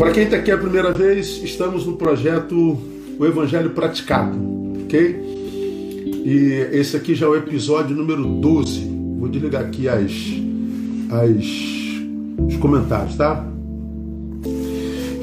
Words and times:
Para 0.00 0.12
quem 0.12 0.22
está 0.22 0.38
aqui 0.38 0.50
a 0.50 0.56
primeira 0.56 0.94
vez, 0.94 1.42
estamos 1.44 1.84
no 1.84 1.94
projeto 1.94 2.78
O 3.18 3.26
Evangelho 3.26 3.68
Praticado, 3.68 4.34
ok? 4.82 5.14
E 6.24 6.68
esse 6.72 6.96
aqui 6.96 7.14
já 7.14 7.26
é 7.26 7.28
o 7.28 7.36
episódio 7.36 7.94
número 7.94 8.24
12. 8.24 8.80
Vou 9.18 9.28
desligar 9.28 9.60
aqui 9.60 9.90
as, 9.90 10.10
as, 11.10 11.44
os 12.46 12.56
comentários, 12.56 13.14
tá? 13.14 13.46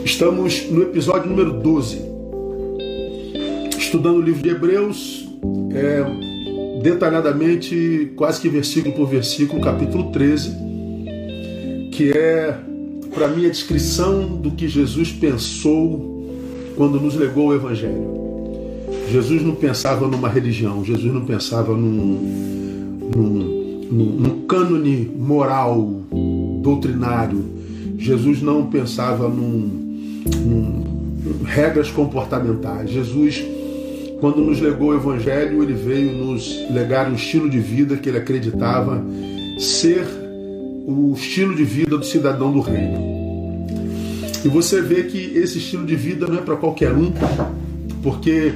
Estamos 0.05 0.69
no 0.69 0.83
episódio 0.83 1.27
número 1.27 1.53
12, 1.53 1.99
estudando 3.79 4.17
o 4.17 4.21
livro 4.21 4.43
de 4.43 4.49
Hebreus, 4.49 5.27
é, 5.73 6.83
detalhadamente, 6.83 8.13
quase 8.15 8.39
que 8.39 8.47
versículo 8.47 8.93
por 8.93 9.07
versículo, 9.07 9.59
capítulo 9.59 10.11
13, 10.11 10.51
que 11.91 12.11
é 12.15 12.59
para 13.17 13.27
mim 13.27 13.47
a 13.47 13.49
descrição 13.49 14.27
do 14.27 14.51
que 14.51 14.67
Jesus 14.67 15.11
pensou 15.11 16.29
quando 16.75 17.01
nos 17.01 17.15
legou 17.15 17.47
o 17.47 17.55
Evangelho. 17.55 18.15
Jesus 19.09 19.41
não 19.41 19.55
pensava 19.55 20.07
numa 20.07 20.29
religião, 20.29 20.85
Jesus 20.85 21.11
não 21.11 21.25
pensava 21.25 21.75
num, 21.75 23.09
num, 23.15 23.87
num, 23.91 24.05
num 24.05 24.41
cânone 24.41 25.09
moral, 25.17 26.03
doutrinário. 26.61 27.43
Jesus 27.97 28.39
não 28.43 28.67
pensava 28.67 29.27
num, 29.27 30.21
num, 30.45 31.43
regras 31.43 31.89
comportamentais. 31.89 32.91
Jesus, 32.91 33.43
quando 34.21 34.43
nos 34.43 34.61
legou 34.61 34.89
o 34.89 34.95
Evangelho, 34.95 35.63
ele 35.63 35.73
veio 35.73 36.13
nos 36.13 36.55
legar 36.69 37.09
um 37.09 37.15
estilo 37.15 37.49
de 37.49 37.59
vida 37.59 37.97
que 37.97 38.09
ele 38.09 38.19
acreditava 38.19 39.03
ser 39.57 40.26
o 40.87 41.13
estilo 41.13 41.53
de 41.53 41.65
vida 41.65 41.97
do 41.97 42.05
cidadão 42.05 42.49
do 42.49 42.61
reino. 42.61 42.97
E 44.45 44.47
você 44.47 44.81
vê 44.81 45.03
que 45.03 45.17
esse 45.37 45.57
estilo 45.57 45.85
de 45.85 45.97
vida 45.97 46.25
não 46.25 46.37
é 46.37 46.41
para 46.41 46.55
qualquer 46.55 46.93
um, 46.93 47.11
porque 48.01 48.53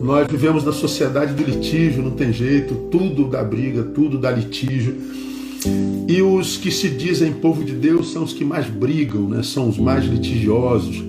nós 0.00 0.28
vivemos 0.30 0.62
na 0.62 0.70
sociedade 0.70 1.34
do 1.34 1.42
litígio, 1.42 2.00
não 2.00 2.12
tem 2.12 2.32
jeito, 2.32 2.76
tudo 2.92 3.26
dá 3.26 3.42
briga, 3.42 3.82
tudo 3.82 4.18
dá 4.18 4.30
litígio. 4.30 4.96
E 6.06 6.22
os 6.22 6.56
que 6.56 6.70
se 6.70 6.88
dizem 6.90 7.32
povo 7.32 7.64
de 7.64 7.72
Deus 7.72 8.12
são 8.12 8.22
os 8.22 8.32
que 8.32 8.44
mais 8.44 8.66
brigam, 8.66 9.28
né? 9.28 9.42
são 9.42 9.68
os 9.68 9.78
mais 9.78 10.04
litigiosos, 10.04 11.02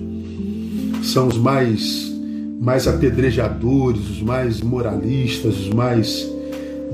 são 1.04 1.28
os 1.28 1.38
mais, 1.38 2.12
mais 2.60 2.88
apedrejadores, 2.88 4.10
os 4.10 4.20
mais 4.20 4.60
moralistas, 4.60 5.60
os 5.60 5.68
mais 5.68 6.28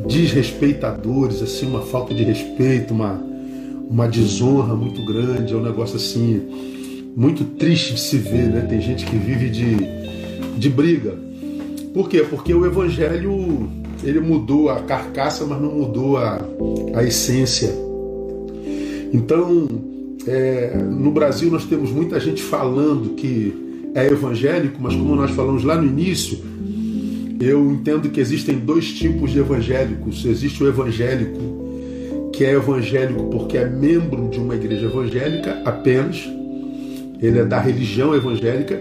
desrespeitadores, 0.06 1.40
assim, 1.40 1.66
uma 1.66 1.80
falta 1.80 2.14
de 2.14 2.22
respeito, 2.22 2.92
uma, 2.92 3.25
uma 3.88 4.08
desonra 4.08 4.74
muito 4.74 5.04
grande, 5.04 5.52
é 5.52 5.56
um 5.56 5.62
negócio 5.62 5.96
assim, 5.96 6.42
muito 7.16 7.44
triste 7.44 7.94
de 7.94 8.00
se 8.00 8.18
ver, 8.18 8.48
né? 8.48 8.60
Tem 8.62 8.80
gente 8.80 9.06
que 9.06 9.16
vive 9.16 9.48
de, 9.48 9.76
de 10.58 10.68
briga. 10.68 11.14
Por 11.94 12.08
quê? 12.08 12.24
Porque 12.28 12.52
o 12.52 12.66
evangelho 12.66 13.68
ele 14.02 14.20
mudou 14.20 14.68
a 14.68 14.80
carcaça, 14.80 15.44
mas 15.46 15.60
não 15.60 15.72
mudou 15.72 16.18
a, 16.18 16.40
a 16.94 17.02
essência. 17.02 17.72
Então, 19.12 19.66
é, 20.26 20.76
no 20.76 21.10
Brasil 21.10 21.50
nós 21.50 21.64
temos 21.64 21.90
muita 21.90 22.20
gente 22.20 22.42
falando 22.42 23.14
que 23.14 23.90
é 23.94 24.06
evangélico, 24.06 24.76
mas 24.80 24.94
como 24.94 25.16
nós 25.16 25.30
falamos 25.30 25.64
lá 25.64 25.76
no 25.80 25.86
início, 25.86 26.38
eu 27.40 27.70
entendo 27.72 28.10
que 28.10 28.20
existem 28.20 28.58
dois 28.58 28.92
tipos 28.92 29.30
de 29.30 29.38
evangélicos. 29.38 30.24
Existe 30.24 30.62
o 30.62 30.68
evangélico 30.68 31.65
que 32.36 32.44
é 32.44 32.52
evangélico 32.52 33.24
porque 33.30 33.56
é 33.56 33.66
membro 33.66 34.28
de 34.28 34.38
uma 34.38 34.54
igreja 34.54 34.84
evangélica 34.84 35.62
apenas, 35.64 36.28
ele 37.20 37.38
é 37.38 37.44
da 37.46 37.58
religião 37.58 38.14
evangélica, 38.14 38.78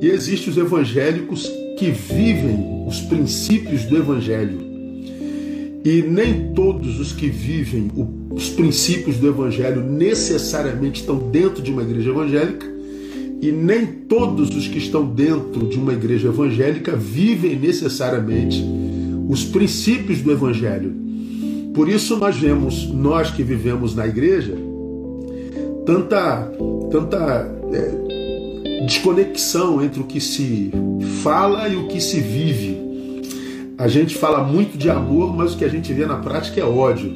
e 0.00 0.06
existem 0.06 0.50
os 0.50 0.56
evangélicos 0.56 1.46
que 1.78 1.90
vivem 1.90 2.86
os 2.88 3.00
princípios 3.00 3.84
do 3.84 3.98
evangelho. 3.98 4.58
E 5.84 6.00
nem 6.00 6.54
todos 6.54 6.98
os 6.98 7.12
que 7.12 7.28
vivem 7.28 7.90
os 8.30 8.48
princípios 8.48 9.18
do 9.18 9.28
evangelho 9.28 9.82
necessariamente 9.82 11.00
estão 11.00 11.18
dentro 11.18 11.62
de 11.62 11.70
uma 11.70 11.82
igreja 11.82 12.08
evangélica, 12.08 12.66
e 13.42 13.52
nem 13.52 13.84
todos 13.84 14.56
os 14.56 14.66
que 14.66 14.78
estão 14.78 15.04
dentro 15.04 15.68
de 15.68 15.76
uma 15.76 15.92
igreja 15.92 16.28
evangélica 16.28 16.96
vivem 16.96 17.54
necessariamente 17.54 18.64
os 19.28 19.44
princípios 19.44 20.22
do 20.22 20.32
evangelho. 20.32 21.03
Por 21.74 21.88
isso 21.88 22.16
nós 22.16 22.36
vemos, 22.36 22.86
nós 22.86 23.32
que 23.32 23.42
vivemos 23.42 23.96
na 23.96 24.06
igreja, 24.06 24.56
tanta, 25.84 26.48
tanta 26.88 27.52
é, 27.72 28.84
desconexão 28.86 29.82
entre 29.82 30.00
o 30.00 30.04
que 30.04 30.20
se 30.20 30.70
fala 31.20 31.68
e 31.68 31.74
o 31.74 31.88
que 31.88 32.00
se 32.00 32.20
vive. 32.20 32.78
A 33.76 33.88
gente 33.88 34.14
fala 34.14 34.44
muito 34.44 34.78
de 34.78 34.88
amor, 34.88 35.34
mas 35.34 35.52
o 35.52 35.58
que 35.58 35.64
a 35.64 35.68
gente 35.68 35.92
vê 35.92 36.06
na 36.06 36.16
prática 36.18 36.60
é 36.60 36.64
ódio. 36.64 37.12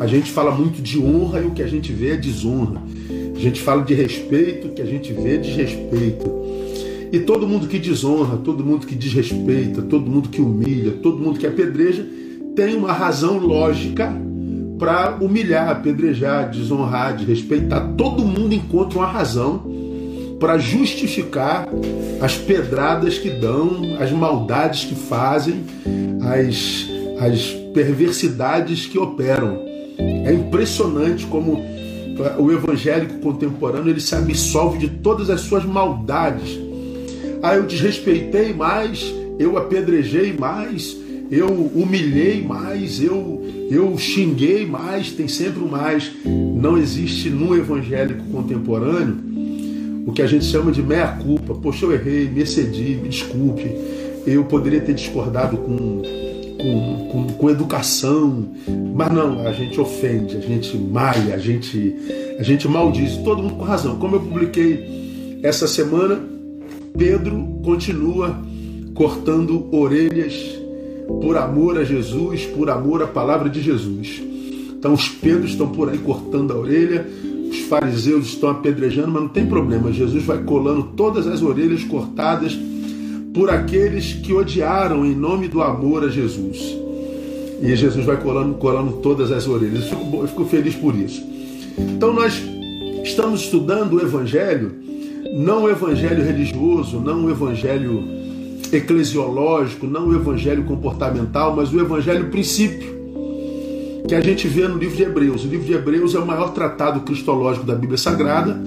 A 0.00 0.06
gente 0.06 0.32
fala 0.32 0.50
muito 0.52 0.80
de 0.80 0.98
honra 0.98 1.40
e 1.40 1.44
o 1.44 1.50
que 1.50 1.62
a 1.62 1.66
gente 1.66 1.92
vê 1.92 2.12
é 2.12 2.16
desonra. 2.16 2.80
A 3.34 3.38
gente 3.38 3.60
fala 3.60 3.82
de 3.82 3.92
respeito, 3.92 4.68
o 4.68 4.70
que 4.70 4.80
a 4.80 4.86
gente 4.86 5.12
vê 5.12 5.34
é 5.34 5.36
desrespeito. 5.36 6.34
E 7.12 7.20
todo 7.20 7.46
mundo 7.46 7.68
que 7.68 7.78
desonra, 7.78 8.38
todo 8.38 8.64
mundo 8.64 8.86
que 8.86 8.94
desrespeita, 8.94 9.82
todo 9.82 10.10
mundo 10.10 10.30
que 10.30 10.40
humilha, 10.40 10.92
todo 11.02 11.18
mundo 11.18 11.38
que 11.38 11.46
apedreja, 11.46 12.06
tem 12.56 12.74
uma 12.74 12.92
razão 12.92 13.36
lógica 13.36 14.10
para 14.78 15.18
humilhar, 15.20 15.68
apedrejar, 15.68 16.50
desonrar, 16.50 17.14
desrespeitar. 17.14 17.92
Todo 17.96 18.24
mundo 18.24 18.54
encontra 18.54 18.98
uma 18.98 19.06
razão 19.06 19.62
para 20.40 20.58
justificar 20.58 21.68
as 22.20 22.36
pedradas 22.36 23.18
que 23.18 23.30
dão, 23.30 23.96
as 24.00 24.10
maldades 24.10 24.84
que 24.84 24.94
fazem, 24.94 25.64
as, 26.22 26.86
as 27.20 27.52
perversidades 27.74 28.86
que 28.86 28.98
operam. 28.98 29.62
É 29.98 30.32
impressionante 30.32 31.26
como 31.26 31.62
o 32.38 32.50
evangélico 32.50 33.18
contemporâneo 33.18 33.90
ele 33.90 34.00
se 34.00 34.14
absolve 34.14 34.78
de 34.78 34.88
todas 34.88 35.28
as 35.28 35.42
suas 35.42 35.64
maldades. 35.64 36.58
Ah, 37.42 37.54
eu 37.54 37.64
desrespeitei 37.64 38.54
mais, 38.54 39.14
eu 39.38 39.58
apedrejei 39.58 40.32
mais, 40.32 40.96
eu 41.30 41.48
humilhei 41.48 42.42
mais, 42.42 43.02
eu, 43.02 43.42
eu 43.70 43.96
xinguei 43.98 44.64
mais, 44.64 45.10
tem 45.10 45.26
sempre 45.26 45.62
o 45.62 45.68
mais. 45.68 46.12
Não 46.24 46.78
existe 46.78 47.30
no 47.30 47.56
evangélico 47.56 48.22
contemporâneo 48.30 49.16
o 50.06 50.12
que 50.12 50.22
a 50.22 50.26
gente 50.26 50.44
chama 50.44 50.70
de 50.70 50.82
meia-culpa. 50.82 51.54
Poxa, 51.54 51.84
eu 51.84 51.92
errei, 51.92 52.28
me 52.28 52.42
excedi, 52.42 52.98
me 53.02 53.08
desculpe. 53.08 53.68
Eu 54.24 54.44
poderia 54.44 54.80
ter 54.80 54.94
discordado 54.94 55.56
com, 55.56 56.02
com, 56.58 57.08
com, 57.10 57.26
com 57.34 57.50
educação, 57.50 58.48
mas 58.94 59.12
não, 59.12 59.46
a 59.46 59.52
gente 59.52 59.80
ofende, 59.80 60.36
a 60.36 60.40
gente 60.40 60.76
maia, 60.76 61.34
a 61.34 61.38
gente, 61.38 61.94
a 62.38 62.42
gente 62.42 62.68
maldiz. 62.68 63.16
Todo 63.18 63.42
mundo 63.42 63.56
com 63.56 63.64
razão. 63.64 63.96
Como 63.96 64.16
eu 64.16 64.20
publiquei 64.20 65.40
essa 65.42 65.66
semana, 65.66 66.20
Pedro 66.96 67.60
continua 67.64 68.40
cortando 68.94 69.68
orelhas 69.74 70.65
por 71.06 71.36
amor 71.36 71.78
a 71.78 71.84
Jesus, 71.84 72.44
por 72.46 72.68
amor 72.68 73.02
à 73.02 73.06
palavra 73.06 73.48
de 73.48 73.62
Jesus. 73.62 74.22
Então 74.78 74.92
os 74.92 75.08
Pedros 75.08 75.52
estão 75.52 75.68
por 75.68 75.88
aí 75.88 75.98
cortando 75.98 76.52
a 76.52 76.56
orelha, 76.56 77.06
os 77.50 77.58
fariseus 77.60 78.26
estão 78.26 78.50
apedrejando, 78.50 79.08
mas 79.08 79.22
não 79.22 79.28
tem 79.28 79.46
problema. 79.46 79.92
Jesus 79.92 80.24
vai 80.24 80.42
colando 80.42 80.82
todas 80.96 81.26
as 81.26 81.42
orelhas 81.42 81.84
cortadas 81.84 82.58
por 83.32 83.50
aqueles 83.50 84.14
que 84.14 84.32
odiaram 84.32 85.04
em 85.04 85.14
nome 85.14 85.48
do 85.48 85.62
amor 85.62 86.04
a 86.04 86.08
Jesus. 86.08 86.76
E 87.62 87.74
Jesus 87.74 88.04
vai 88.04 88.16
colando, 88.18 88.54
colando 88.54 88.94
todas 88.94 89.32
as 89.32 89.46
orelhas. 89.46 89.90
Eu 89.90 89.98
fico, 89.98 90.16
eu 90.16 90.28
fico 90.28 90.44
feliz 90.44 90.74
por 90.74 90.94
isso. 90.94 91.22
Então 91.78 92.12
nós 92.12 92.42
estamos 93.02 93.42
estudando 93.42 93.94
o 93.94 94.00
Evangelho, 94.00 94.72
não 95.34 95.64
o 95.64 95.70
Evangelho 95.70 96.24
religioso, 96.24 97.00
não 97.00 97.24
o 97.24 97.30
Evangelho 97.30 98.04
eclesiológico, 98.72 99.86
não 99.86 100.08
o 100.08 100.14
evangelho 100.14 100.64
comportamental, 100.64 101.54
mas 101.54 101.72
o 101.72 101.80
evangelho 101.80 102.28
princípio, 102.30 102.94
que 104.08 104.14
a 104.14 104.20
gente 104.20 104.46
vê 104.48 104.66
no 104.68 104.78
livro 104.78 104.96
de 104.96 105.02
Hebreus. 105.02 105.44
O 105.44 105.48
livro 105.48 105.66
de 105.66 105.72
Hebreus 105.72 106.14
é 106.14 106.18
o 106.18 106.26
maior 106.26 106.52
tratado 106.52 107.00
cristológico 107.00 107.66
da 107.66 107.74
Bíblia 107.74 107.98
Sagrada. 107.98 108.60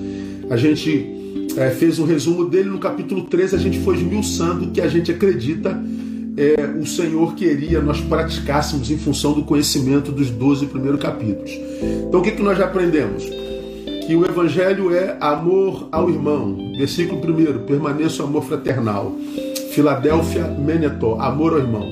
A 0.50 0.58
gente 0.58 1.48
é, 1.58 1.70
fez 1.70 2.00
um 2.00 2.06
resumo 2.06 2.46
dele 2.46 2.70
no 2.70 2.78
capítulo 2.78 3.24
13, 3.24 3.56
a 3.56 3.60
gente 3.60 3.80
foi 3.80 3.96
esmiuçando 3.96 4.72
que 4.72 4.82
a 4.82 4.88
gente 4.88 5.12
acredita 5.12 5.80
é, 6.40 6.80
o 6.80 6.86
Senhor 6.86 7.36
queria 7.36 7.82
nós 7.82 8.00
praticássemos 8.00 8.90
em 8.90 8.98
função 8.98 9.34
do 9.34 9.44
conhecimento 9.44 10.10
dos 10.10 10.30
12 10.30 10.68
primeiros 10.68 11.02
capítulos. 11.02 11.52
Então 12.08 12.22
o 12.22 12.24
que, 12.24 12.32
que 12.32 12.42
nós 12.42 12.58
já 12.58 12.64
aprendemos? 12.64 13.26
Que 14.08 14.16
o 14.16 14.26
Evangelho 14.26 14.96
é 14.96 15.18
amor 15.20 15.90
ao 15.92 16.10
irmão. 16.10 16.56
Versículo 16.78 17.20
1, 17.22 17.66
permaneça 17.66 18.24
o 18.24 18.26
amor 18.26 18.46
fraternal. 18.46 19.14
Filadélfia, 19.72 20.44
Menetó, 20.44 21.20
amor 21.20 21.54
ao 21.54 21.60
irmão. 21.60 21.88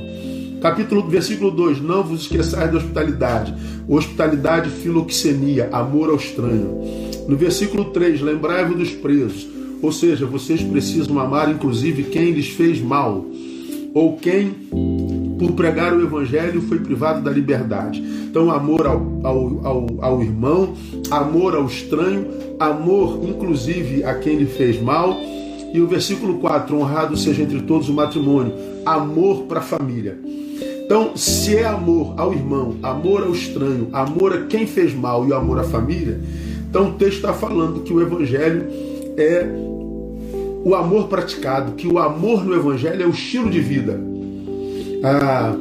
Capítulo, 0.62 1.08
versículo 1.08 1.52
2: 1.52 1.82
Não 1.82 2.04
vos 2.04 2.22
esqueçais 2.22 2.72
da 2.72 2.78
hospitalidade. 2.78 3.54
Hospitalidade, 3.88 4.70
filoxenia, 4.70 5.70
amor 5.72 6.10
ao 6.10 6.16
estranho. 6.16 6.82
No 7.28 7.38
versículo 7.38 7.86
3, 7.86 8.22
lembrai-vos 8.22 8.78
dos 8.78 8.92
presos. 8.92 9.48
Ou 9.82 9.92
seja, 9.92 10.26
vocês 10.26 10.62
precisam 10.64 11.20
amar 11.20 11.52
inclusive 11.52 12.04
quem 12.04 12.32
lhes 12.32 12.50
fez 12.50 12.82
mal, 12.82 13.24
ou 13.94 14.18
quem, 14.18 14.50
por 15.38 15.52
pregar 15.52 15.94
o 15.94 16.02
evangelho, 16.02 16.62
foi 16.64 16.80
privado 16.80 17.22
da 17.22 17.30
liberdade. 17.30 18.02
Então, 18.30 18.50
amor 18.52 18.88
ao, 18.88 19.20
ao, 19.24 19.66
ao, 19.66 19.88
ao 20.02 20.22
irmão, 20.24 20.74
amor 21.12 21.56
ao 21.56 21.66
estranho, 21.66 22.26
amor 22.60 23.20
inclusive 23.24 24.04
a 24.04 24.16
quem 24.16 24.38
lhe 24.38 24.48
fez 24.48 24.82
mal. 24.82 25.16
E 25.78 25.80
o 25.80 25.86
versículo 25.86 26.40
4, 26.40 26.76
honrado 26.76 27.16
seja 27.16 27.44
entre 27.44 27.62
todos 27.62 27.88
o 27.88 27.94
matrimônio, 27.94 28.52
amor 28.84 29.44
para 29.44 29.60
a 29.60 29.62
família. 29.62 30.18
Então, 30.84 31.16
se 31.16 31.56
é 31.56 31.66
amor 31.66 32.16
ao 32.18 32.34
irmão, 32.34 32.78
amor 32.82 33.22
ao 33.22 33.32
estranho, 33.32 33.88
amor 33.94 34.34
a 34.34 34.42
quem 34.48 34.66
fez 34.66 34.96
mal 34.96 35.28
e 35.28 35.34
amor 35.34 35.60
à 35.60 35.64
família, 35.64 36.20
então 36.68 36.90
o 36.90 36.94
texto 36.94 37.18
está 37.18 37.32
falando 37.32 37.82
que 37.82 37.94
o 37.94 38.02
Evangelho 38.02 38.66
é 39.18 39.46
o 40.66 40.74
amor 40.74 41.10
praticado, 41.10 41.74
que 41.74 41.88
o 41.88 42.00
amor 42.00 42.44
no 42.44 42.56
Evangelho 42.56 43.04
é 43.04 43.06
o 43.06 43.12
estilo 43.12 43.48
de 43.48 43.60
vida. 43.60 44.02
Ah, 45.04 45.54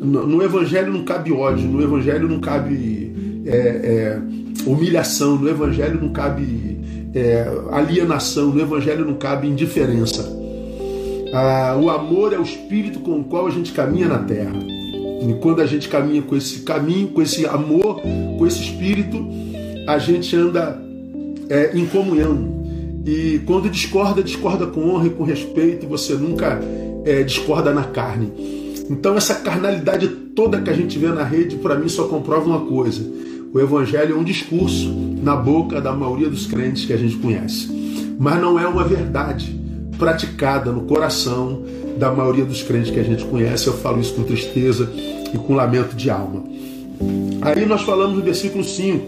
no, 0.00 0.26
no, 0.26 0.42
Evangelho 0.42 0.90
não 0.90 1.04
cabe 1.04 1.30
ódio, 1.30 1.68
no 1.68 1.82
Evangelho 1.82 2.26
não 2.26 2.40
cabe 2.40 3.12
é, 3.44 3.52
é, 3.52 4.20
humilhação, 4.64 5.36
no 5.36 5.46
Evangelho 5.46 6.00
não 6.00 6.08
cabe 6.08 6.77
é, 7.14 7.46
alienação, 7.70 8.48
no 8.50 8.60
Evangelho 8.60 9.04
não 9.04 9.14
cabe 9.14 9.48
indiferença. 9.48 10.36
Ah, 11.32 11.78
o 11.80 11.90
amor 11.90 12.32
é 12.32 12.38
o 12.38 12.42
espírito 12.42 13.00
com 13.00 13.20
o 13.20 13.24
qual 13.24 13.46
a 13.46 13.50
gente 13.50 13.72
caminha 13.72 14.08
na 14.08 14.18
terra. 14.18 14.58
E 15.20 15.34
quando 15.40 15.60
a 15.60 15.66
gente 15.66 15.88
caminha 15.88 16.22
com 16.22 16.36
esse 16.36 16.60
caminho, 16.60 17.08
com 17.08 17.20
esse 17.20 17.46
amor, 17.46 18.00
com 18.38 18.46
esse 18.46 18.62
espírito, 18.62 19.26
a 19.86 19.98
gente 19.98 20.34
anda 20.36 20.80
é, 21.48 21.76
em 21.76 21.86
comunhão. 21.86 22.58
E 23.04 23.40
quando 23.46 23.68
discorda, 23.70 24.22
discorda 24.22 24.66
com 24.66 24.88
honra 24.88 25.06
e 25.06 25.10
com 25.10 25.24
respeito, 25.24 25.86
você 25.86 26.14
nunca 26.14 26.60
é, 27.04 27.22
discorda 27.22 27.72
na 27.72 27.84
carne. 27.84 28.32
Então, 28.90 29.16
essa 29.16 29.34
carnalidade 29.34 30.08
toda 30.08 30.60
que 30.60 30.70
a 30.70 30.74
gente 30.74 30.98
vê 30.98 31.08
na 31.08 31.24
rede, 31.24 31.56
para 31.56 31.74
mim, 31.74 31.88
só 31.88 32.06
comprova 32.06 32.46
uma 32.46 32.60
coisa: 32.60 33.02
o 33.52 33.58
Evangelho 33.58 34.14
é 34.14 34.18
um 34.18 34.24
discurso 34.24 34.90
na 35.22 35.34
boca 35.34 35.80
da 35.80 35.92
maioria 35.92 36.28
dos 36.28 36.46
crentes 36.46 36.84
que 36.84 36.92
a 36.92 36.96
gente 36.96 37.16
conhece, 37.16 37.68
mas 38.18 38.40
não 38.40 38.58
é 38.58 38.66
uma 38.66 38.84
verdade 38.84 39.58
praticada 39.98 40.70
no 40.70 40.82
coração 40.82 41.62
da 41.98 42.12
maioria 42.12 42.44
dos 42.44 42.62
crentes 42.62 42.90
que 42.90 43.00
a 43.00 43.02
gente 43.02 43.24
conhece. 43.24 43.66
Eu 43.66 43.72
falo 43.72 44.00
isso 44.00 44.14
com 44.14 44.22
tristeza 44.22 44.90
e 45.32 45.38
com 45.38 45.54
lamento 45.54 45.96
de 45.96 46.10
alma. 46.10 46.44
Aí 47.40 47.64
nós 47.64 47.82
falamos 47.82 48.16
no 48.16 48.22
versículo 48.22 48.62
5: 48.62 49.06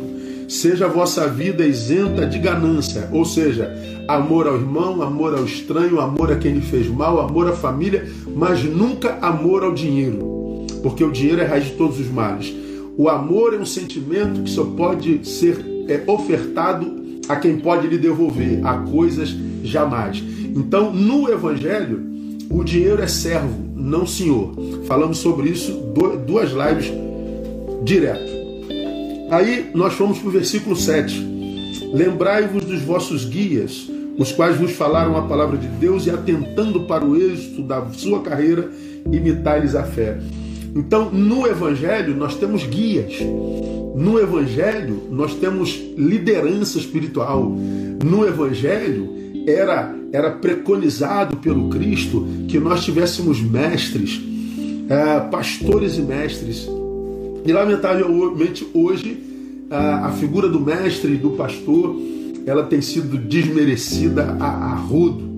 Seja 0.48 0.86
a 0.86 0.88
vossa 0.88 1.28
vida 1.28 1.64
isenta 1.64 2.26
de 2.26 2.38
ganância, 2.38 3.08
ou 3.12 3.24
seja, 3.24 3.70
amor 4.08 4.48
ao 4.48 4.56
irmão, 4.56 5.02
amor 5.02 5.34
ao 5.34 5.44
estranho, 5.44 6.00
amor 6.00 6.32
a 6.32 6.36
quem 6.36 6.54
lhe 6.54 6.60
fez 6.60 6.88
mal, 6.88 7.20
amor 7.20 7.48
à 7.48 7.52
família, 7.52 8.08
mas 8.34 8.64
nunca 8.64 9.18
amor 9.20 9.62
ao 9.62 9.72
dinheiro, 9.72 10.66
porque 10.82 11.04
o 11.04 11.12
dinheiro 11.12 11.42
é 11.42 11.44
a 11.44 11.48
raiz 11.48 11.66
de 11.66 11.72
todos 11.72 12.00
os 12.00 12.08
males. 12.08 12.52
O 13.00 13.08
amor 13.08 13.54
é 13.54 13.56
um 13.56 13.64
sentimento 13.64 14.42
que 14.42 14.50
só 14.50 14.62
pode 14.62 15.26
ser 15.26 15.56
é, 15.88 16.02
ofertado 16.06 17.18
a 17.30 17.36
quem 17.36 17.58
pode 17.58 17.88
lhe 17.88 17.96
devolver, 17.96 18.60
a 18.62 18.74
coisas 18.74 19.34
jamais. 19.64 20.22
Então, 20.54 20.92
no 20.92 21.32
Evangelho, 21.32 21.98
o 22.50 22.62
dinheiro 22.62 23.00
é 23.00 23.06
servo, 23.06 23.56
não 23.74 24.06
senhor. 24.06 24.52
Falamos 24.84 25.16
sobre 25.16 25.48
isso 25.48 25.72
duas 26.26 26.50
lives 26.50 26.92
direto. 27.82 28.30
Aí 29.30 29.70
nós 29.74 29.94
fomos 29.94 30.18
para 30.18 30.28
o 30.28 30.32
versículo 30.32 30.76
7. 30.76 31.26
Lembrai-vos 31.94 32.66
dos 32.66 32.82
vossos 32.82 33.24
guias, 33.24 33.88
os 34.18 34.30
quais 34.30 34.58
vos 34.58 34.72
falaram 34.72 35.16
a 35.16 35.22
palavra 35.22 35.56
de 35.56 35.68
Deus 35.68 36.04
e 36.04 36.10
atentando 36.10 36.82
para 36.82 37.02
o 37.02 37.16
êxito 37.16 37.62
da 37.62 37.82
sua 37.92 38.20
carreira, 38.20 38.70
imitai-lhes 39.10 39.74
a 39.74 39.84
fé. 39.84 40.18
Então, 40.74 41.10
no 41.10 41.46
Evangelho, 41.46 42.14
nós 42.16 42.36
temos 42.36 42.64
guias. 42.64 43.14
No 43.96 44.18
Evangelho, 44.18 45.02
nós 45.10 45.34
temos 45.34 45.78
liderança 45.96 46.78
espiritual. 46.78 47.50
No 48.04 48.26
Evangelho, 48.26 49.20
era, 49.46 49.94
era 50.12 50.30
preconizado 50.30 51.36
pelo 51.38 51.68
Cristo 51.70 52.26
que 52.48 52.58
nós 52.58 52.84
tivéssemos 52.84 53.40
mestres, 53.40 54.20
é, 54.88 55.20
pastores 55.20 55.96
e 55.96 56.02
mestres. 56.02 56.68
E 57.44 57.52
lamentavelmente 57.52 58.66
hoje 58.74 59.30
a, 59.70 60.10
figura 60.12 60.48
do 60.48 60.60
mestre 60.60 61.14
e 61.14 61.16
do 61.16 61.30
pastor 61.30 61.96
ela 62.46 62.64
tem 62.64 62.80
sido 62.80 63.16
desmerecida 63.16 64.36
a, 64.40 64.72
a 64.72 64.74
rodo, 64.74 65.30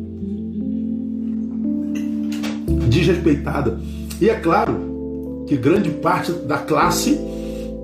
desrespeitada. 2.88 3.80
E 4.20 4.30
é 4.30 4.34
claro 4.34 4.81
que 5.52 5.56
grande 5.58 5.90
parte 5.90 6.32
da 6.32 6.56
classe 6.56 7.18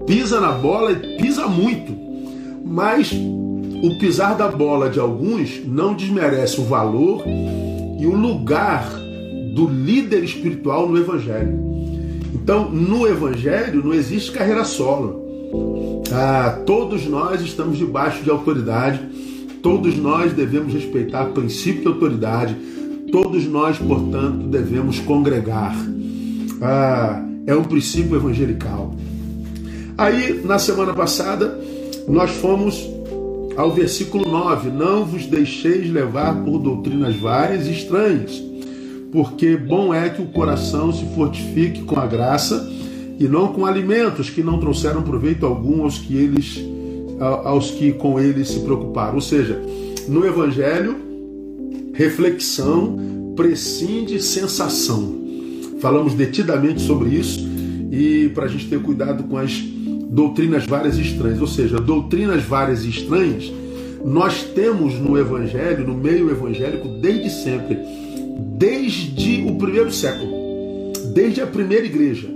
pisa 0.06 0.41
na 0.41 0.53
bola 0.53 0.91
e 0.91 1.19
pisa 1.19 1.47
muito, 1.47 1.94
mas 2.65 3.12
o 3.12 3.99
pisar 3.99 4.35
da 4.38 4.49
bola 4.49 4.88
de 4.88 4.99
alguns 4.99 5.61
não 5.67 5.93
desmerece 5.93 6.59
o 6.62 6.65
valor 6.65 7.25
e 7.26 8.06
o 8.06 8.15
lugar 8.15 8.88
do 9.55 9.69
líder 9.69 10.25
espiritual 10.25 10.88
no 10.88 10.97
Evangelho. 10.97 11.59
Então, 12.32 12.70
no 12.70 13.06
Evangelho 13.06 13.85
não 13.85 13.93
existe 13.93 14.32
carreira 14.32 14.64
solo. 14.64 16.03
Ah, 16.11 16.62
todos 16.64 17.05
nós 17.05 17.43
estamos 17.43 17.76
debaixo 17.76 18.23
de 18.23 18.31
autoridade, 18.31 18.99
todos 19.62 19.94
nós 19.94 20.32
devemos 20.32 20.73
respeitar 20.73 21.26
princípio 21.26 21.82
de 21.82 21.88
autoridade, 21.88 22.56
todos 23.12 23.44
nós, 23.44 23.76
portanto, 23.76 24.47
devemos 24.47 24.99
congregar. 25.00 25.76
Ah, 26.62 27.28
é 27.49 27.56
um 27.56 27.65
princípio 27.65 28.15
evangelical. 28.15 28.95
Aí, 29.97 30.43
na 30.45 30.59
semana 30.59 30.93
passada, 30.93 31.59
nós 32.06 32.31
fomos 32.31 32.87
ao 33.56 33.73
versículo 33.73 34.31
9: 34.31 34.71
Não 34.71 35.06
vos 35.06 35.25
deixeis 35.25 35.91
levar 35.91 36.45
por 36.45 36.59
doutrinas 36.59 37.17
várias 37.17 37.67
e 37.67 37.73
estranhas, 37.73 38.41
porque 39.11 39.56
bom 39.56 39.95
é 39.95 40.11
que 40.11 40.21
o 40.21 40.27
coração 40.27 40.93
se 40.93 41.06
fortifique 41.15 41.83
com 41.85 41.99
a 41.99 42.06
graça 42.06 42.71
e 43.19 43.27
não 43.27 43.49
com 43.49 43.65
alimentos 43.65 44.29
que 44.29 44.43
não 44.43 44.61
trouxeram 44.61 45.03
proveito 45.03 45.47
algum 45.47 45.83
aos 45.83 45.99
que 45.99 46.15
eles 46.15 46.62
aos 47.19 47.71
que 47.71 47.93
com 47.93 48.21
eles 48.21 48.49
se 48.49 48.61
preocuparam. 48.61 49.15
Ou 49.15 49.21
seja, 49.23 49.61
no 50.06 50.25
evangelho, 50.25 50.97
reflexão 51.95 53.33
prescinde 53.35 54.23
sensação. 54.23 55.27
Falamos 55.80 56.14
detidamente 56.14 56.80
sobre 56.80 57.11
isso 57.11 57.47
e 57.90 58.30
para 58.35 58.44
a 58.44 58.49
gente 58.49 58.66
ter 58.68 58.80
cuidado 58.80 59.25
com 59.25 59.37
as 59.37 59.52
doutrinas 60.11 60.66
várias 60.66 60.99
e 60.99 61.02
estranhas, 61.02 61.40
ou 61.40 61.47
seja, 61.47 61.78
doutrinas 61.78 62.42
várias 62.42 62.85
e 62.85 62.90
estranhas, 62.90 63.52
nós 64.04 64.42
temos 64.42 64.94
no 64.94 65.18
Evangelho, 65.18 65.87
no 65.87 65.94
meio 65.94 66.30
evangélico, 66.30 66.88
desde 67.00 67.30
sempre, 67.30 67.78
desde 68.56 69.44
o 69.47 69.56
primeiro 69.56 69.92
século, 69.92 70.32
desde 71.12 71.40
a 71.40 71.47
primeira 71.47 71.85
igreja. 71.85 72.28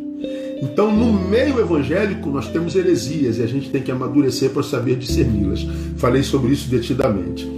Então, 0.60 0.94
no 0.94 1.12
meio 1.12 1.58
evangélico, 1.58 2.30
nós 2.30 2.48
temos 2.48 2.76
heresias 2.76 3.38
e 3.38 3.42
a 3.42 3.46
gente 3.46 3.70
tem 3.70 3.82
que 3.82 3.90
amadurecer 3.90 4.50
para 4.50 4.62
saber 4.62 4.96
discerni-las. 4.96 5.66
Falei 5.96 6.22
sobre 6.22 6.52
isso 6.52 6.68
detidamente. 6.68 7.48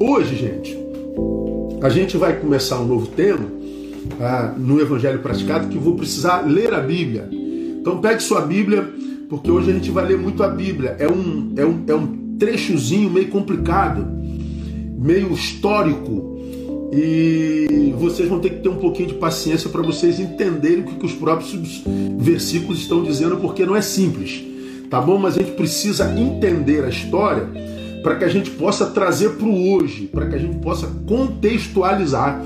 Hoje, 0.00 0.36
gente, 0.36 0.76
a 1.82 1.90
gente 1.90 2.16
vai 2.16 2.38
começar 2.38 2.80
um 2.80 2.86
novo 2.86 3.08
tema 3.08 3.55
ah, 4.20 4.54
no 4.56 4.80
Evangelho 4.80 5.20
Praticado 5.20 5.68
que 5.68 5.78
vou 5.78 5.94
precisar 5.96 6.40
ler 6.40 6.72
a 6.74 6.80
Bíblia. 6.80 7.28
Então, 7.30 8.00
pegue 8.00 8.22
sua 8.22 8.40
Bíblia 8.40 8.92
porque 9.28 9.50
hoje 9.50 9.70
a 9.70 9.74
gente 9.74 9.90
vai 9.90 10.06
ler 10.06 10.18
muito 10.18 10.42
a 10.42 10.48
Bíblia. 10.48 10.96
É 10.98 11.08
um, 11.08 11.52
é 11.56 11.64
um, 11.64 11.84
é 11.86 11.94
um 11.94 12.36
trechozinho 12.38 13.10
meio 13.10 13.28
complicado, 13.28 14.06
meio 14.98 15.32
histórico. 15.32 16.36
E 16.92 17.94
vocês 17.98 18.28
vão 18.28 18.38
ter 18.38 18.50
que 18.50 18.62
ter 18.62 18.68
um 18.68 18.76
pouquinho 18.76 19.08
de 19.08 19.14
paciência 19.14 19.68
para 19.68 19.82
vocês 19.82 20.20
entenderem 20.20 20.80
o 20.80 20.84
que, 20.84 20.94
que 20.94 21.06
os 21.06 21.12
próprios 21.12 21.82
versículos 22.18 22.78
estão 22.78 23.02
dizendo, 23.02 23.36
porque 23.38 23.66
não 23.66 23.74
é 23.74 23.82
simples, 23.82 24.42
tá 24.88 25.00
bom? 25.00 25.18
Mas 25.18 25.36
a 25.36 25.40
gente 25.40 25.52
precisa 25.52 26.12
entender 26.18 26.84
a 26.84 26.88
história 26.88 27.48
para 28.02 28.14
que 28.14 28.24
a 28.24 28.28
gente 28.28 28.50
possa 28.52 28.86
trazer 28.86 29.30
para 29.30 29.46
o 29.46 29.72
hoje, 29.72 30.06
para 30.06 30.26
que 30.26 30.36
a 30.36 30.38
gente 30.38 30.58
possa 30.58 30.86
contextualizar 31.06 32.40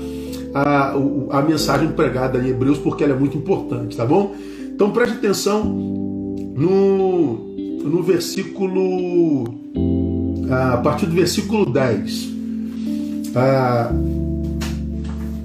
a, 0.53 0.93
a 1.29 1.41
mensagem 1.41 1.89
pregada 1.91 2.39
em 2.39 2.49
Hebreus, 2.49 2.77
porque 2.77 3.03
ela 3.03 3.13
é 3.13 3.17
muito 3.17 3.37
importante, 3.37 3.95
tá 3.95 4.05
bom? 4.05 4.35
Então 4.73 4.91
preste 4.91 5.17
atenção 5.17 5.63
no, 5.63 7.35
no 7.83 8.03
versículo. 8.03 9.45
A 10.49 10.77
partir 10.77 11.05
do 11.05 11.13
versículo 11.13 11.65
10. 11.65 12.29
Ah, 13.33 13.91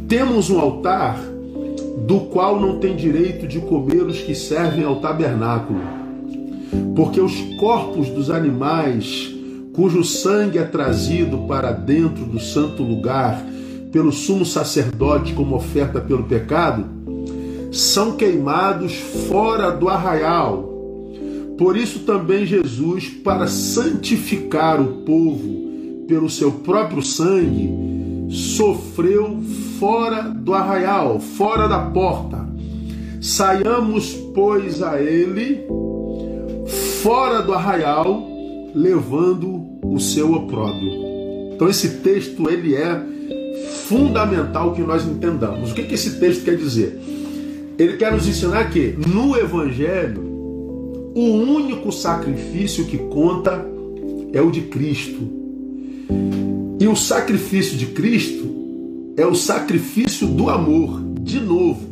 temos 0.09 0.51
um 0.51 0.59
altar 0.59 1.19
do 2.07 2.21
qual 2.33 2.61
não 2.61 2.79
tem 2.79 2.97
direito 2.97 3.47
de 3.47 3.61
comer 3.61 4.03
os 4.03 4.19
que 4.19 4.35
servem 4.35 4.85
ao 4.85 4.97
tabernáculo, 4.97 5.81
porque 6.95 7.21
os 7.21 7.35
corpos 7.59 8.09
dos 8.09 8.31
animais 8.31 9.33
cujo 9.73 10.03
sangue 10.03 10.59
é 10.59 10.65
trazido 10.65 11.39
para 11.47 11.71
dentro 11.71 12.25
do 12.25 12.41
santo 12.41 12.83
lugar 12.83 13.45
pelo 13.93 14.13
sumo 14.13 14.45
sacerdote 14.45 15.33
como 15.33 15.57
oferta 15.57 16.01
pelo 16.01 16.25
pecado, 16.25 16.87
são 17.73 18.13
queimados 18.13 18.95
fora 19.29 19.71
do 19.71 19.89
arraial. 19.89 20.73
Por 21.59 21.77
isso 21.77 22.01
também 22.01 22.45
Jesus, 22.45 23.09
para 23.09 23.47
santificar 23.47 24.81
o 24.81 25.03
povo 25.05 26.05
pelo 26.07 26.29
seu 26.29 26.53
próprio 26.53 27.03
sangue, 27.03 27.71
sofreu 28.31 29.41
fora 29.79 30.23
do 30.23 30.53
arraial, 30.55 31.19
fora 31.21 31.69
da 31.69 31.79
porta. 31.79 32.47
Saiamos, 33.21 34.15
pois, 34.35 34.83
a 34.83 35.01
ele 35.01 35.67
fora 37.03 37.41
do 37.41 37.53
arraial, 37.53 38.29
levando 38.75 39.79
o 39.83 39.99
seu 39.99 40.33
opróbrio. 40.33 41.07
Então 41.55 41.69
esse 41.69 41.99
texto 42.01 42.51
ele 42.51 42.75
é 42.75 43.01
fundamental 43.87 44.73
que 44.73 44.83
nós 44.83 45.07
entendamos. 45.07 45.71
O 45.71 45.75
que, 45.75 45.83
que 45.83 45.95
esse 45.95 46.19
texto 46.19 46.45
quer 46.45 46.57
dizer? 46.57 46.99
Ele 47.79 47.97
quer 47.97 48.13
nos 48.13 48.27
ensinar 48.27 48.71
que 48.71 48.95
no 49.07 49.37
Evangelho 49.37 50.23
o 51.15 51.23
único 51.23 51.91
sacrifício 51.93 52.85
que 52.85 52.99
conta 52.99 53.67
é 54.33 54.41
o 54.41 54.51
de 54.51 54.63
Cristo. 54.63 55.21
E 56.79 56.87
o 56.87 56.95
sacrifício 56.95 57.77
de 57.77 57.87
Cristo 57.87 58.55
é 59.17 59.27
o 59.27 59.35
sacrifício 59.35 60.27
do 60.27 60.51
amor, 60.51 61.03
de 61.21 61.41
novo. 61.41 61.87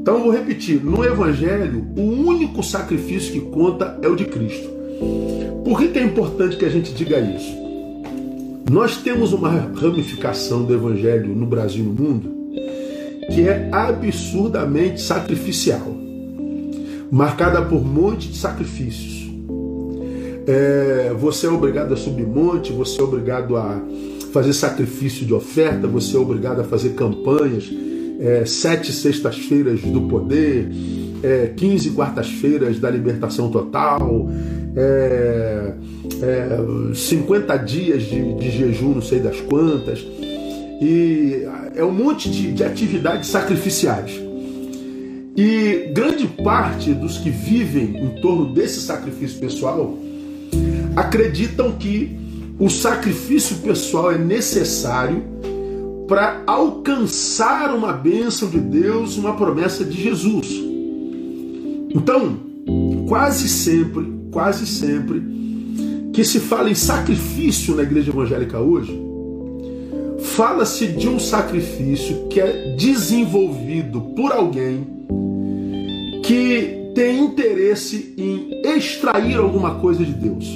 Então 0.00 0.18
eu 0.18 0.22
vou 0.22 0.30
repetir: 0.30 0.84
no 0.84 1.04
Evangelho, 1.04 1.84
o 1.96 2.02
único 2.02 2.62
sacrifício 2.62 3.32
que 3.32 3.40
conta 3.40 3.98
é 4.00 4.08
o 4.08 4.14
de 4.14 4.24
Cristo. 4.26 4.68
Por 5.64 5.78
que, 5.80 5.88
que 5.88 5.98
é 5.98 6.04
importante 6.04 6.56
que 6.56 6.64
a 6.64 6.70
gente 6.70 6.94
diga 6.94 7.18
isso? 7.18 7.65
Nós 8.70 8.96
temos 8.96 9.32
uma 9.32 9.48
ramificação 9.48 10.64
do 10.64 10.74
evangelho 10.74 11.34
no 11.34 11.46
Brasil 11.46 11.84
e 11.84 11.88
no 11.88 11.92
mundo 11.92 12.36
que 13.32 13.48
é 13.48 13.68
absurdamente 13.72 15.00
sacrificial, 15.00 15.94
marcada 17.10 17.62
por 17.62 17.76
um 17.76 17.84
monte 17.84 18.28
de 18.28 18.36
sacrifícios. 18.36 19.30
É, 20.46 21.12
você 21.18 21.46
é 21.46 21.50
obrigado 21.50 21.92
a 21.92 21.96
subir 21.96 22.26
monte, 22.26 22.72
você 22.72 23.00
é 23.00 23.04
obrigado 23.04 23.56
a 23.56 23.80
fazer 24.32 24.52
sacrifício 24.52 25.26
de 25.26 25.34
oferta, 25.34 25.88
você 25.88 26.16
é 26.16 26.20
obrigado 26.20 26.60
a 26.60 26.64
fazer 26.64 26.90
campanhas, 26.90 27.68
é, 28.20 28.44
sete 28.44 28.92
sextas-feiras 28.92 29.80
do 29.80 30.02
poder, 30.02 30.68
é, 31.22 31.52
15 31.56 31.90
quartas-feiras 31.90 32.78
da 32.78 32.90
libertação 32.90 33.50
total, 33.50 34.28
é, 34.76 35.72
é, 36.22 36.94
50 36.94 37.56
dias 37.56 38.02
de, 38.02 38.34
de, 38.34 38.50
jejum, 38.50 38.94
não 38.94 39.02
sei 39.02 39.20
das 39.20 39.40
quantas, 39.40 40.00
e 40.80 41.42
é 41.74 41.82
um 41.82 41.92
monte 41.92 42.30
de, 42.30 42.52
de 42.52 42.62
atividades 42.62 43.28
sacrificiais. 43.28 44.12
E 45.34 45.90
grande 45.92 46.26
parte 46.26 46.92
dos 46.94 47.18
que 47.18 47.30
vivem 47.30 47.96
em 48.04 48.20
torno 48.20 48.52
desse 48.54 48.80
sacrifício 48.80 49.38
pessoal 49.38 49.98
acreditam 50.94 51.72
que 51.72 52.18
o 52.58 52.70
sacrifício 52.70 53.56
pessoal 53.56 54.12
é 54.12 54.18
necessário 54.18 55.22
para 56.08 56.42
alcançar 56.46 57.74
uma 57.74 57.92
bênção 57.92 58.48
de 58.48 58.58
Deus, 58.58 59.16
uma 59.18 59.34
promessa 59.34 59.84
de 59.84 60.00
Jesus. 60.00 60.48
Então, 61.90 62.38
quase 63.08 63.48
sempre, 63.48 64.15
quase 64.36 64.66
sempre, 64.66 65.22
que 66.12 66.22
se 66.22 66.40
fala 66.40 66.68
em 66.68 66.74
sacrifício 66.74 67.74
na 67.74 67.84
igreja 67.84 68.10
evangélica 68.10 68.60
hoje, 68.60 68.92
fala-se 70.20 70.88
de 70.88 71.08
um 71.08 71.18
sacrifício 71.18 72.26
que 72.28 72.38
é 72.38 72.74
desenvolvido 72.76 73.98
por 74.14 74.30
alguém 74.32 74.86
que 76.22 76.92
tem 76.94 77.24
interesse 77.24 78.12
em 78.18 78.60
extrair 78.76 79.38
alguma 79.38 79.76
coisa 79.76 80.04
de 80.04 80.12
Deus. 80.12 80.46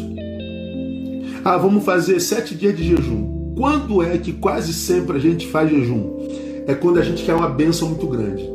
Ah, 1.43 1.57
vamos 1.57 1.83
fazer 1.83 2.21
sete 2.21 2.55
dias 2.55 2.77
de 2.77 2.85
jejum. 2.85 3.55
Quando 3.57 4.03
é 4.03 4.19
que 4.19 4.35
quase 4.35 4.75
sempre 4.75 5.17
a 5.17 5.21
gente 5.21 5.47
faz 5.47 5.71
jejum? 5.71 6.19
É 6.67 6.75
quando 6.75 6.99
a 6.99 7.03
gente 7.03 7.25
quer 7.25 7.35
uma 7.35 7.49
bênção 7.49 7.89
muito 7.89 8.07
grande. 8.07 8.47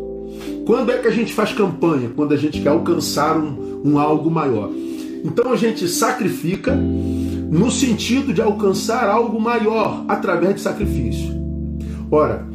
Quando 0.67 0.91
é 0.91 0.99
que 0.99 1.07
a 1.07 1.11
gente 1.11 1.33
faz 1.33 1.51
campanha? 1.51 2.11
Quando 2.15 2.35
a 2.35 2.37
gente 2.37 2.61
quer 2.61 2.69
alcançar 2.69 3.35
um, 3.35 3.81
um 3.83 3.97
algo 3.97 4.29
maior. 4.29 4.69
Então 5.25 5.51
a 5.51 5.55
gente 5.55 5.87
sacrifica 5.87 6.75
no 6.75 7.71
sentido 7.71 8.31
de 8.31 8.43
alcançar 8.43 9.09
algo 9.09 9.41
maior 9.41 10.05
através 10.07 10.55
de 10.55 10.61
sacrifício. 10.61 11.33
Ora, 12.11 12.47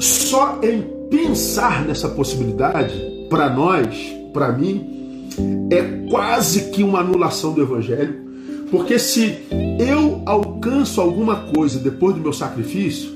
só 0.00 0.58
em 0.60 0.82
pensar 1.08 1.84
nessa 1.84 2.08
possibilidade, 2.08 3.00
para 3.30 3.48
nós, 3.48 3.96
para 4.32 4.50
mim, 4.50 5.28
é 5.70 6.10
quase 6.10 6.72
que 6.72 6.82
uma 6.82 6.98
anulação 6.98 7.52
do 7.52 7.62
Evangelho, 7.62 8.24
porque 8.68 8.98
se 8.98 9.38
eu 9.78 10.22
alcanço 10.26 11.00
alguma 11.00 11.36
coisa 11.52 11.78
depois 11.78 12.16
do 12.16 12.20
meu 12.20 12.32
sacrifício, 12.32 13.10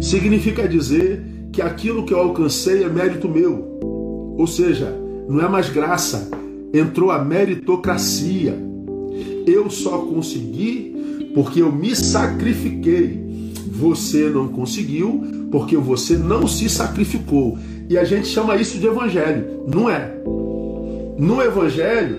significa 0.00 0.68
dizer 0.68 1.22
que 1.52 1.62
aquilo 1.62 2.04
que 2.04 2.12
eu 2.12 2.18
alcancei 2.18 2.82
é 2.82 2.88
mérito 2.88 3.28
meu. 3.28 3.78
Ou 4.36 4.46
seja, 4.48 4.92
não 5.28 5.40
é 5.40 5.48
mais 5.48 5.68
graça, 5.68 6.28
entrou 6.72 7.10
a 7.10 7.24
meritocracia. 7.24 8.56
Eu 9.46 9.70
só 9.70 9.98
consegui 9.98 11.30
porque 11.34 11.62
eu 11.62 11.72
me 11.72 11.94
sacrifiquei. 11.94 13.28
Você 13.72 14.28
não 14.28 14.48
conseguiu 14.48 15.22
porque 15.50 15.76
você 15.76 16.16
não 16.16 16.46
se 16.46 16.68
sacrificou. 16.68 17.58
E 17.88 17.98
a 17.98 18.04
gente 18.04 18.28
chama 18.28 18.56
isso 18.56 18.78
de 18.78 18.86
evangelho. 18.86 19.64
Não 19.66 19.90
é. 19.90 20.14
No 21.18 21.42
evangelho 21.42 22.18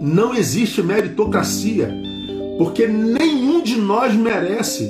não 0.00 0.34
existe 0.34 0.82
meritocracia, 0.82 1.90
porque 2.58 2.86
nenhum 2.86 3.62
de 3.62 3.76
nós 3.76 4.14
merece 4.14 4.88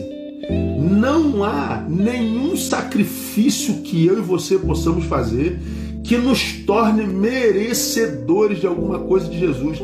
não 0.79 1.43
há 1.43 1.85
nenhum 1.89 2.57
sacrifício 2.57 3.75
que 3.83 4.07
eu 4.07 4.19
e 4.19 4.23
você 4.23 4.59
possamos 4.59 5.05
fazer 5.05 5.59
que 6.07 6.17
nos 6.17 6.53
torne 6.65 7.05
merecedores 7.05 8.61
de 8.61 8.67
alguma 8.67 9.01
coisa 9.01 9.29
de 9.29 9.39
Jesus, 9.39 9.79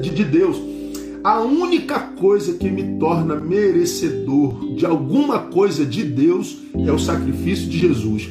de, 0.00 0.10
de 0.10 0.24
Deus. 0.24 0.56
A 1.22 1.40
única 1.40 1.98
coisa 1.98 2.54
que 2.54 2.70
me 2.70 2.98
torna 2.98 3.34
merecedor 3.34 4.74
de 4.74 4.86
alguma 4.86 5.40
coisa 5.40 5.84
de 5.84 6.02
Deus 6.02 6.56
é 6.74 6.90
o 6.90 6.98
sacrifício 6.98 7.68
de 7.68 7.78
Jesus. 7.78 8.28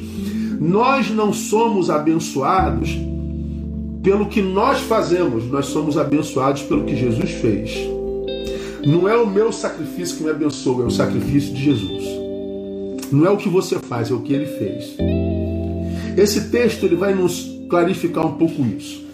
Nós 0.58 1.10
não 1.10 1.32
somos 1.32 1.88
abençoados 1.88 2.98
pelo 4.02 4.26
que 4.26 4.40
nós 4.40 4.80
fazemos, 4.80 5.44
nós 5.44 5.66
somos 5.66 5.98
abençoados 5.98 6.62
pelo 6.62 6.84
que 6.84 6.96
Jesus 6.96 7.30
fez. 7.30 7.70
Não 8.84 9.08
é 9.08 9.16
o 9.16 9.26
meu 9.26 9.52
sacrifício 9.52 10.16
que 10.16 10.24
me 10.24 10.30
abençoa, 10.30 10.84
é 10.84 10.86
o 10.86 10.90
sacrifício 10.90 11.52
de 11.54 11.62
Jesus. 11.62 12.04
Não 13.12 13.26
é 13.26 13.30
o 13.30 13.36
que 13.36 13.48
você 13.48 13.78
faz, 13.78 14.10
é 14.10 14.14
o 14.14 14.20
que 14.20 14.32
ele 14.32 14.46
fez. 14.46 15.25
Esse 16.16 16.48
texto 16.48 16.86
ele 16.86 16.96
vai 16.96 17.14
nos 17.14 17.54
clarificar 17.68 18.26
um 18.26 18.32
pouco 18.32 18.62
isso. 18.62 19.04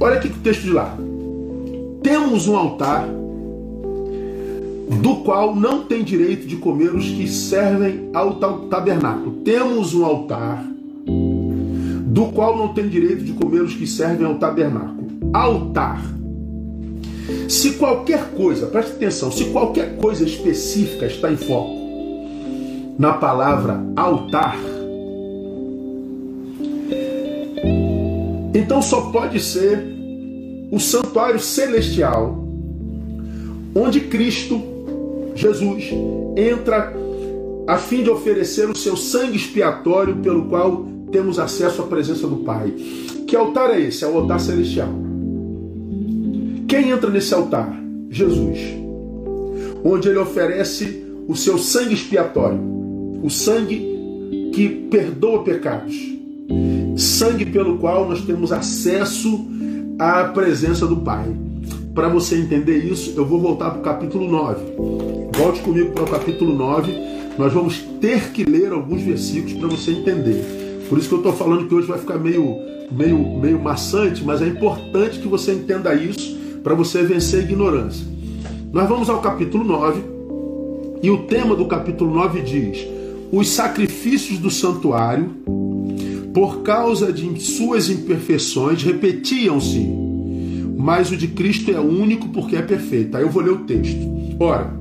Olha 0.00 0.16
aqui 0.16 0.28
o 0.28 0.32
texto 0.42 0.62
diz 0.62 0.72
lá. 0.72 0.96
Temos 2.02 2.48
um 2.48 2.56
altar 2.56 3.08
do 5.00 5.16
qual 5.24 5.54
não 5.54 5.84
tem 5.84 6.02
direito 6.02 6.46
de 6.46 6.56
comer 6.56 6.94
os 6.94 7.06
que 7.06 7.28
servem 7.28 8.10
ao 8.12 8.34
tabernáculo. 8.68 9.42
Temos 9.44 9.94
um 9.94 10.04
altar 10.04 10.64
do 12.06 12.26
qual 12.32 12.56
não 12.56 12.74
tem 12.74 12.88
direito 12.88 13.24
de 13.24 13.32
comer 13.32 13.62
os 13.62 13.74
que 13.74 13.86
servem 13.86 14.26
ao 14.26 14.34
tabernáculo. 14.34 15.08
Altar 15.32 16.14
se 17.48 17.72
qualquer 17.72 18.30
coisa, 18.32 18.66
preste 18.66 18.92
atenção, 18.92 19.30
se 19.30 19.44
qualquer 19.46 19.96
coisa 19.96 20.24
específica 20.24 21.06
está 21.06 21.32
em 21.32 21.36
foco 21.36 21.82
na 22.98 23.14
palavra 23.14 23.82
altar, 23.96 24.56
então 28.64 28.80
só 28.80 29.10
pode 29.10 29.40
ser 29.40 29.78
o 30.70 30.80
santuário 30.80 31.38
celestial, 31.38 32.42
onde 33.74 34.00
Cristo, 34.00 34.58
Jesus, 35.34 35.90
entra 36.34 36.90
a 37.66 37.76
fim 37.76 38.02
de 38.02 38.08
oferecer 38.08 38.70
o 38.70 38.74
seu 38.74 38.96
sangue 38.96 39.36
expiatório 39.36 40.16
pelo 40.16 40.46
qual 40.46 40.86
temos 41.12 41.38
acesso 41.38 41.82
à 41.82 41.86
presença 41.86 42.26
do 42.26 42.36
Pai. 42.36 42.70
Que 43.26 43.36
altar 43.36 43.68
é 43.68 43.80
esse? 43.80 44.02
É 44.02 44.08
o 44.08 44.16
altar 44.16 44.40
celestial. 44.40 44.88
Quem 46.66 46.88
entra 46.88 47.10
nesse 47.10 47.34
altar? 47.34 47.70
Jesus. 48.08 48.58
Onde 49.84 50.08
ele 50.08 50.18
oferece 50.18 51.04
o 51.28 51.36
seu 51.36 51.58
sangue 51.58 51.92
expiatório, 51.92 52.58
o 53.22 53.28
sangue 53.28 54.50
que 54.54 54.70
perdoa 54.90 55.44
pecados, 55.44 56.13
sangue 56.96 57.46
pelo 57.46 57.78
qual 57.78 58.08
nós 58.08 58.22
temos 58.22 58.52
acesso 58.52 59.46
à 59.98 60.24
presença 60.24 60.86
do 60.86 60.96
Pai. 60.98 61.26
para 61.94 62.08
você 62.08 62.36
entender 62.36 62.78
isso, 62.78 63.14
eu 63.16 63.24
vou 63.24 63.40
voltar 63.40 63.70
para 63.70 63.78
o 63.78 63.82
capítulo 63.82 64.28
9. 64.28 64.64
Volte 65.36 65.60
comigo 65.60 65.92
para 65.92 66.02
o 66.02 66.10
capítulo 66.10 66.52
9. 66.52 66.92
Nós 67.38 67.52
vamos 67.52 67.78
ter 68.00 68.32
que 68.32 68.44
ler 68.44 68.72
alguns 68.72 69.02
versículos 69.02 69.52
para 69.54 69.68
você 69.68 69.92
entender. 69.92 70.84
Por 70.88 70.98
isso 70.98 71.08
que 71.08 71.14
eu 71.14 71.18
estou 71.18 71.32
falando 71.32 71.68
que 71.68 71.74
hoje 71.74 71.86
vai 71.86 71.98
ficar 71.98 72.18
meio, 72.18 72.56
meio, 72.90 73.38
meio 73.38 73.62
maçante, 73.62 74.24
mas 74.24 74.42
é 74.42 74.48
importante 74.48 75.20
que 75.20 75.28
você 75.28 75.52
entenda 75.52 75.94
isso 75.94 76.36
para 76.64 76.74
você 76.74 77.02
vencer 77.04 77.40
a 77.40 77.42
ignorância. 77.44 78.06
Nós 78.72 78.88
vamos 78.88 79.08
ao 79.08 79.20
capítulo 79.20 79.62
9, 79.62 80.02
e 81.00 81.10
o 81.10 81.18
tema 81.26 81.54
do 81.54 81.66
capítulo 81.66 82.12
9 82.12 82.40
diz: 82.40 82.86
Os 83.30 83.50
sacrifícios 83.50 84.38
do 84.38 84.50
santuário, 84.50 85.30
por 86.34 86.62
causa 86.62 87.12
de 87.12 87.40
suas 87.40 87.88
imperfeições, 87.88 88.82
repetiam-se, 88.82 89.88
mas 90.76 91.12
o 91.12 91.16
de 91.16 91.28
Cristo 91.28 91.70
é 91.70 91.78
único 91.78 92.28
porque 92.30 92.56
é 92.56 92.62
perfeito. 92.62 93.16
Aí 93.16 93.22
eu 93.22 93.30
vou 93.30 93.40
ler 93.40 93.52
o 93.52 93.58
texto. 93.58 93.96
Ora, 94.40 94.74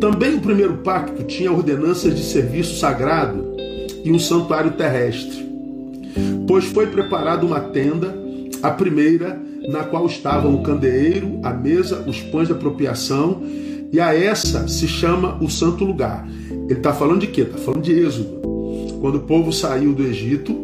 também 0.00 0.36
o 0.36 0.40
primeiro 0.40 0.78
pacto 0.78 1.22
tinha 1.24 1.52
ordenanças 1.52 2.16
de 2.16 2.24
serviço 2.24 2.78
sagrado 2.78 3.44
e 4.02 4.10
um 4.10 4.18
santuário 4.18 4.70
terrestre, 4.70 5.46
pois 6.46 6.64
foi 6.64 6.86
preparada 6.86 7.44
uma 7.44 7.60
tenda, 7.60 8.16
a 8.62 8.70
primeira, 8.70 9.38
na 9.68 9.84
qual 9.84 10.06
estavam 10.06 10.54
o 10.54 10.62
candeeiro, 10.62 11.40
a 11.42 11.52
mesa, 11.52 12.02
os 12.06 12.22
pães 12.22 12.48
de 12.48 12.54
apropriação 12.54 13.42
e 13.92 14.00
a 14.00 14.14
essa 14.14 14.66
se 14.66 14.88
chama 14.88 15.36
o 15.42 15.50
santo 15.50 15.84
lugar. 15.84 16.26
Ele 16.50 16.72
está 16.72 16.94
falando 16.94 17.20
de 17.20 17.26
quê? 17.26 17.42
Está 17.42 17.58
falando 17.58 17.82
de 17.82 17.92
Êxodo. 17.92 18.37
Quando 19.00 19.16
o 19.16 19.20
povo 19.20 19.52
saiu 19.52 19.92
do 19.92 20.02
Egito, 20.02 20.54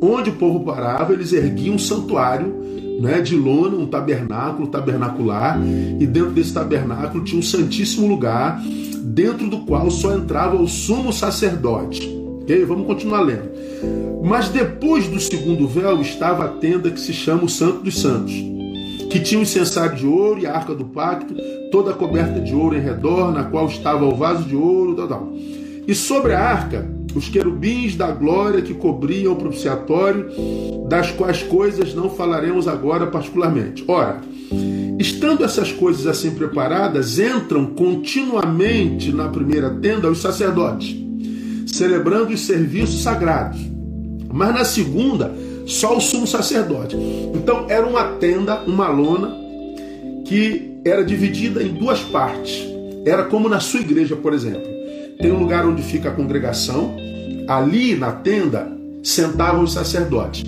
onde 0.00 0.30
o 0.30 0.34
povo 0.34 0.60
parava, 0.64 1.12
eles 1.12 1.32
erguiam 1.32 1.76
um 1.76 1.78
santuário 1.78 2.62
né, 3.00 3.20
de 3.20 3.36
lona, 3.36 3.76
um 3.76 3.86
tabernáculo 3.86 4.68
tabernacular, 4.68 5.60
e 5.98 6.06
dentro 6.06 6.30
desse 6.30 6.52
tabernáculo 6.52 7.24
tinha 7.24 7.38
um 7.38 7.42
santíssimo 7.42 8.06
lugar, 8.06 8.62
dentro 9.02 9.48
do 9.48 9.58
qual 9.60 9.90
só 9.90 10.14
entrava 10.14 10.56
o 10.56 10.68
sumo 10.68 11.12
sacerdote. 11.12 12.08
Ok? 12.42 12.64
Vamos 12.64 12.86
continuar 12.86 13.20
lendo. 13.22 13.50
Mas 14.22 14.48
depois 14.48 15.08
do 15.08 15.18
segundo 15.20 15.66
véu 15.66 16.00
estava 16.00 16.44
a 16.44 16.48
tenda 16.48 16.90
que 16.90 17.00
se 17.00 17.12
chama 17.12 17.44
o 17.44 17.48
Santo 17.48 17.82
dos 17.82 18.00
Santos, 18.00 18.32
que 19.10 19.20
tinha 19.20 19.40
o 19.40 19.42
incensário 19.42 19.96
de 19.96 20.06
ouro 20.06 20.40
e 20.40 20.46
a 20.46 20.54
arca 20.54 20.74
do 20.74 20.84
pacto, 20.84 21.34
toda 21.70 21.92
coberta 21.92 22.40
de 22.40 22.54
ouro 22.54 22.76
em 22.76 22.80
redor, 22.80 23.32
na 23.32 23.44
qual 23.44 23.66
estava 23.66 24.04
o 24.04 24.14
vaso 24.14 24.44
de 24.44 24.54
ouro, 24.54 24.94
tal, 24.94 25.08
tal. 25.08 25.32
E 25.86 25.94
sobre 25.94 26.32
a 26.32 26.40
arca, 26.40 26.88
os 27.14 27.28
querubins 27.28 27.94
da 27.94 28.10
glória 28.10 28.62
que 28.62 28.74
cobriam 28.74 29.32
o 29.32 29.36
propiciatório, 29.36 30.28
das 30.88 31.10
quais 31.10 31.42
coisas 31.42 31.94
não 31.94 32.10
falaremos 32.10 32.66
agora 32.66 33.06
particularmente. 33.06 33.84
Ora, 33.86 34.20
estando 34.98 35.44
essas 35.44 35.72
coisas 35.72 36.06
assim 36.06 36.30
preparadas, 36.32 37.18
entram 37.18 37.66
continuamente 37.66 39.12
na 39.12 39.28
primeira 39.28 39.70
tenda 39.70 40.10
os 40.10 40.20
sacerdotes, 40.20 40.96
celebrando 41.66 42.32
os 42.32 42.40
serviços 42.40 43.02
sagrados. 43.02 43.60
Mas 44.32 44.54
na 44.54 44.64
segunda, 44.64 45.34
só 45.66 45.96
o 45.96 46.00
sumo 46.00 46.26
sacerdote. 46.26 46.96
Então 47.34 47.66
era 47.68 47.86
uma 47.86 48.04
tenda, 48.16 48.62
uma 48.62 48.88
lona, 48.88 49.36
que 50.24 50.80
era 50.84 51.04
dividida 51.04 51.62
em 51.62 51.74
duas 51.74 52.00
partes. 52.00 52.66
Era 53.04 53.24
como 53.24 53.48
na 53.48 53.60
sua 53.60 53.80
igreja, 53.80 54.16
por 54.16 54.32
exemplo. 54.32 54.72
Tem 55.18 55.30
um 55.30 55.38
lugar 55.38 55.66
onde 55.66 55.82
fica 55.82 56.08
a 56.08 56.12
congregação, 56.12 56.96
ali 57.48 57.94
na 57.94 58.12
tenda 58.12 58.70
sentavam 59.02 59.64
os 59.64 59.72
sacerdotes. 59.72 60.44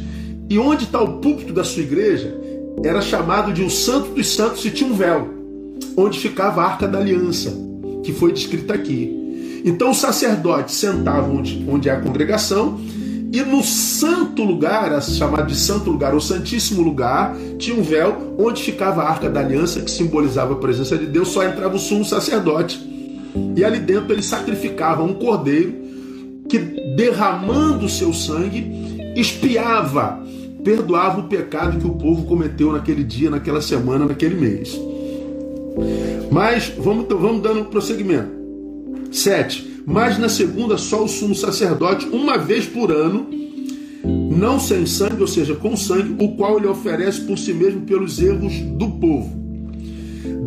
E 0.48 0.58
onde 0.58 0.84
está 0.84 1.00
o 1.00 1.18
púlpito 1.18 1.52
da 1.52 1.64
sua 1.64 1.82
igreja 1.82 2.36
era 2.82 3.00
chamado 3.00 3.52
de 3.52 3.62
o 3.62 3.70
Santo 3.70 4.10
dos 4.10 4.34
Santos 4.34 4.64
e 4.64 4.70
tinha 4.70 4.90
um 4.90 4.94
véu, 4.94 5.28
onde 5.96 6.18
ficava 6.18 6.62
a 6.62 6.66
Arca 6.66 6.86
da 6.86 6.98
Aliança, 6.98 7.52
que 8.02 8.12
foi 8.12 8.32
descrita 8.32 8.74
aqui. 8.74 9.62
Então 9.64 9.90
os 9.90 9.98
sacerdotes 9.98 10.74
sentavam 10.74 11.36
onde, 11.36 11.64
onde 11.68 11.88
é 11.88 11.92
a 11.92 12.00
congregação 12.00 12.78
e 13.34 13.42
no 13.42 13.64
santo 13.64 14.44
lugar, 14.44 15.02
chamado 15.02 15.48
de 15.48 15.56
santo 15.56 15.90
lugar, 15.90 16.14
ou 16.14 16.20
santíssimo 16.20 16.80
lugar, 16.82 17.34
tinha 17.58 17.76
um 17.76 17.82
véu 17.82 18.36
onde 18.38 18.62
ficava 18.62 19.02
a 19.02 19.08
arca 19.08 19.28
da 19.28 19.40
aliança, 19.40 19.80
que 19.80 19.90
simbolizava 19.90 20.52
a 20.52 20.56
presença 20.56 20.96
de 20.96 21.06
Deus, 21.06 21.30
só 21.30 21.42
entrava 21.42 21.74
o 21.74 21.78
sumo 21.78 22.04
sacerdote. 22.04 22.78
E 23.56 23.64
ali 23.64 23.80
dentro 23.80 24.12
ele 24.12 24.22
sacrificava 24.22 25.02
um 25.02 25.14
cordeiro 25.14 25.83
que, 26.48 26.58
derramando 26.96 27.88
seu 27.88 28.12
sangue, 28.12 29.12
espiava, 29.16 30.22
perdoava 30.62 31.20
o 31.20 31.28
pecado 31.28 31.78
que 31.78 31.86
o 31.86 31.94
povo 31.94 32.24
cometeu 32.26 32.72
naquele 32.72 33.04
dia, 33.04 33.30
naquela 33.30 33.60
semana, 33.60 34.06
naquele 34.06 34.34
mês. 34.34 34.78
Mas 36.30 36.72
vamos, 36.78 37.06
vamos 37.08 37.42
dando 37.42 37.64
prosseguimento. 37.66 38.32
7 39.10 39.74
mas 39.86 40.18
na 40.18 40.28
segunda 40.28 40.78
só 40.78 41.04
o 41.04 41.08
sumo 41.08 41.34
sacerdote, 41.34 42.06
uma 42.06 42.38
vez 42.38 42.64
por 42.66 42.90
ano, 42.90 43.28
não 44.02 44.58
sem 44.58 44.86
sangue, 44.86 45.20
ou 45.20 45.26
seja, 45.26 45.54
com 45.54 45.76
sangue, 45.76 46.16
o 46.24 46.36
qual 46.36 46.56
ele 46.56 46.66
oferece 46.66 47.20
por 47.22 47.38
si 47.38 47.52
mesmo 47.52 47.82
pelos 47.82 48.20
erros 48.20 48.54
do 48.54 48.88
povo. 48.92 49.44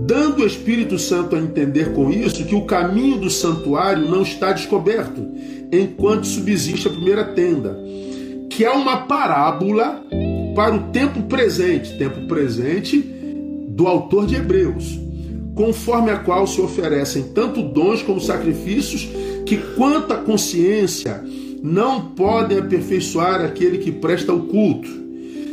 Dando 0.07 0.41
o 0.41 0.47
Espírito 0.47 0.97
Santo 0.97 1.36
a 1.36 1.39
entender 1.39 1.93
com 1.93 2.12
isso 2.12 2.45
que 2.45 2.55
o 2.55 2.65
caminho 2.65 3.19
do 3.19 3.29
santuário 3.29 4.10
não 4.10 4.23
está 4.23 4.51
descoberto, 4.51 5.26
enquanto 5.71 6.25
subsiste 6.25 6.88
a 6.88 6.91
primeira 6.91 7.23
tenda, 7.23 7.77
que 8.49 8.63
é 8.63 8.71
uma 8.71 8.97
parábola 8.97 10.03
para 10.56 10.75
o 10.75 10.91
tempo 10.91 11.23
presente, 11.23 11.97
tempo 11.97 12.27
presente 12.27 12.97
do 13.69 13.88
autor 13.88 14.25
de 14.25 14.36
Hebreus, 14.36 14.99
conforme 15.53 16.10
a 16.10 16.17
qual 16.17 16.47
se 16.47 16.60
oferecem 16.60 17.23
tanto 17.34 17.62
dons 17.62 18.01
como 18.01 18.19
sacrifícios 18.19 19.08
que 19.45 19.58
quanto 19.75 20.13
à 20.13 20.17
consciência 20.17 21.23
não 21.62 22.10
podem 22.10 22.60
aperfeiçoar 22.60 23.41
aquele 23.41 23.77
que 23.77 23.91
presta 23.91 24.34
o 24.34 24.47
culto, 24.47 24.89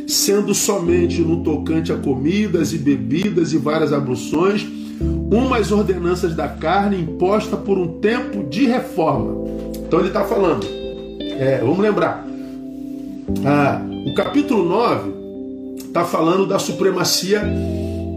sendo 0.07 0.53
somente 0.53 1.21
no 1.21 1.43
tocante 1.43 1.91
a 1.91 1.97
comidas 1.97 2.73
e 2.73 2.77
bebidas 2.77 3.53
e 3.53 3.57
várias 3.57 3.91
abluções, 3.91 4.65
umas 4.99 5.71
ordenanças 5.71 6.35
da 6.35 6.47
carne 6.47 7.01
imposta 7.01 7.57
por 7.57 7.77
um 7.77 7.99
tempo 7.99 8.43
de 8.49 8.65
reforma. 8.65 9.49
Então 9.85 9.99
ele 9.99 10.09
está 10.09 10.23
falando, 10.23 10.65
é, 11.19 11.59
vamos 11.59 11.79
lembrar, 11.79 12.25
ah, 13.45 13.81
o 14.05 14.13
capítulo 14.13 14.63
9 14.63 15.11
está 15.77 16.05
falando 16.05 16.45
da 16.45 16.59
supremacia 16.59 17.41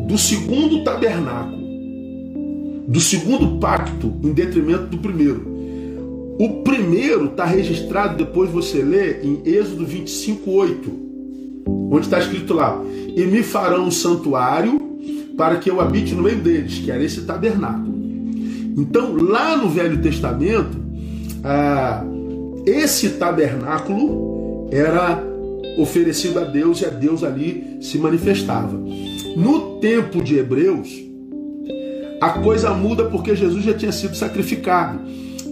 do 0.06 0.18
segundo 0.18 0.84
tabernáculo, 0.84 1.58
do 2.86 3.00
segundo 3.00 3.58
pacto, 3.58 4.14
em 4.22 4.32
detrimento 4.32 4.86
do 4.86 4.98
primeiro. 4.98 5.58
O 6.40 6.62
primeiro 6.62 7.26
está 7.26 7.44
registrado, 7.44 8.16
depois 8.16 8.50
você 8.50 8.82
lê, 8.82 9.22
em 9.22 9.42
Êxodo 9.44 9.84
25, 9.84 10.50
8, 10.50 10.90
onde 11.90 12.06
está 12.06 12.18
escrito 12.18 12.54
lá: 12.54 12.80
E 13.16 13.24
me 13.24 13.42
farão 13.42 13.86
um 13.86 13.90
santuário 13.90 14.97
para 15.38 15.56
que 15.56 15.70
eu 15.70 15.80
habite 15.80 16.16
no 16.16 16.24
meio 16.24 16.40
deles, 16.40 16.80
que 16.80 16.90
era 16.90 17.02
esse 17.02 17.22
tabernáculo. 17.22 17.96
Então, 18.76 19.14
lá 19.14 19.56
no 19.56 19.70
Velho 19.70 20.02
Testamento, 20.02 20.76
ah, 21.44 22.04
esse 22.66 23.10
tabernáculo 23.10 24.68
era 24.72 25.22
oferecido 25.78 26.40
a 26.40 26.44
Deus 26.44 26.80
e 26.80 26.86
a 26.86 26.90
Deus 26.90 27.22
ali 27.22 27.78
se 27.80 27.98
manifestava. 27.98 28.76
No 29.36 29.78
tempo 29.78 30.22
de 30.22 30.36
Hebreus, 30.36 30.88
a 32.20 32.30
coisa 32.30 32.74
muda 32.74 33.04
porque 33.04 33.36
Jesus 33.36 33.64
já 33.64 33.74
tinha 33.74 33.92
sido 33.92 34.16
sacrificado. 34.16 35.00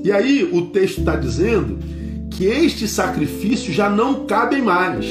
E 0.02 0.10
aí 0.10 0.48
o 0.52 0.66
texto 0.66 0.98
está 0.98 1.14
dizendo 1.14 1.78
que 2.30 2.44
estes 2.44 2.90
sacrifícios 2.90 3.74
já 3.74 3.88
não 3.88 4.26
cabem 4.26 4.62
mais. 4.62 5.06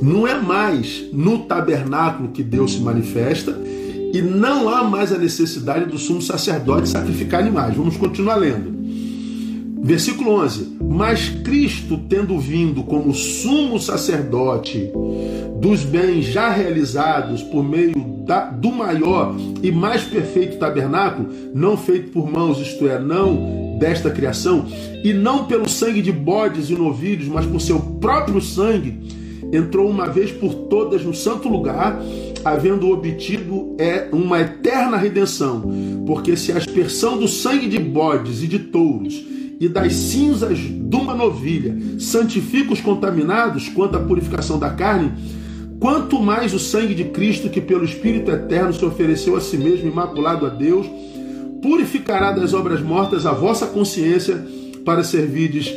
Não 0.00 0.26
é 0.26 0.40
mais 0.40 1.04
no 1.12 1.40
tabernáculo 1.40 2.30
que 2.30 2.42
Deus 2.42 2.72
se 2.72 2.80
manifesta 2.80 3.58
e 4.12 4.20
não 4.22 4.68
há 4.68 4.82
mais 4.82 5.12
a 5.12 5.18
necessidade 5.18 5.84
do 5.86 5.98
sumo 5.98 6.22
sacerdote 6.22 6.88
sacrificar 6.88 7.40
animais. 7.40 7.76
Vamos 7.76 7.96
continuar 7.96 8.36
lendo. 8.36 8.80
Versículo 9.82 10.32
11: 10.32 10.76
Mas 10.80 11.28
Cristo, 11.28 11.98
tendo 12.08 12.38
vindo 12.38 12.82
como 12.82 13.14
sumo 13.14 13.78
sacerdote 13.78 14.90
dos 15.60 15.84
bens 15.84 16.24
já 16.26 16.50
realizados 16.50 17.42
por 17.42 17.62
meio 17.62 17.94
da, 18.26 18.46
do 18.46 18.70
maior 18.72 19.34
e 19.62 19.70
mais 19.70 20.02
perfeito 20.02 20.58
tabernáculo, 20.58 21.28
não 21.54 21.76
feito 21.76 22.10
por 22.10 22.30
mãos, 22.30 22.58
isto 22.58 22.88
é, 22.88 22.98
não 22.98 23.78
desta 23.78 24.10
criação, 24.10 24.66
e 25.02 25.12
não 25.12 25.46
pelo 25.46 25.68
sangue 25.68 26.02
de 26.02 26.12
bodes 26.12 26.68
e 26.68 26.74
novilhos, 26.74 27.28
mas 27.28 27.46
por 27.46 27.60
seu 27.60 27.78
próprio 27.78 28.40
sangue, 28.40 29.19
entrou 29.52 29.88
uma 29.88 30.06
vez 30.06 30.30
por 30.30 30.54
todas 30.54 31.04
no 31.04 31.14
santo 31.14 31.48
lugar, 31.48 32.00
havendo 32.44 32.90
obtido 32.90 33.74
é 33.78 34.08
uma 34.12 34.40
eterna 34.40 34.96
redenção, 34.96 35.62
porque 36.06 36.36
se 36.36 36.52
a 36.52 36.56
aspersão 36.56 37.18
do 37.18 37.28
sangue 37.28 37.68
de 37.68 37.78
bodes 37.78 38.42
e 38.42 38.46
de 38.46 38.58
touros 38.58 39.24
e 39.60 39.68
das 39.68 39.92
cinzas 39.92 40.58
de 40.58 40.96
uma 40.96 41.14
novilha 41.14 41.76
santifica 41.98 42.72
os 42.72 42.80
contaminados 42.80 43.68
quanto 43.68 43.96
à 43.96 44.00
purificação 44.00 44.58
da 44.58 44.70
carne, 44.70 45.12
quanto 45.78 46.20
mais 46.20 46.54
o 46.54 46.58
sangue 46.58 46.94
de 46.94 47.04
Cristo, 47.04 47.50
que 47.50 47.60
pelo 47.60 47.84
Espírito 47.84 48.30
Eterno 48.30 48.72
se 48.72 48.84
ofereceu 48.84 49.36
a 49.36 49.40
si 49.40 49.58
mesmo, 49.58 49.88
imaculado 49.88 50.46
a 50.46 50.48
Deus, 50.48 50.86
purificará 51.60 52.32
das 52.32 52.54
obras 52.54 52.80
mortas 52.80 53.26
a 53.26 53.32
vossa 53.32 53.66
consciência 53.66 54.42
para 54.84 55.04
servirdes 55.04 55.70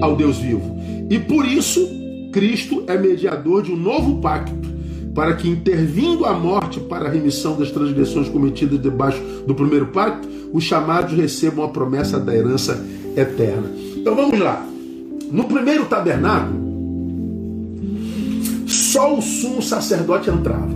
ao 0.00 0.16
Deus 0.16 0.38
vivo. 0.38 0.76
E 1.10 1.18
por 1.18 1.44
isso, 1.44 2.01
Cristo 2.32 2.82
é 2.86 2.96
mediador 2.96 3.62
de 3.62 3.70
um 3.70 3.76
novo 3.76 4.20
pacto, 4.20 4.72
para 5.14 5.34
que, 5.34 5.46
intervindo 5.46 6.24
a 6.24 6.32
morte 6.32 6.80
para 6.80 7.06
a 7.06 7.10
remissão 7.10 7.58
das 7.58 7.70
transgressões 7.70 8.28
cometidas 8.28 8.80
debaixo 8.80 9.22
do 9.46 9.54
primeiro 9.54 9.88
pacto, 9.88 10.26
os 10.50 10.64
chamados 10.64 11.12
recebam 11.12 11.64
a 11.64 11.68
promessa 11.68 12.18
da 12.18 12.34
herança 12.34 12.82
eterna. 13.14 13.70
Então 13.96 14.16
vamos 14.16 14.38
lá. 14.38 14.66
No 15.30 15.44
primeiro 15.44 15.84
tabernáculo, 15.84 16.62
só 18.66 19.16
o 19.16 19.20
sumo 19.20 19.60
sacerdote 19.62 20.30
entrava, 20.30 20.74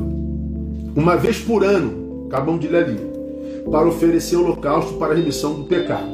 uma 0.95 1.17
vez 1.17 1.39
por 1.39 1.65
ano, 1.65 2.27
acabamos 2.27 2.61
de 2.61 2.69
ler 2.69 2.85
ali, 2.85 3.01
para 3.71 3.89
oferecer 3.89 4.37
holocausto 4.37 4.95
para 4.95 5.13
a 5.13 5.17
remissão 5.17 5.55
do 5.55 5.65
pecado. 5.65 6.09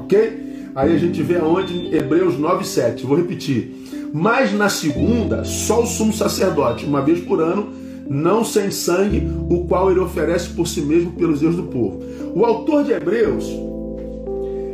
Ok? 0.00 0.48
Aí 0.74 0.94
a 0.94 0.98
gente 0.98 1.22
vê 1.22 1.36
aonde 1.36 1.94
Hebreus 1.94 2.34
9,7. 2.34 3.02
Vou 3.02 3.16
repetir. 3.16 3.74
Mas 4.12 4.52
na 4.52 4.68
segunda, 4.68 5.44
só 5.44 5.82
o 5.82 5.86
sumo 5.86 6.12
sacerdote, 6.12 6.84
uma 6.84 7.02
vez 7.02 7.20
por 7.20 7.40
ano, 7.40 7.68
não 8.08 8.42
sem 8.42 8.70
sangue, 8.70 9.28
o 9.50 9.66
qual 9.66 9.90
ele 9.90 10.00
oferece 10.00 10.48
por 10.50 10.66
si 10.66 10.80
mesmo 10.80 11.12
pelos 11.12 11.40
Deus 11.40 11.56
do 11.56 11.64
povo. 11.64 12.00
O 12.34 12.44
autor 12.44 12.84
de 12.84 12.92
Hebreus 12.92 13.46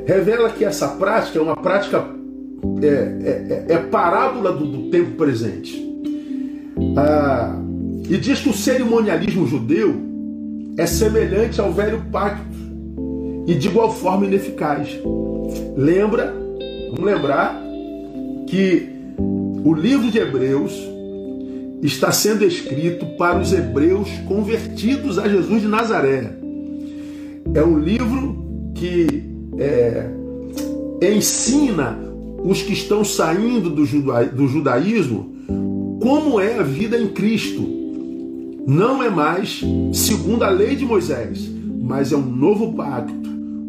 revela 0.06 0.50
que 0.50 0.64
essa 0.64 0.88
prática 0.88 1.38
é 1.38 1.42
uma 1.42 1.56
prática 1.56 2.04
é, 2.82 2.86
é, 2.86 3.64
é, 3.68 3.74
é 3.74 3.78
parábola 3.78 4.52
do, 4.52 4.66
do, 4.66 4.90
tempo 4.90 5.12
presente. 5.12 5.82
Ah, 6.96 7.58
e 8.08 8.16
diz 8.16 8.40
que 8.40 8.48
o 8.48 8.54
cerimonialismo 8.54 9.46
judeu 9.46 9.94
é 10.76 10.86
semelhante 10.86 11.60
ao 11.60 11.72
velho 11.72 12.02
pacto 12.10 12.44
e 13.46 13.54
de 13.54 13.68
igual 13.68 13.92
forma 13.92 14.26
ineficaz. 14.26 14.98
Lembra, 15.76 16.34
vamos 16.90 17.04
lembrar 17.04 17.60
que 18.46 18.93
o 19.64 19.72
livro 19.72 20.10
de 20.10 20.18
Hebreus 20.18 20.78
está 21.82 22.12
sendo 22.12 22.44
escrito 22.44 23.06
para 23.16 23.40
os 23.40 23.50
hebreus 23.50 24.10
convertidos 24.28 25.18
a 25.18 25.26
Jesus 25.26 25.62
de 25.62 25.68
Nazaré. 25.68 26.36
É 27.54 27.64
um 27.64 27.78
livro 27.78 28.44
que 28.74 29.24
é, 29.58 30.10
ensina 31.02 31.98
os 32.44 32.60
que 32.60 32.74
estão 32.74 33.02
saindo 33.02 33.70
do, 33.70 33.86
do 34.32 34.48
judaísmo 34.48 35.34
como 36.02 36.38
é 36.38 36.58
a 36.58 36.62
vida 36.62 36.98
em 36.98 37.08
Cristo. 37.08 37.66
Não 38.66 39.02
é 39.02 39.08
mais 39.08 39.62
segundo 39.94 40.42
a 40.42 40.50
lei 40.50 40.76
de 40.76 40.84
Moisés, 40.84 41.50
mas 41.80 42.12
é 42.12 42.16
um 42.16 42.26
novo 42.26 42.74
pacto, 42.74 43.14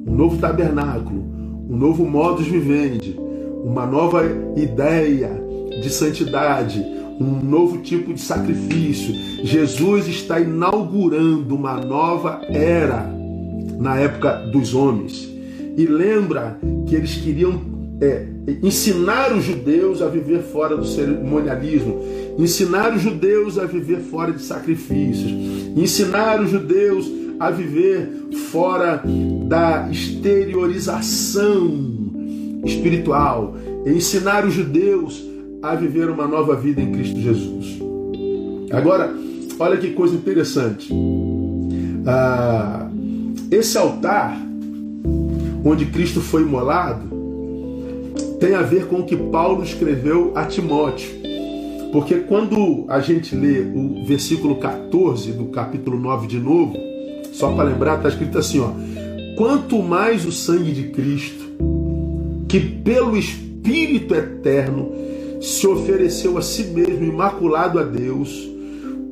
um 0.06 0.14
novo 0.14 0.38
tabernáculo, 0.40 1.24
um 1.70 1.78
novo 1.78 2.06
modus 2.06 2.48
vivendi, 2.48 3.18
uma 3.64 3.86
nova 3.86 4.24
ideia 4.58 5.45
de 5.86 5.94
santidade, 5.94 6.84
um 7.20 7.40
novo 7.44 7.78
tipo 7.78 8.12
de 8.12 8.20
sacrifício. 8.20 9.14
Jesus 9.44 10.08
está 10.08 10.40
inaugurando 10.40 11.56
uma 11.56 11.78
nova 11.78 12.42
era 12.50 13.08
na 13.78 14.00
época 14.00 14.32
dos 14.52 14.74
homens. 14.74 15.32
E 15.78 15.86
lembra 15.86 16.58
que 16.88 16.96
eles 16.96 17.14
queriam 17.16 17.62
é, 18.02 18.26
ensinar 18.64 19.32
os 19.32 19.44
judeus 19.44 20.02
a 20.02 20.08
viver 20.08 20.42
fora 20.42 20.76
do 20.76 20.88
cerimonialismo, 20.88 22.02
ensinar 22.40 22.96
os 22.96 23.04
judeus 23.04 23.60
a 23.60 23.66
viver 23.66 24.00
fora 24.00 24.32
de 24.32 24.42
sacrifícios, 24.42 25.32
ensinar 25.76 26.42
os 26.42 26.50
judeus 26.50 27.08
a 27.40 27.52
viver 27.52 28.10
fora 28.52 29.04
da 29.48 29.88
exteriorização 29.92 31.96
espiritual, 32.66 33.56
ensinar 33.86 34.46
os 34.46 34.54
judeus 34.54 35.35
a 35.72 35.76
viver 35.76 36.10
uma 36.10 36.28
nova 36.28 36.56
vida 36.56 36.82
em 36.82 36.92
Cristo 36.92 37.20
Jesus. 37.20 37.80
Agora, 38.72 39.14
olha 39.60 39.78
que 39.78 39.92
coisa 39.92 40.16
interessante. 40.16 40.94
Ah, 42.06 42.90
esse 43.52 43.78
altar 43.78 44.38
onde 45.64 45.86
Cristo 45.86 46.22
foi 46.22 46.44
imolado 46.44 47.16
tem 48.40 48.54
a 48.54 48.62
ver 48.62 48.88
com 48.88 48.98
o 48.98 49.06
que 49.06 49.16
Paulo 49.16 49.64
escreveu 49.64 50.32
a 50.36 50.46
Timóteo. 50.46 51.10
Porque 51.92 52.16
quando 52.16 52.86
a 52.90 53.00
gente 53.00 53.36
lê 53.36 53.62
o 53.62 54.06
versículo 54.06 54.58
14 54.58 55.32
do 55.32 55.46
capítulo 55.46 55.98
9 55.98 56.28
de 56.28 56.40
novo, 56.40 56.76
só 57.32 57.54
para 57.54 57.70
lembrar, 57.70 57.98
está 57.98 58.10
escrito 58.10 58.38
assim: 58.38 58.60
ó, 58.60 58.70
quanto 59.38 59.82
mais 59.82 60.26
o 60.26 60.32
sangue 60.32 60.72
de 60.72 60.90
Cristo, 60.90 61.46
que 62.48 62.60
pelo 62.60 63.18
Espírito 63.18 64.14
eterno 64.14 64.92
se 65.46 65.68
ofereceu 65.68 66.40
a 66.40 66.42
si 66.42 66.64
mesmo 66.64 67.06
imaculado 67.06 67.78
a 67.78 67.84
Deus, 67.84 68.50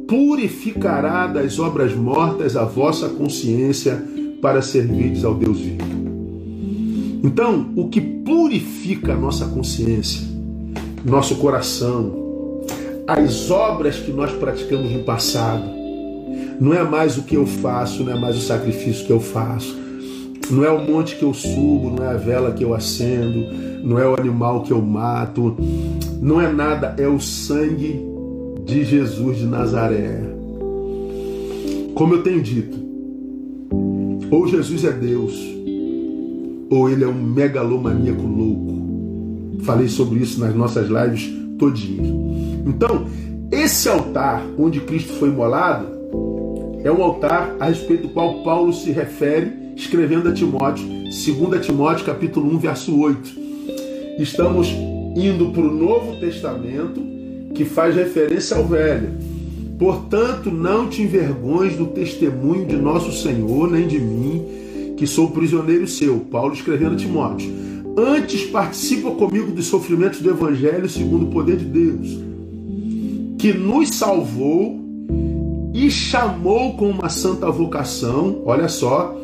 purificará 0.08 1.28
das 1.28 1.60
obras 1.60 1.94
mortas 1.94 2.58
a 2.58 2.66
vossa 2.66 3.08
consciência 3.08 4.04
para 4.42 4.62
servirdes 4.64 5.24
ao 5.24 5.36
Deus 5.36 5.60
vivo. 5.60 6.04
Então, 7.24 7.72
o 7.76 7.88
que 7.88 8.02
purifica 8.02 9.14
a 9.14 9.16
nossa 9.16 9.46
consciência, 9.46 10.28
nosso 11.06 11.36
coração, 11.36 12.64
as 13.08 13.52
obras 13.52 13.98
que 13.98 14.12
nós 14.12 14.32
praticamos 14.32 14.92
no 14.92 15.04
passado, 15.04 15.70
não 16.60 16.74
é 16.74 16.84
mais 16.84 17.16
o 17.16 17.24
que 17.24 17.36
eu 17.36 17.46
faço, 17.46 18.04
não 18.04 18.12
é 18.12 18.20
mais 18.20 18.36
o 18.36 18.42
sacrifício 18.42 19.06
que 19.06 19.14
eu 19.14 19.20
faço, 19.20 19.78
não 20.50 20.64
é 20.64 20.72
o 20.72 20.84
monte 20.84 21.16
que 21.16 21.24
eu 21.24 21.34
subo, 21.34 21.92
não 21.92 22.04
é 22.04 22.10
a 22.10 22.18
vela 22.18 22.52
que 22.52 22.64
eu 22.64 22.74
acendo, 22.74 23.46
não 23.84 24.00
é 24.00 24.08
o 24.08 24.16
animal 24.20 24.64
que 24.64 24.72
eu 24.72 24.82
mato, 24.82 25.56
não 26.22 26.40
é 26.40 26.52
nada, 26.52 26.96
é 26.98 27.08
o 27.08 27.20
sangue 27.20 28.00
de 28.66 28.86
Jesus 28.86 29.40
de 29.40 29.46
Nazaré. 29.46 30.22
Como 31.94 32.16
eu 32.16 32.24
tenho 32.24 32.42
dito, 32.42 32.78
ou 34.32 34.48
Jesus 34.48 34.86
é 34.86 34.92
Deus, 34.92 35.38
ou 36.70 36.90
ele 36.90 37.04
é 37.04 37.08
um 37.08 37.14
megalomaníaco 37.14 38.26
louco. 38.26 39.62
Falei 39.64 39.88
sobre 39.88 40.20
isso 40.20 40.40
nas 40.40 40.56
nossas 40.56 40.88
lives 40.88 41.30
todinhas. 41.60 42.08
Então, 42.66 43.06
esse 43.52 43.88
altar 43.90 44.44
onde 44.58 44.80
Cristo 44.80 45.14
foi 45.14 45.30
imolado 45.30 45.88
é 46.84 46.92
um 46.92 47.04
altar 47.04 47.56
a 47.60 47.66
respeito 47.66 48.08
do 48.08 48.10
qual 48.14 48.44
Paulo 48.44 48.74
se 48.74 48.92
refere 48.92 49.52
escrevendo 49.76 50.30
a 50.30 50.34
Timóteo, 50.34 50.86
2 50.86 51.66
Timóteo 51.66 52.06
capítulo 52.06 52.54
1, 52.56 52.58
verso 52.60 53.00
8. 53.00 53.43
Estamos 54.18 54.68
indo 55.16 55.50
para 55.52 55.64
o 55.64 55.74
Novo 55.74 56.18
Testamento, 56.20 57.02
que 57.56 57.66
faz 57.66 57.96
referência 57.96 58.56
ao 58.56 58.66
Velho. 58.66 59.10
Portanto, 59.80 60.52
não 60.52 60.88
te 60.88 61.02
envergonhes 61.02 61.76
do 61.76 61.88
testemunho 61.88 62.66
de 62.66 62.76
nosso 62.76 63.12
Senhor, 63.12 63.70
nem 63.70 63.88
de 63.88 64.00
mim, 64.00 64.46
que 64.98 65.08
sou 65.08 65.32
prisioneiro 65.32 65.88
seu. 65.88 66.20
Paulo 66.20 66.54
escrevendo 66.54 66.94
a 66.94 66.98
Timóteo. 66.98 67.52
Antes 67.98 68.46
participa 68.46 69.12
comigo 69.12 69.52
dos 69.52 69.66
sofrimentos 69.66 70.22
do 70.22 70.30
Evangelho 70.30 70.88
segundo 70.88 71.26
o 71.26 71.32
poder 71.32 71.58
de 71.58 71.66
Deus, 71.66 72.20
que 73.38 73.52
nos 73.52 73.90
salvou 73.96 74.80
e 75.74 75.90
chamou 75.90 76.76
com 76.76 76.90
uma 76.90 77.10
santa 77.10 77.50
vocação, 77.52 78.42
olha 78.46 78.68
só, 78.68 79.20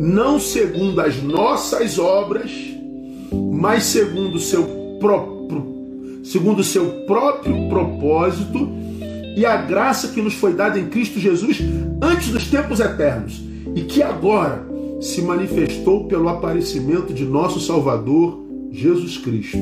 não 0.00 0.40
segundo 0.40 1.00
as 1.00 1.22
nossas 1.22 1.98
obras, 1.98 2.77
mas 3.58 3.84
segundo 3.84 4.36
o 4.36 4.40
seu 4.40 4.62
próprio, 5.00 6.20
segundo 6.22 6.62
seu 6.62 6.86
próprio 7.06 7.68
propósito 7.68 8.70
e 9.36 9.44
a 9.44 9.56
graça 9.56 10.08
que 10.08 10.22
nos 10.22 10.34
foi 10.34 10.52
dada 10.52 10.78
em 10.78 10.86
Cristo 10.86 11.18
Jesus 11.18 11.58
antes 12.00 12.28
dos 12.28 12.46
tempos 12.46 12.78
eternos 12.78 13.42
e 13.74 13.82
que 13.82 14.00
agora 14.00 14.64
se 15.00 15.20
manifestou 15.22 16.06
pelo 16.06 16.28
aparecimento 16.28 17.12
de 17.12 17.24
nosso 17.24 17.58
Salvador 17.58 18.46
Jesus 18.70 19.18
Cristo, 19.18 19.58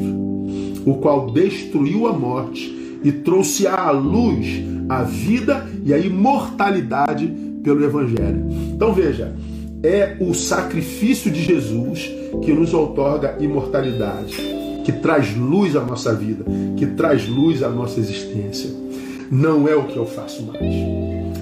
o 0.84 0.98
qual 1.00 1.30
destruiu 1.30 2.06
a 2.06 2.12
morte 2.12 3.00
e 3.02 3.10
trouxe 3.10 3.66
à 3.66 3.90
luz 3.90 4.46
a 4.90 5.02
vida 5.04 5.66
e 5.84 5.94
a 5.94 5.98
imortalidade 5.98 7.32
pelo 7.62 7.82
Evangelho. 7.82 8.46
Então 8.74 8.92
veja, 8.92 9.34
é 9.82 10.16
o 10.20 10.34
sacrifício 10.34 11.30
de 11.30 11.42
Jesus 11.42 12.10
que 12.42 12.52
nos 12.52 12.72
outorga 12.74 13.36
imortalidade, 13.40 14.36
que 14.84 14.92
traz 14.92 15.36
luz 15.36 15.76
à 15.76 15.82
nossa 15.82 16.14
vida, 16.14 16.44
que 16.76 16.86
traz 16.86 17.28
luz 17.28 17.62
à 17.62 17.68
nossa 17.68 17.98
existência. 18.00 18.70
Não 19.30 19.68
é 19.68 19.74
o 19.74 19.84
que 19.84 19.96
eu 19.96 20.06
faço 20.06 20.44
mais. 20.44 20.74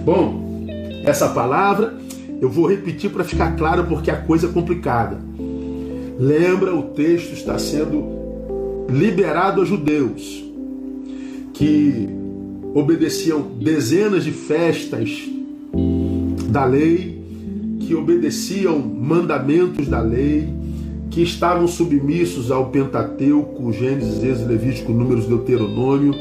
Bom, 0.05 0.67
essa 1.05 1.29
palavra 1.29 1.95
eu 2.41 2.49
vou 2.49 2.67
repetir 2.67 3.11
para 3.11 3.25
ficar 3.25 3.57
claro 3.57 3.85
porque 3.85 4.11
a 4.11 4.17
coisa 4.17 4.47
é 4.47 4.53
complicada. 4.53 5.19
Lembra, 6.19 6.75
o 6.75 6.83
texto 6.83 7.33
está 7.33 7.59
sendo 7.59 8.87
liberado 8.89 9.63
a 9.63 9.65
judeus 9.65 10.45
que 11.53 12.09
obedeciam 12.75 13.43
dezenas 13.61 14.25
de 14.25 14.33
festas 14.33 15.29
da 16.49 16.65
lei, 16.65 17.14
que 17.87 17.95
obedeciam 17.95 18.79
mandamentos 18.79 19.87
da 19.89 20.01
lei, 20.01 20.49
que 21.11 21.23
estavam 21.23 21.69
submissos 21.69 22.51
ao 22.51 22.71
Pentateuco, 22.71 23.73
Gênesis, 23.73 24.23
Êxodo, 24.23 24.49
Levítico, 24.49 24.93
Números, 24.93 25.27
Deuteronômio, 25.27 26.13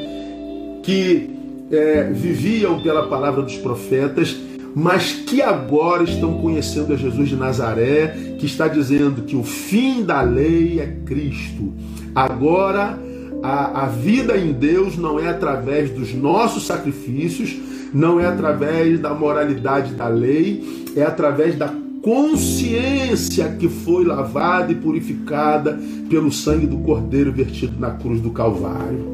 que 0.83 1.29
é, 1.71 2.11
viviam 2.11 2.81
pela 2.83 3.07
palavra 3.07 3.41
dos 3.41 3.57
profetas, 3.57 4.37
mas 4.75 5.11
que 5.11 5.41
agora 5.41 6.03
estão 6.03 6.39
conhecendo 6.39 6.93
a 6.93 6.95
Jesus 6.97 7.29
de 7.29 7.35
Nazaré, 7.35 8.35
que 8.39 8.45
está 8.45 8.67
dizendo 8.67 9.23
que 9.23 9.35
o 9.35 9.43
fim 9.43 10.03
da 10.03 10.21
lei 10.21 10.79
é 10.79 10.87
Cristo. 11.05 11.73
Agora 12.13 12.99
a, 13.43 13.83
a 13.83 13.87
vida 13.87 14.37
em 14.37 14.53
Deus 14.53 14.97
não 14.97 15.19
é 15.19 15.27
através 15.27 15.89
dos 15.89 16.13
nossos 16.13 16.65
sacrifícios, 16.65 17.55
não 17.93 18.19
é 18.19 18.25
através 18.25 18.99
da 18.99 19.13
moralidade 19.13 19.93
da 19.93 20.07
lei, 20.07 20.82
é 20.95 21.03
através 21.03 21.57
da 21.57 21.73
consciência 22.01 23.47
que 23.57 23.69
foi 23.69 24.03
lavada 24.03 24.71
e 24.71 24.75
purificada 24.75 25.79
pelo 26.09 26.31
sangue 26.31 26.67
do 26.67 26.77
Cordeiro 26.79 27.31
vertido 27.31 27.79
na 27.79 27.91
cruz 27.91 28.19
do 28.19 28.29
Calvário. 28.29 29.13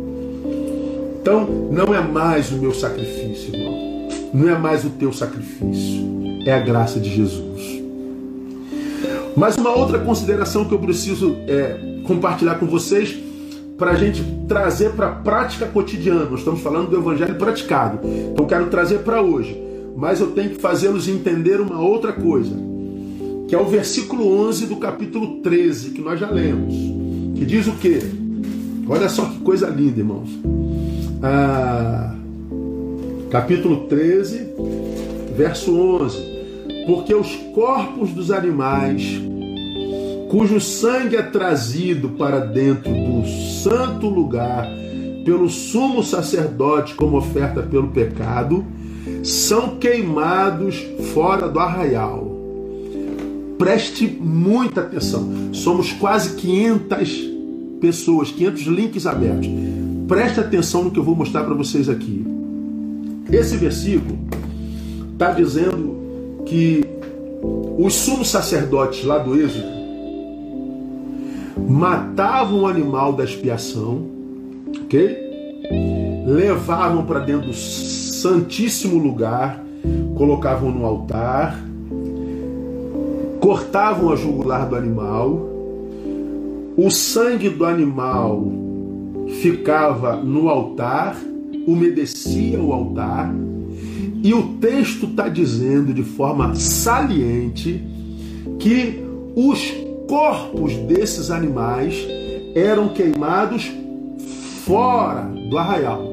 Então, 1.21 1.45
não 1.71 1.93
é 1.93 2.01
mais 2.01 2.51
o 2.51 2.57
meu 2.57 2.73
sacrifício, 2.73 3.53
irmão. 3.53 4.07
Não 4.33 4.49
é 4.49 4.57
mais 4.57 4.83
o 4.83 4.89
teu 4.89 5.13
sacrifício. 5.13 6.07
É 6.45 6.53
a 6.53 6.59
graça 6.59 6.99
de 6.99 7.13
Jesus. 7.13 7.83
Mas 9.37 9.55
uma 9.55 9.71
outra 9.71 9.99
consideração 9.99 10.65
que 10.65 10.73
eu 10.73 10.79
preciso 10.79 11.35
é, 11.47 12.01
compartilhar 12.05 12.55
com 12.55 12.65
vocês 12.65 13.15
para 13.77 13.91
a 13.91 13.95
gente 13.95 14.23
trazer 14.47 14.91
para 14.91 15.07
a 15.07 15.11
prática 15.11 15.65
cotidiana. 15.67 16.25
Nós 16.25 16.39
estamos 16.39 16.61
falando 16.61 16.89
do 16.89 16.97
evangelho 16.97 17.35
praticado. 17.35 17.99
Então 18.03 18.45
quero 18.47 18.67
trazer 18.67 18.99
para 18.99 19.21
hoje. 19.21 19.68
Mas 19.99 20.21
eu 20.21 20.31
tenho 20.31 20.51
que 20.51 20.61
fazê-los 20.61 21.09
entender 21.09 21.59
uma 21.59 21.81
outra 21.81 22.13
coisa, 22.13 22.55
que 23.49 23.53
é 23.53 23.59
o 23.59 23.65
versículo 23.65 24.25
11 24.47 24.67
do 24.67 24.77
capítulo 24.77 25.41
13, 25.41 25.89
que 25.89 26.01
nós 26.01 26.17
já 26.17 26.29
lemos. 26.29 26.73
Que 27.35 27.45
diz 27.45 27.67
o 27.67 27.73
quê? 27.73 27.99
Olha 28.87 29.09
só 29.09 29.25
que 29.25 29.39
coisa 29.39 29.67
linda, 29.67 29.99
irmãos. 29.99 30.29
Ah, 31.21 32.15
capítulo 33.29 33.87
13, 33.87 34.47
verso 35.35 35.77
11. 35.77 36.17
Porque 36.87 37.13
os 37.13 37.35
corpos 37.53 38.11
dos 38.11 38.31
animais 38.31 39.21
cujo 40.29 40.61
sangue 40.61 41.17
é 41.17 41.23
trazido 41.23 42.09
para 42.11 42.39
dentro 42.39 42.89
do 42.89 43.27
santo 43.27 44.07
lugar 44.07 44.65
pelo 45.25 45.49
sumo 45.49 46.01
sacerdote 46.03 46.95
como 46.95 47.17
oferta 47.17 47.61
pelo 47.61 47.89
pecado, 47.89 48.65
são 49.23 49.77
queimados 49.77 50.85
fora 51.13 51.47
do 51.47 51.59
arraial. 51.59 52.37
Preste 53.57 54.07
muita 54.07 54.81
atenção. 54.81 55.53
Somos 55.53 55.91
quase 55.91 56.35
500 56.35 57.29
pessoas, 57.81 58.31
500 58.31 58.61
links 58.63 59.05
abertos. 59.05 59.49
Preste 60.07 60.39
atenção 60.39 60.83
no 60.83 60.91
que 60.91 60.99
eu 60.99 61.03
vou 61.03 61.15
mostrar 61.15 61.43
para 61.43 61.53
vocês 61.53 61.89
aqui. 61.89 62.25
Esse 63.31 63.57
versículo 63.57 64.17
está 65.13 65.31
dizendo 65.31 65.97
que 66.45 66.83
os 67.77 67.93
sumos 67.93 68.29
sacerdotes 68.29 69.03
lá 69.03 69.17
do 69.19 69.39
Êxodo 69.39 69.79
matavam 71.67 72.61
o 72.61 72.67
animal 72.67 73.13
da 73.13 73.23
expiação, 73.23 74.05
ok? 74.83 75.17
Levavam 76.25 77.05
para 77.05 77.19
dentro 77.19 77.47
do 77.47 77.53
santíssimo 78.19 78.97
lugar, 78.97 79.63
colocavam 80.15 80.71
no 80.71 80.85
altar, 80.85 81.57
cortavam 83.39 84.11
a 84.11 84.15
jugular 84.15 84.67
do 84.67 84.75
animal, 84.75 85.49
o 86.75 86.89
sangue 86.89 87.49
do 87.49 87.65
animal 87.65 88.43
ficava 89.41 90.17
no 90.17 90.49
altar, 90.49 91.15
umedecia 91.65 92.59
o 92.59 92.73
altar, 92.73 93.33
e 94.21 94.33
o 94.33 94.55
texto 94.59 95.05
está 95.05 95.29
dizendo 95.29 95.93
de 95.93 96.03
forma 96.03 96.53
saliente 96.55 97.81
que 98.59 99.01
os 99.33 99.71
corpos 100.09 100.75
desses 100.75 101.31
animais 101.31 101.95
eram 102.53 102.89
queimados 102.89 103.71
fora 104.65 105.23
do 105.49 105.57
arraial. 105.57 106.08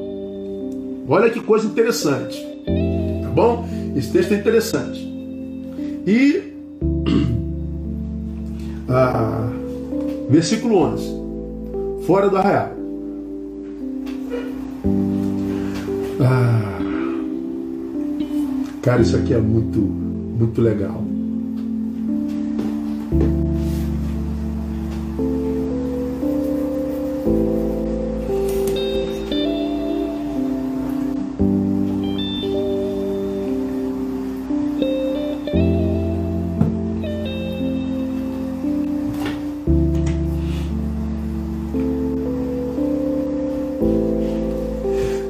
Olha 1.08 1.30
que 1.30 1.40
coisa 1.40 1.66
interessante. 1.66 2.36
Tá 3.22 3.30
bom? 3.30 3.68
Esse 3.94 4.10
texto 4.12 4.32
é 4.32 4.36
interessante. 4.38 4.98
E 6.06 6.52
ah, 8.88 9.48
versículo 10.28 10.78
11. 10.78 12.06
Fora 12.06 12.28
do 12.28 12.36
arraial. 12.36 12.72
Ah, 16.20 16.78
cara, 18.82 19.02
isso 19.02 19.16
aqui 19.16 19.32
é 19.34 19.38
muito, 19.38 19.78
muito 19.78 20.60
legal. 20.60 21.05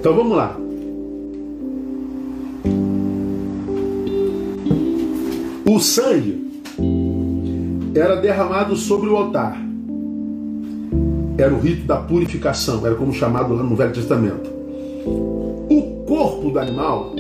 Então 0.07 0.15
vamos 0.15 0.37
lá. 0.37 0.57
O 5.69 5.81
sangue 5.81 6.63
era 7.93 8.15
derramado 8.15 8.77
sobre 8.77 9.09
o 9.09 9.17
altar. 9.17 9.61
Era 11.37 11.53
o 11.53 11.59
rito 11.59 11.89
da 11.89 11.97
purificação, 11.97 12.87
era 12.87 12.95
como 12.95 13.13
chamado 13.13 13.53
lá 13.53 13.65
no 13.65 13.75
Velho 13.75 13.93
Testamento. 13.93 14.49
O 15.69 16.05
corpo 16.07 16.51
do 16.51 16.61
animal 16.61 17.13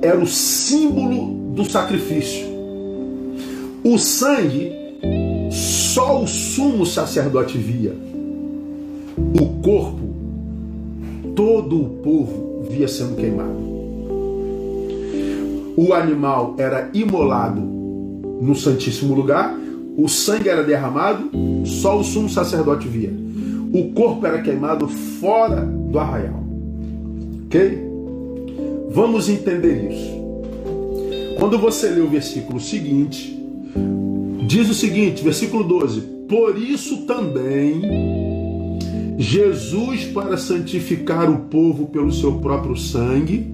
era 0.00 0.18
o 0.18 0.26
símbolo 0.26 1.52
do 1.52 1.62
sacrifício. 1.66 2.46
O 3.84 3.98
sangue 3.98 4.72
só 5.50 6.22
o 6.22 6.26
sumo 6.26 6.86
sacerdote 6.86 7.58
via. 7.58 7.94
O 9.38 9.60
corpo 9.60 10.15
todo 11.36 11.80
o 11.80 11.88
povo 12.02 12.64
via 12.68 12.88
sendo 12.88 13.14
queimado. 13.14 13.76
O 15.76 15.92
animal 15.92 16.54
era 16.56 16.90
imolado 16.94 17.60
no 18.40 18.56
Santíssimo 18.56 19.14
Lugar, 19.14 19.54
o 19.96 20.08
sangue 20.08 20.48
era 20.48 20.64
derramado, 20.64 21.30
só 21.64 21.98
o 21.98 22.02
sumo 22.02 22.28
sacerdote 22.30 22.88
via. 22.88 23.12
O 23.72 23.92
corpo 23.92 24.26
era 24.26 24.40
queimado 24.40 24.88
fora 24.88 25.60
do 25.60 25.98
arraial. 25.98 26.42
Ok? 27.44 27.86
Vamos 28.90 29.28
entender 29.28 29.92
isso. 29.92 30.16
Quando 31.38 31.58
você 31.58 31.90
lê 31.90 32.00
o 32.00 32.08
versículo 32.08 32.58
seguinte, 32.58 33.38
diz 34.46 34.70
o 34.70 34.74
seguinte, 34.74 35.22
versículo 35.22 35.62
12: 35.64 36.00
Por 36.26 36.56
isso 36.56 37.06
também 37.06 38.15
Jesus, 39.18 40.04
para 40.04 40.36
santificar 40.36 41.30
o 41.30 41.38
povo 41.44 41.86
pelo 41.86 42.12
seu 42.12 42.34
próprio 42.34 42.76
sangue, 42.76 43.46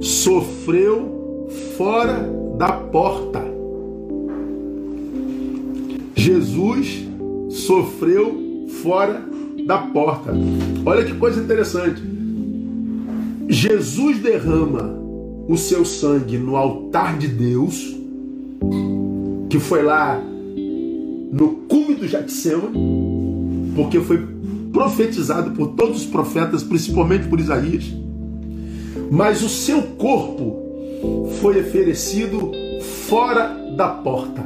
sofreu 0.00 1.48
fora 1.76 2.28
da 2.56 2.72
porta. 2.72 3.42
Jesus 6.14 7.04
sofreu 7.50 8.66
fora 8.82 9.22
da 9.66 9.78
porta. 9.78 10.32
Olha 10.86 11.04
que 11.04 11.14
coisa 11.14 11.40
interessante. 11.40 12.02
Jesus 13.48 14.18
derrama 14.18 14.98
o 15.48 15.56
seu 15.56 15.84
sangue 15.84 16.38
no 16.38 16.56
altar 16.56 17.18
de 17.18 17.26
Deus, 17.28 17.96
que 19.50 19.58
foi 19.58 19.82
lá 19.82 20.22
no 21.32 21.48
cume 21.68 21.94
do 21.94 22.06
Getsemane, 22.06 23.72
porque 23.74 24.00
foi 24.00 24.31
profetizado 24.72 25.52
por 25.52 25.68
todos 25.68 26.02
os 26.02 26.06
profetas, 26.06 26.62
principalmente 26.62 27.28
por 27.28 27.38
Isaías. 27.38 27.84
Mas 29.10 29.42
o 29.42 29.48
seu 29.48 29.82
corpo 29.82 30.62
foi 31.40 31.60
oferecido 31.60 32.50
fora 33.08 33.48
da 33.76 33.88
porta, 33.88 34.42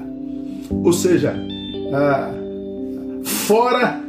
ou 0.70 0.92
seja, 0.92 1.34
ah, 1.92 2.32
fora 3.24 4.00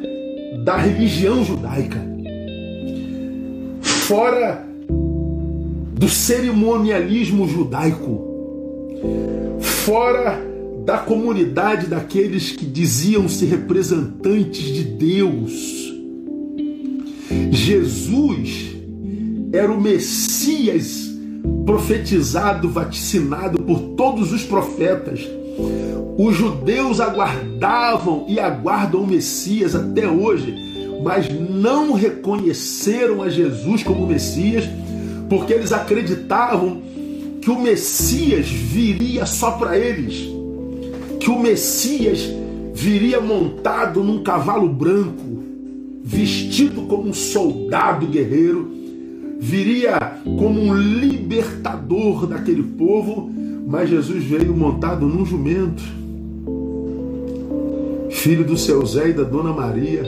da 0.63 0.77
religião 0.77 1.43
judaica, 1.43 2.01
fora 3.81 4.65
do 5.93 6.07
cerimonialismo 6.07 7.47
judaico, 7.47 8.25
fora 9.59 10.39
da 10.85 10.97
comunidade 10.97 11.87
daqueles 11.87 12.51
que 12.51 12.65
diziam-se 12.65 13.45
representantes 13.45 14.63
de 14.63 14.83
Deus. 14.83 15.86
Jesus 17.51 18.75
era 19.53 19.71
o 19.71 19.79
Messias 19.79 21.07
profetizado, 21.65 22.69
vaticinado 22.69 23.61
por 23.61 23.79
todos 23.95 24.31
os 24.31 24.43
profetas. 24.43 25.27
Os 26.17 26.35
judeus 26.35 26.99
aguardavam 26.99 28.25
e 28.27 28.39
aguardam 28.39 29.01
o 29.01 29.07
Messias 29.07 29.75
até 29.75 30.07
hoje, 30.07 30.55
mas 31.03 31.27
não 31.29 31.93
reconheceram 31.93 33.21
a 33.21 33.29
Jesus 33.29 33.83
como 33.83 34.07
Messias, 34.07 34.63
porque 35.29 35.53
eles 35.53 35.71
acreditavam 35.71 36.81
que 37.41 37.49
o 37.49 37.61
Messias 37.61 38.47
viria 38.47 39.25
só 39.25 39.51
para 39.51 39.77
eles, 39.77 40.27
que 41.19 41.29
o 41.29 41.39
Messias 41.39 42.19
viria 42.73 43.21
montado 43.21 44.03
num 44.03 44.23
cavalo 44.23 44.67
branco, 44.69 45.36
vestido 46.07 46.83
como 46.83 47.09
um 47.09 47.13
soldado 47.13 48.07
guerreiro, 48.07 48.71
viria 49.39 49.99
como 50.23 50.61
um 50.61 50.73
libertador 50.73 52.25
daquele 52.25 52.63
povo, 52.63 53.29
mas 53.67 53.89
Jesus 53.89 54.23
veio 54.23 54.55
montado 54.55 55.05
num 55.05 55.25
jumento, 55.25 55.83
filho 58.09 58.45
do 58.45 58.57
seu 58.57 58.85
Zé 58.85 59.09
e 59.09 59.13
da 59.13 59.23
Dona 59.23 59.51
Maria. 59.51 60.03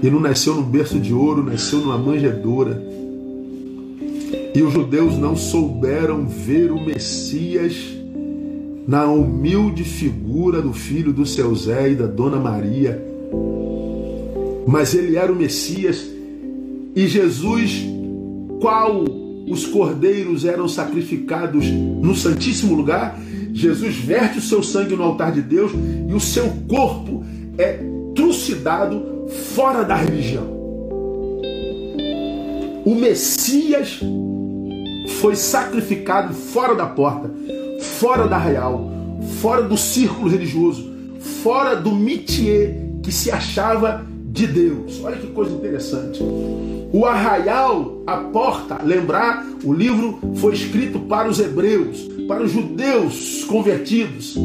E 0.00 0.08
não 0.08 0.20
nasceu 0.20 0.54
num 0.54 0.62
berço 0.62 1.00
de 1.00 1.12
ouro, 1.12 1.42
nasceu 1.42 1.80
numa 1.80 1.98
manjedoura. 1.98 2.80
E 4.54 4.62
os 4.62 4.72
judeus 4.72 5.18
não 5.18 5.34
souberam 5.34 6.26
ver 6.26 6.70
o 6.70 6.80
Messias 6.80 7.74
na 8.86 9.06
humilde 9.06 9.82
figura 9.82 10.62
do 10.62 10.72
filho 10.72 11.12
do 11.12 11.26
seu 11.26 11.52
Zé 11.54 11.90
e 11.90 11.94
da 11.96 12.06
Dona 12.06 12.38
Maria. 12.38 13.09
Mas 14.70 14.94
ele 14.94 15.16
era 15.16 15.32
o 15.32 15.34
Messias 15.34 16.08
e 16.94 17.08
Jesus, 17.08 17.84
qual 18.60 19.02
os 19.48 19.66
cordeiros 19.66 20.44
eram 20.44 20.68
sacrificados 20.68 21.66
no 21.66 22.14
Santíssimo 22.14 22.76
Lugar, 22.76 23.18
Jesus 23.52 23.96
verte 23.96 24.38
o 24.38 24.40
seu 24.40 24.62
sangue 24.62 24.94
no 24.94 25.02
altar 25.02 25.32
de 25.32 25.42
Deus 25.42 25.72
e 26.08 26.14
o 26.14 26.20
seu 26.20 26.48
corpo 26.68 27.24
é 27.58 27.80
trucidado 28.14 29.26
fora 29.56 29.82
da 29.82 29.96
religião. 29.96 30.46
O 32.84 32.94
Messias 32.94 33.98
foi 35.20 35.34
sacrificado 35.34 36.32
fora 36.32 36.76
da 36.76 36.86
porta, 36.86 37.28
fora 37.98 38.28
da 38.28 38.38
real, 38.38 38.88
fora 39.40 39.62
do 39.62 39.76
círculo 39.76 40.30
religioso, 40.30 40.88
fora 41.42 41.74
do 41.74 41.92
métier 41.92 42.88
que 43.02 43.10
se 43.10 43.32
achava 43.32 44.08
de 44.30 44.46
Deus. 44.46 45.02
Olha 45.02 45.16
que 45.16 45.26
coisa 45.28 45.52
interessante. 45.52 46.22
O 46.92 47.04
arraial, 47.04 48.02
a 48.06 48.16
porta, 48.16 48.80
lembrar, 48.82 49.44
o 49.64 49.72
livro 49.72 50.18
foi 50.36 50.54
escrito 50.54 51.00
para 51.00 51.28
os 51.28 51.40
hebreus, 51.40 52.08
para 52.28 52.42
os 52.42 52.52
judeus 52.52 53.44
convertidos. 53.44 54.36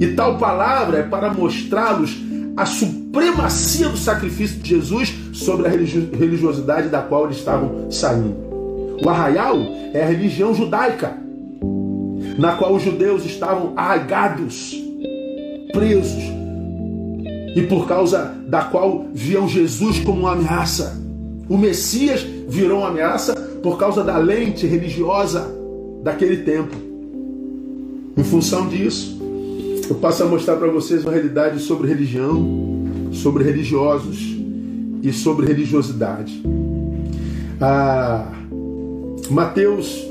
E 0.00 0.08
tal 0.16 0.38
palavra 0.38 0.98
é 0.98 1.02
para 1.02 1.32
mostrá-los 1.32 2.16
a 2.56 2.66
supremacia 2.66 3.88
do 3.88 3.96
sacrifício 3.96 4.60
de 4.60 4.70
Jesus 4.70 5.14
sobre 5.32 5.66
a 5.66 5.70
religiosidade 5.70 6.88
da 6.88 7.02
qual 7.02 7.26
eles 7.26 7.38
estavam 7.38 7.90
saindo. 7.90 8.34
O 9.04 9.08
arraial 9.08 9.56
é 9.92 10.02
a 10.02 10.06
religião 10.06 10.54
judaica, 10.54 11.16
na 12.38 12.52
qual 12.56 12.74
os 12.74 12.82
judeus 12.82 13.24
estavam 13.24 13.72
arraigados, 13.76 14.76
presos, 15.72 16.43
e 17.54 17.62
por 17.62 17.86
causa 17.86 18.34
da 18.46 18.62
qual 18.62 19.06
viam 19.12 19.48
Jesus 19.48 20.00
como 20.00 20.20
uma 20.20 20.32
ameaça. 20.32 21.00
O 21.48 21.56
Messias 21.56 22.26
virou 22.48 22.78
uma 22.78 22.88
ameaça 22.88 23.34
por 23.62 23.78
causa 23.78 24.02
da 24.02 24.18
lente 24.18 24.66
religiosa 24.66 25.50
daquele 26.02 26.38
tempo. 26.38 26.74
Em 28.16 28.24
função 28.24 28.68
disso, 28.68 29.20
eu 29.88 29.96
passo 29.96 30.22
a 30.22 30.26
mostrar 30.26 30.56
para 30.56 30.70
vocês 30.70 31.02
uma 31.02 31.12
realidade 31.12 31.60
sobre 31.60 31.88
religião, 31.88 32.42
sobre 33.12 33.44
religiosos 33.44 34.36
e 35.02 35.12
sobre 35.12 35.46
religiosidade. 35.46 36.42
Ah, 37.60 38.26
Mateus 39.30 40.04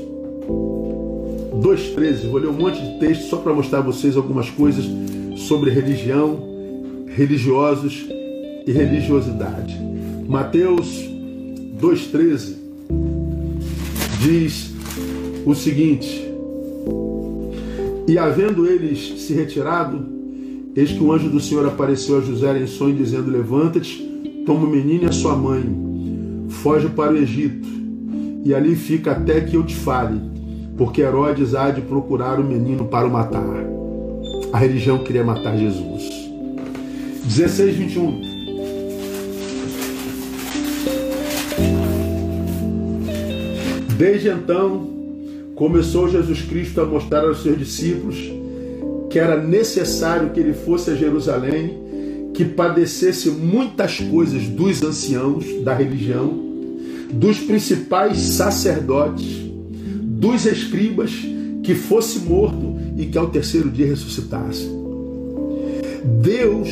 2,13. 1.60 2.28
Vou 2.28 2.40
ler 2.40 2.48
um 2.48 2.52
monte 2.52 2.80
de 2.80 2.98
texto 2.98 3.28
só 3.28 3.38
para 3.38 3.52
mostrar 3.52 3.78
a 3.78 3.82
vocês 3.82 4.16
algumas 4.16 4.50
coisas 4.50 4.84
sobre 5.36 5.70
religião, 5.70 6.53
religiosos 7.14 8.06
e 8.66 8.72
religiosidade. 8.72 9.78
Mateus 10.28 10.86
2,13 11.80 12.54
diz 14.20 14.72
o 15.46 15.54
seguinte: 15.54 16.26
E 18.08 18.18
havendo 18.18 18.66
eles 18.66 19.22
se 19.22 19.32
retirado, 19.32 20.04
eis 20.74 20.90
que 20.90 21.02
o 21.02 21.12
anjo 21.12 21.28
do 21.28 21.40
Senhor 21.40 21.66
apareceu 21.66 22.18
a 22.18 22.20
José 22.20 22.58
em 22.58 22.66
sonho, 22.66 22.96
dizendo: 22.96 23.30
Levanta-te, 23.30 24.02
toma 24.44 24.66
o 24.66 24.70
menino 24.70 25.04
e 25.04 25.06
a 25.06 25.12
sua 25.12 25.36
mãe, 25.36 25.64
foge 26.48 26.88
para 26.88 27.12
o 27.12 27.16
Egito, 27.16 27.68
e 28.44 28.52
ali 28.52 28.74
fica 28.74 29.12
até 29.12 29.40
que 29.40 29.56
eu 29.56 29.62
te 29.62 29.76
fale, 29.76 30.20
porque 30.76 31.00
Herodes 31.00 31.54
há 31.54 31.70
de 31.70 31.80
procurar 31.80 32.40
o 32.40 32.44
menino 32.44 32.86
para 32.86 33.06
o 33.06 33.10
matar. 33.10 33.64
A 34.52 34.58
religião 34.58 34.98
queria 34.98 35.24
matar 35.24 35.56
Jesus. 35.56 36.13
16, 37.24 37.76
21. 37.76 38.20
Desde 43.96 44.28
então, 44.28 44.90
começou 45.54 46.08
Jesus 46.08 46.42
Cristo 46.42 46.80
a 46.80 46.84
mostrar 46.84 47.24
aos 47.24 47.42
seus 47.42 47.58
discípulos 47.58 48.16
que 49.08 49.18
era 49.18 49.40
necessário 49.40 50.30
que 50.30 50.40
ele 50.40 50.52
fosse 50.52 50.90
a 50.90 50.94
Jerusalém, 50.96 51.78
que 52.34 52.44
padecesse 52.44 53.30
muitas 53.30 54.00
coisas 54.00 54.42
dos 54.48 54.82
anciãos 54.82 55.44
da 55.62 55.72
religião, 55.72 56.36
dos 57.12 57.38
principais 57.38 58.18
sacerdotes, 58.18 59.38
dos 60.00 60.44
escribas, 60.46 61.12
que 61.62 61.74
fosse 61.74 62.18
morto 62.18 62.76
e 62.98 63.06
que 63.06 63.16
ao 63.16 63.30
terceiro 63.30 63.70
dia 63.70 63.86
ressuscitasse. 63.86 64.68
Deus 66.20 66.68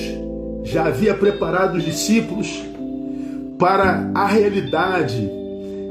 já 0.65 0.87
havia 0.87 1.15
preparado 1.15 1.77
os 1.77 1.85
discípulos 1.85 2.63
para 3.59 4.11
a 4.15 4.27
realidade 4.27 5.31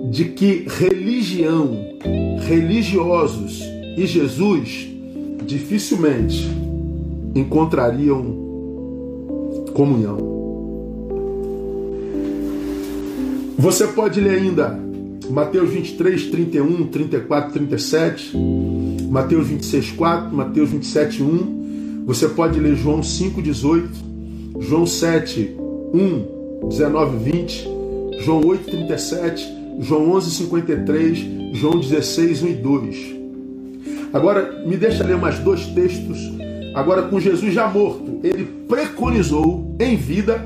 de 0.10 0.26
que 0.26 0.66
religião, 0.68 1.78
religiosos 2.48 3.62
e 3.98 4.06
Jesus 4.06 4.90
dificilmente 5.46 6.50
encontrariam 7.36 8.42
comunhão. 9.74 10.32
Você 13.58 13.88
pode 13.88 14.20
ler 14.20 14.40
ainda 14.40 14.80
Mateus 15.30 15.70
23, 15.70 16.26
31, 16.26 16.88
34, 16.88 17.54
37, 17.54 18.38
Mateus 19.10 19.48
26, 19.48 19.92
4, 19.92 20.36
Mateus 20.36 20.70
27, 20.70 21.24
1. 21.24 22.04
Você 22.06 22.28
pode 22.28 22.60
ler 22.60 22.76
João 22.76 23.04
5, 23.04 23.42
18, 23.42 24.11
João 24.62 24.86
7, 24.86 25.58
1, 25.94 26.68
19, 26.70 27.32
20, 27.32 27.68
João 28.20 28.46
8, 28.46 28.70
37, 28.70 29.62
João 29.80 30.12
11, 30.12 30.32
53, 30.32 31.20
João 31.54 31.80
16, 31.80 32.44
1 32.44 32.48
e 32.48 32.54
2. 32.54 33.16
Agora, 34.14 34.64
me 34.66 34.78
deixa 34.78 35.04
ler 35.04 35.18
mais 35.18 35.40
dois 35.40 35.66
textos. 35.68 36.32
Agora, 36.76 37.04
com 37.04 37.20
Jesus 37.20 37.54
já 37.54 37.68
morto, 37.68 38.20
ele 38.24 38.46
preconizou 38.68 39.76
em 39.80 39.96
vida 39.96 40.40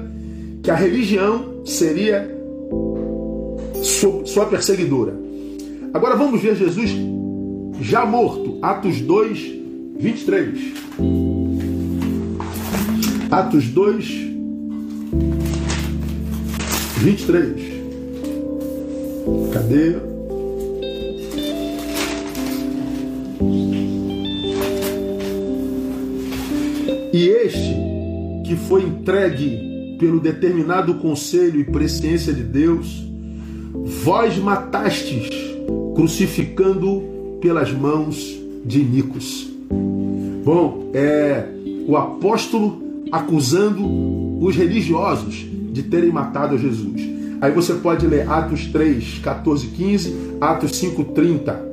que 0.64 0.72
a 0.72 0.76
religião 0.76 1.62
seria 1.66 2.34
sua 3.84 4.46
perseguidora. 4.46 5.14
Agora 5.94 6.16
vamos 6.16 6.42
ver 6.42 6.56
Jesus 6.56 6.96
já 7.82 8.06
morto, 8.06 8.58
Atos 8.62 9.02
2, 9.02 9.56
23. 10.00 11.25
Atos 13.36 13.68
2, 13.68 14.06
23. 17.00 17.62
Cadê? 19.52 19.98
E 27.12 27.28
este 27.28 27.76
que 28.46 28.56
foi 28.56 28.84
entregue 28.84 29.98
pelo 30.00 30.22
determinado 30.22 30.94
conselho 30.96 31.60
e 31.60 31.66
presciência 31.66 32.32
de 32.32 32.42
Deus, 32.42 33.06
vós 34.02 34.38
matastes 34.38 35.28
crucificando 35.94 37.04
pelas 37.42 37.70
mãos 37.74 38.34
de 38.64 38.82
Nicos. 38.82 39.46
Bom, 40.46 40.90
é 40.94 41.46
o 41.86 41.98
apóstolo 41.98 42.85
acusando 43.16 43.82
os 44.44 44.56
religiosos 44.56 45.46
de 45.72 45.84
terem 45.84 46.12
matado 46.12 46.58
Jesus. 46.58 47.02
Aí 47.40 47.52
você 47.52 47.74
pode 47.74 48.06
ler 48.06 48.30
Atos 48.30 48.66
3, 48.68 49.20
14, 49.20 49.68
15, 49.68 50.16
Atos 50.42 50.76
5, 50.76 51.04
30. 51.06 51.66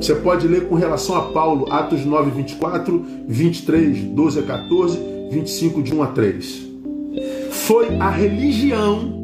Você 0.00 0.14
pode 0.14 0.48
ler 0.48 0.66
com 0.66 0.74
relação 0.74 1.16
a 1.16 1.22
Paulo, 1.32 1.70
Atos 1.70 2.04
9, 2.04 2.30
24, 2.30 3.04
23, 3.28 3.98
12 4.04 4.38
a 4.38 4.42
14, 4.42 4.98
25, 5.30 5.82
de 5.82 5.94
1 5.94 6.02
a 6.02 6.06
3. 6.08 6.66
Foi 7.50 7.96
a 7.98 8.08
religião 8.08 9.22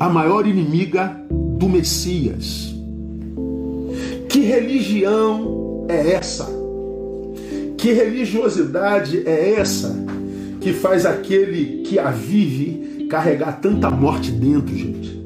a 0.00 0.08
maior 0.08 0.46
inimiga 0.46 1.16
do 1.30 1.68
Messias. 1.68 2.74
Que 4.28 4.40
religião 4.40 5.86
é 5.88 6.14
essa? 6.14 6.61
Que 7.82 7.92
religiosidade 7.92 9.24
é 9.26 9.54
essa 9.54 9.92
que 10.60 10.72
faz 10.72 11.04
aquele 11.04 11.82
que 11.82 11.98
a 11.98 12.12
vive 12.12 13.08
carregar 13.10 13.60
tanta 13.60 13.90
morte 13.90 14.30
dentro, 14.30 14.72
gente? 14.72 15.20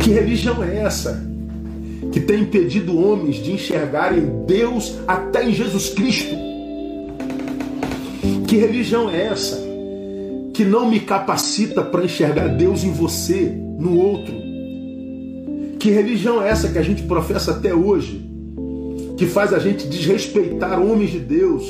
Que 0.00 0.12
religião 0.12 0.64
é 0.64 0.78
essa 0.78 1.22
que 2.10 2.20
tem 2.20 2.40
impedido 2.40 2.98
homens 2.98 3.36
de 3.36 3.52
enxergarem 3.52 4.46
Deus 4.46 4.98
até 5.06 5.46
em 5.46 5.52
Jesus 5.52 5.90
Cristo? 5.90 6.36
Que 8.48 8.56
religião 8.56 9.10
é 9.10 9.26
essa 9.26 9.60
que 10.54 10.64
não 10.64 10.88
me 10.88 11.00
capacita 11.00 11.82
para 11.82 12.02
enxergar 12.02 12.48
Deus 12.48 12.82
em 12.82 12.92
você, 12.92 13.54
no 13.78 13.98
outro? 13.98 14.32
Que 15.78 15.90
religião 15.90 16.42
é 16.42 16.48
essa 16.48 16.70
que 16.70 16.78
a 16.78 16.82
gente 16.82 17.02
professa 17.02 17.50
até 17.50 17.74
hoje? 17.74 18.31
Que 19.16 19.26
faz 19.26 19.52
a 19.52 19.58
gente 19.58 19.86
desrespeitar 19.86 20.80
homens 20.80 21.10
de 21.10 21.18
Deus, 21.18 21.64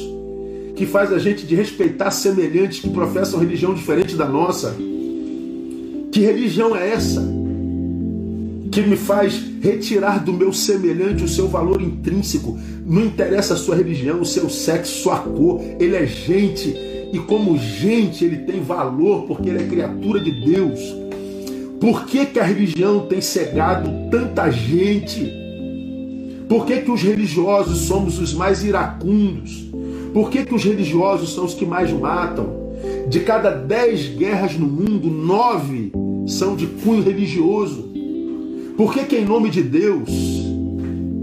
que 0.77 0.87
faz 0.87 1.13
a 1.13 1.19
gente 1.19 1.45
desrespeitar 1.45 2.13
semelhantes 2.13 2.81
que 2.81 2.91
professam 2.91 3.41
religião 3.41 3.75
diferente 3.75 4.15
da 4.15 4.27
nossa? 4.27 4.75
Que 6.11 6.21
religião 6.21 6.77
é 6.77 6.91
essa? 6.91 7.43
que 8.73 8.81
me 8.81 8.97
faz 8.97 9.39
retirar 9.61 10.25
do 10.25 10.33
meu 10.33 10.51
semelhante 10.51 11.23
o 11.23 11.29
seu 11.29 11.47
valor 11.47 11.83
intrínseco. 11.83 12.59
Não 12.87 13.05
interessa 13.05 13.53
a 13.53 13.57
sua 13.57 13.77
religião, 13.77 14.23
o 14.23 14.25
seu 14.25 14.49
sexo, 14.49 15.03
sua 15.03 15.19
cor, 15.19 15.61
ele 15.79 15.95
é 15.95 16.07
gente 16.07 16.75
e 17.13 17.19
como 17.29 17.59
gente 17.59 18.25
ele 18.25 18.39
tem 18.39 18.63
valor 18.63 19.27
porque 19.27 19.51
ele 19.51 19.63
é 19.63 19.67
criatura 19.67 20.19
de 20.19 20.31
Deus. 20.31 20.81
Por 21.79 22.07
que, 22.07 22.25
que 22.25 22.41
a 22.41 22.45
religião 22.45 23.01
tem 23.07 23.21
cegado 23.21 23.91
tanta 24.11 24.51
gente? 24.51 25.42
Por 26.53 26.67
que, 26.67 26.83
que 26.83 26.91
os 26.91 27.01
religiosos 27.01 27.79
somos 27.79 28.19
os 28.19 28.35
mais 28.35 28.63
iracundos? 28.63 29.71
Por 30.13 30.29
que, 30.29 30.45
que 30.45 30.55
os 30.55 30.63
religiosos 30.63 31.33
são 31.33 31.47
os 31.47 31.55
que 31.55 31.65
mais 31.65 31.91
matam? 31.91 32.47
De 33.09 33.21
cada 33.21 33.49
dez 33.49 34.09
guerras 34.09 34.59
no 34.59 34.67
mundo, 34.67 35.09
nove 35.09 35.91
são 36.27 36.55
de 36.55 36.67
cunho 36.67 37.03
religioso. 37.03 37.91
Por 38.77 38.93
que, 38.93 39.03
que 39.05 39.17
em 39.17 39.25
nome 39.25 39.49
de 39.49 39.63
Deus 39.63 40.11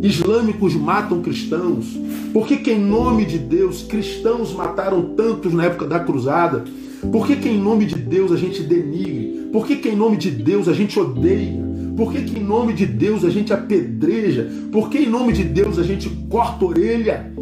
islâmicos 0.01 0.73
matam 0.73 1.21
cristãos? 1.21 1.85
Por 2.33 2.47
que, 2.47 2.57
que 2.57 2.71
em 2.71 2.79
nome 2.79 3.23
de 3.23 3.37
Deus 3.37 3.83
cristãos 3.83 4.51
mataram 4.51 5.13
tantos 5.15 5.53
na 5.53 5.65
época 5.65 5.85
da 5.85 5.99
cruzada? 5.99 6.63
Por 7.11 7.27
que, 7.27 7.35
que 7.35 7.49
em 7.49 7.59
nome 7.59 7.85
de 7.85 7.97
Deus 7.97 8.31
a 8.31 8.35
gente 8.35 8.63
denigre? 8.63 9.47
Por 9.51 9.67
que, 9.67 9.75
que 9.75 9.89
em 9.89 9.95
nome 9.95 10.17
de 10.17 10.31
Deus 10.31 10.67
a 10.67 10.73
gente 10.73 10.99
odeia? 10.99 11.68
Por 11.99 12.13
que, 12.13 12.21
que 12.21 12.39
em 12.39 12.43
nome 12.45 12.71
de 12.71 12.85
Deus 12.85 13.25
a 13.25 13.29
gente 13.29 13.51
apedreja? 13.51 14.49
Por 14.71 14.89
que 14.89 14.99
em 14.99 15.09
nome 15.09 15.33
de 15.33 15.43
Deus 15.43 15.77
a 15.77 15.83
gente 15.83 16.09
corta 16.29 16.63
a 16.63 16.67
orelha? 16.69 17.33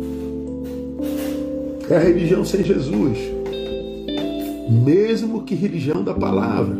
É 1.87 1.95
a 1.95 1.99
religião 1.99 2.43
sem 2.43 2.63
Jesus. 2.63 3.19
Mesmo 4.83 5.43
que 5.43 5.53
religião 5.53 6.03
da 6.03 6.11
palavra. 6.11 6.75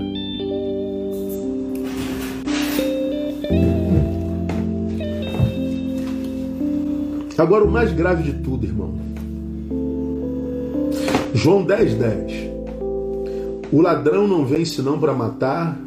Agora, 7.38 7.64
o 7.64 7.72
mais 7.72 7.94
grave 7.94 8.24
de 8.24 8.40
tudo, 8.42 8.66
irmão. 8.66 8.96
João 11.36 11.64
10, 11.64 11.94
10. 11.94 12.32
O 13.72 13.80
ladrão 13.82 14.28
não 14.28 14.48
vem 14.48 14.66
senão 14.66 14.98
para 14.98 15.14
matar, 15.14 15.80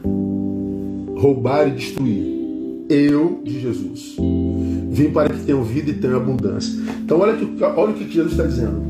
roubar 1.21 1.69
e 1.69 1.73
destruir. 1.73 2.41
Eu, 2.89 3.41
de 3.45 3.61
Jesus, 3.61 4.17
vim 4.91 5.11
para 5.11 5.29
que 5.29 5.45
tenham 5.45 5.63
vida 5.63 5.91
e 5.91 5.95
tenham 5.95 6.17
abundância. 6.17 6.73
Então, 7.05 7.21
olha, 7.21 7.37
que, 7.37 7.63
olha 7.63 7.93
o 7.93 7.95
que 7.95 8.11
Jesus 8.11 8.33
está 8.33 8.45
dizendo. 8.45 8.83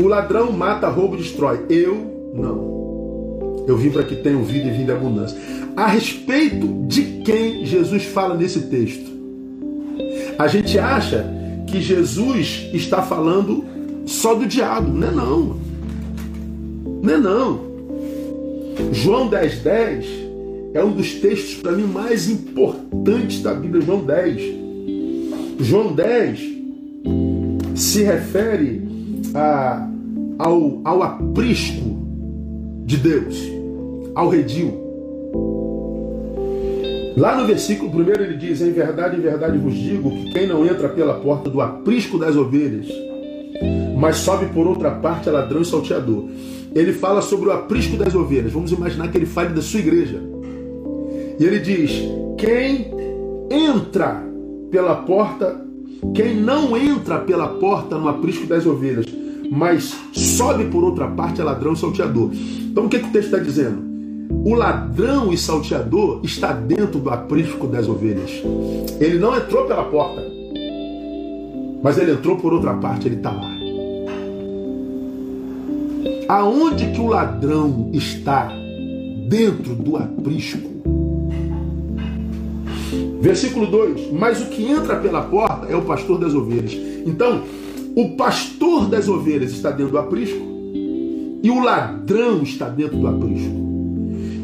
O 0.00 0.08
ladrão 0.08 0.50
mata, 0.50 0.88
rouba 0.88 1.14
e 1.14 1.18
destrói. 1.18 1.64
Eu, 1.68 2.32
não. 2.34 3.64
Eu 3.68 3.76
vim 3.76 3.90
para 3.90 4.02
que 4.02 4.16
tenham 4.16 4.42
vida 4.42 4.68
e 4.68 4.70
vida 4.72 4.92
e 4.92 4.96
abundância. 4.96 5.38
A 5.76 5.86
respeito 5.86 6.66
de 6.88 7.22
quem 7.24 7.64
Jesus 7.64 8.04
fala 8.04 8.34
nesse 8.34 8.62
texto? 8.62 9.12
A 10.38 10.48
gente 10.48 10.76
acha 10.78 11.24
que 11.68 11.80
Jesus 11.80 12.68
está 12.72 13.00
falando 13.02 13.64
só 14.06 14.34
do 14.34 14.46
diabo. 14.46 14.88
Não 14.88 15.06
é 15.06 15.10
não. 15.12 15.56
Não 17.02 17.14
é 17.14 17.18
não. 17.18 17.60
João 18.92 19.28
10, 19.28 19.58
10 19.60 20.21
é 20.74 20.82
um 20.82 20.92
dos 20.92 21.14
textos 21.14 21.56
para 21.56 21.72
mim 21.72 21.84
mais 21.84 22.28
importantes 22.28 23.42
da 23.42 23.54
Bíblia, 23.54 23.82
João 23.82 24.04
10. 24.04 24.42
João 25.60 25.92
10 25.92 26.40
se 27.74 28.02
refere 28.02 28.82
a, 29.34 29.88
ao, 30.38 30.80
ao 30.84 31.02
aprisco 31.02 32.02
de 32.84 32.96
Deus, 32.96 33.36
ao 34.14 34.28
redil. 34.28 34.80
Lá 37.16 37.36
no 37.38 37.46
versículo 37.46 37.92
1 37.92 38.08
ele 38.22 38.36
diz: 38.38 38.62
Em 38.62 38.72
verdade, 38.72 39.16
em 39.16 39.20
verdade 39.20 39.58
vos 39.58 39.74
digo 39.74 40.10
que 40.10 40.32
quem 40.32 40.46
não 40.46 40.64
entra 40.64 40.88
pela 40.88 41.14
porta 41.14 41.50
do 41.50 41.60
aprisco 41.60 42.18
das 42.18 42.34
ovelhas, 42.34 42.86
mas 43.98 44.16
sobe 44.16 44.46
por 44.46 44.66
outra 44.66 44.90
parte 44.90 45.28
é 45.28 45.32
ladrão 45.32 45.60
e 45.60 45.64
salteador. 45.64 46.28
Ele 46.74 46.94
fala 46.94 47.20
sobre 47.20 47.50
o 47.50 47.52
aprisco 47.52 47.98
das 47.98 48.14
ovelhas. 48.14 48.50
Vamos 48.50 48.72
imaginar 48.72 49.08
que 49.08 49.18
ele 49.18 49.26
fale 49.26 49.50
da 49.52 49.60
sua 49.60 49.80
igreja. 49.80 50.22
E 51.42 51.44
ele 51.44 51.58
diz: 51.58 51.90
Quem 52.38 52.92
entra 53.50 54.22
pela 54.70 54.94
porta, 54.94 55.60
quem 56.14 56.36
não 56.36 56.76
entra 56.76 57.18
pela 57.18 57.48
porta 57.48 57.98
no 57.98 58.06
aprisco 58.06 58.46
das 58.46 58.64
ovelhas, 58.64 59.06
mas 59.50 59.92
sobe 60.12 60.66
por 60.66 60.84
outra 60.84 61.08
parte 61.08 61.40
é 61.40 61.44
ladrão 61.44 61.72
e 61.72 61.76
salteador. 61.76 62.30
Então 62.32 62.86
o 62.86 62.88
que, 62.88 63.00
que 63.00 63.08
o 63.08 63.10
texto 63.10 63.34
está 63.34 63.38
dizendo? 63.38 63.82
O 64.44 64.54
ladrão 64.54 65.32
e 65.32 65.36
salteador 65.36 66.20
está 66.22 66.52
dentro 66.52 67.00
do 67.00 67.10
aprisco 67.10 67.66
das 67.66 67.88
ovelhas. 67.88 68.30
Ele 69.00 69.18
não 69.18 69.36
entrou 69.36 69.66
pela 69.66 69.82
porta, 69.82 70.22
mas 71.82 71.98
ele 71.98 72.12
entrou 72.12 72.36
por 72.36 72.52
outra 72.52 72.74
parte, 72.74 73.08
ele 73.08 73.16
está 73.16 73.32
lá. 73.32 73.50
Aonde 76.28 76.92
que 76.92 77.00
o 77.00 77.08
ladrão 77.08 77.90
está? 77.92 78.48
Dentro 79.28 79.74
do 79.74 79.96
aprisco. 79.96 80.71
Versículo 83.22 83.68
2: 83.68 84.10
Mas 84.12 84.40
o 84.40 84.46
que 84.46 84.66
entra 84.66 84.96
pela 84.96 85.22
porta 85.22 85.68
é 85.68 85.76
o 85.76 85.82
pastor 85.82 86.18
das 86.18 86.34
ovelhas. 86.34 86.76
Então, 87.06 87.44
o 87.94 88.16
pastor 88.16 88.88
das 88.88 89.08
ovelhas 89.08 89.52
está 89.52 89.70
dentro 89.70 89.92
do 89.92 89.98
aprisco 89.98 90.42
e 91.40 91.48
o 91.48 91.62
ladrão 91.62 92.42
está 92.42 92.68
dentro 92.68 92.98
do 92.98 93.06
aprisco. 93.06 93.54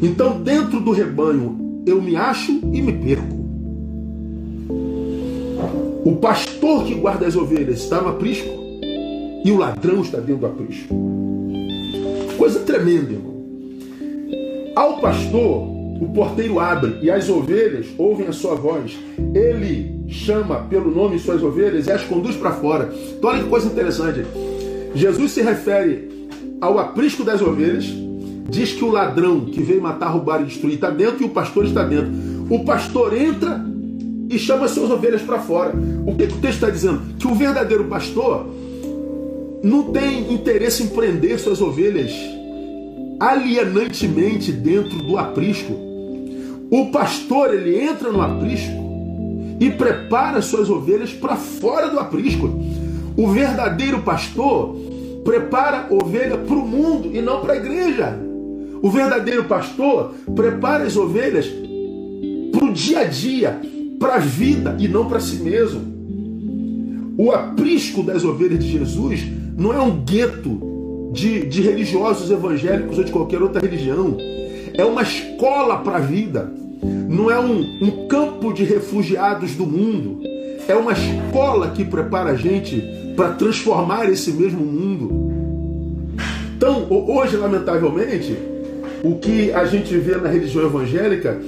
Então, 0.00 0.40
dentro 0.40 0.78
do 0.78 0.92
rebanho, 0.92 1.82
eu 1.84 2.00
me 2.00 2.14
acho 2.14 2.52
e 2.52 2.80
me 2.80 2.92
perco. 2.92 3.36
O 6.04 6.14
pastor 6.20 6.84
que 6.84 6.94
guarda 6.94 7.26
as 7.26 7.34
ovelhas 7.34 7.80
está 7.80 8.00
no 8.00 8.10
aprisco 8.10 8.48
e 9.44 9.50
o 9.50 9.56
ladrão 9.56 10.02
está 10.02 10.18
dentro 10.18 10.36
do 10.36 10.46
aprisco. 10.46 10.94
Coisa 12.36 12.60
tremenda, 12.60 13.10
irmão. 13.10 13.34
Ao 14.76 15.00
pastor, 15.00 15.77
o 16.01 16.09
porteiro 16.09 16.61
abre 16.61 16.99
e 17.03 17.11
as 17.11 17.28
ovelhas 17.28 17.86
ouvem 17.96 18.26
a 18.26 18.32
sua 18.32 18.55
voz. 18.55 18.96
Ele 19.34 20.05
chama 20.09 20.61
pelo 20.62 20.90
nome 20.90 21.18
suas 21.18 21.42
ovelhas 21.42 21.86
e 21.86 21.92
as 21.92 22.05
conduz 22.05 22.36
para 22.36 22.53
fora. 22.53 22.92
Então, 23.16 23.30
olha 23.30 23.42
que 23.42 23.49
coisa 23.49 23.66
interessante. 23.66 24.24
Jesus 24.94 25.32
se 25.32 25.42
refere 25.42 26.09
ao 26.61 26.78
aprisco 26.78 27.24
das 27.24 27.42
ovelhas 27.42 27.86
diz 28.49 28.72
que 28.72 28.82
o 28.82 28.90
ladrão 28.90 29.44
que 29.44 29.61
veio 29.61 29.82
matar, 29.82 30.09
roubar 30.09 30.40
e 30.40 30.46
destruir 30.46 30.74
está 30.74 30.90
dentro 30.90 31.22
e 31.22 31.26
o 31.26 31.30
pastor 31.30 31.66
está 31.66 31.84
dentro. 31.84 32.11
O 32.49 32.64
pastor 32.64 33.14
entra 33.14 33.62
e 34.30 34.38
chama 34.38 34.68
suas 34.68 34.90
ovelhas 34.90 35.22
para 35.22 35.38
fora. 35.38 35.74
O 36.07 36.14
que, 36.14 36.26
que 36.26 36.34
o 36.34 36.40
texto 36.40 36.55
está 36.55 36.70
dizendo? 36.70 37.03
Que 37.18 37.26
o 37.26 37.34
verdadeiro 37.34 37.84
pastor 37.84 38.46
não 39.62 39.92
tem 39.92 40.32
interesse 40.32 40.82
em 40.82 40.88
prender 40.88 41.38
suas 41.38 41.61
ovelhas 41.61 42.12
alienantemente 43.20 44.53
dentro 44.53 44.96
do 44.99 45.18
aprisco. 45.18 45.88
O 46.70 46.86
pastor 46.86 47.54
ele 47.54 47.78
entra 47.78 48.12
no 48.12 48.20
aprisco 48.20 48.88
e 49.60 49.70
prepara 49.70 50.42
suas 50.42 50.68
ovelhas 50.68 51.12
para 51.12 51.36
fora 51.36 51.88
do 51.88 51.98
aprisco. 51.98 52.48
O 53.16 53.28
verdadeiro 53.28 54.00
pastor 54.02 54.76
prepara 55.24 55.86
ovelha 55.90 56.36
para 56.36 56.56
o 56.56 56.66
mundo 56.66 57.10
e 57.12 57.20
não 57.20 57.40
para 57.40 57.54
a 57.54 57.56
igreja. 57.56 58.18
O 58.80 58.90
verdadeiro 58.90 59.44
pastor 59.44 60.14
prepara 60.36 60.84
as 60.84 60.96
ovelhas 60.96 61.46
para 62.52 62.64
o 62.64 62.72
dia 62.72 63.00
a 63.00 63.04
dia, 63.04 63.60
para 63.98 64.14
a 64.14 64.18
vida 64.18 64.76
e 64.78 64.86
não 64.86 65.06
para 65.06 65.20
si 65.20 65.42
mesmo. 65.42 65.80
O 67.18 67.32
aprisco 67.32 68.02
das 68.02 68.24
ovelhas 68.24 68.60
de 68.60 68.70
Jesus 68.70 69.26
não 69.56 69.72
é 69.72 69.80
um 69.80 70.04
gueto 70.04 71.10
de, 71.12 71.46
de 71.46 71.62
religiosos 71.62 72.30
evangélicos 72.30 72.98
ou 72.98 73.04
de 73.04 73.10
qualquer 73.10 73.42
outra 73.42 73.60
religião. 73.60 74.16
É 74.78 74.84
uma 74.84 75.02
escola 75.02 75.78
para 75.78 75.96
a 75.96 76.00
vida. 76.00 76.48
Não 77.08 77.28
é 77.28 77.36
um, 77.36 77.62
um 77.82 78.06
campo 78.06 78.52
de 78.52 78.62
refugiados 78.62 79.56
do 79.56 79.66
mundo. 79.66 80.20
É 80.68 80.74
uma 80.76 80.92
escola 80.92 81.72
que 81.72 81.84
prepara 81.84 82.30
a 82.30 82.36
gente 82.36 82.80
para 83.16 83.30
transformar 83.30 84.08
esse 84.08 84.30
mesmo 84.30 84.64
mundo. 84.64 86.14
Então, 86.56 86.86
hoje, 86.88 87.36
lamentavelmente, 87.36 88.38
o 89.02 89.16
que 89.16 89.50
a 89.50 89.64
gente 89.64 89.96
vê 89.96 90.16
na 90.16 90.28
religião 90.28 90.64
evangélica 90.64 91.40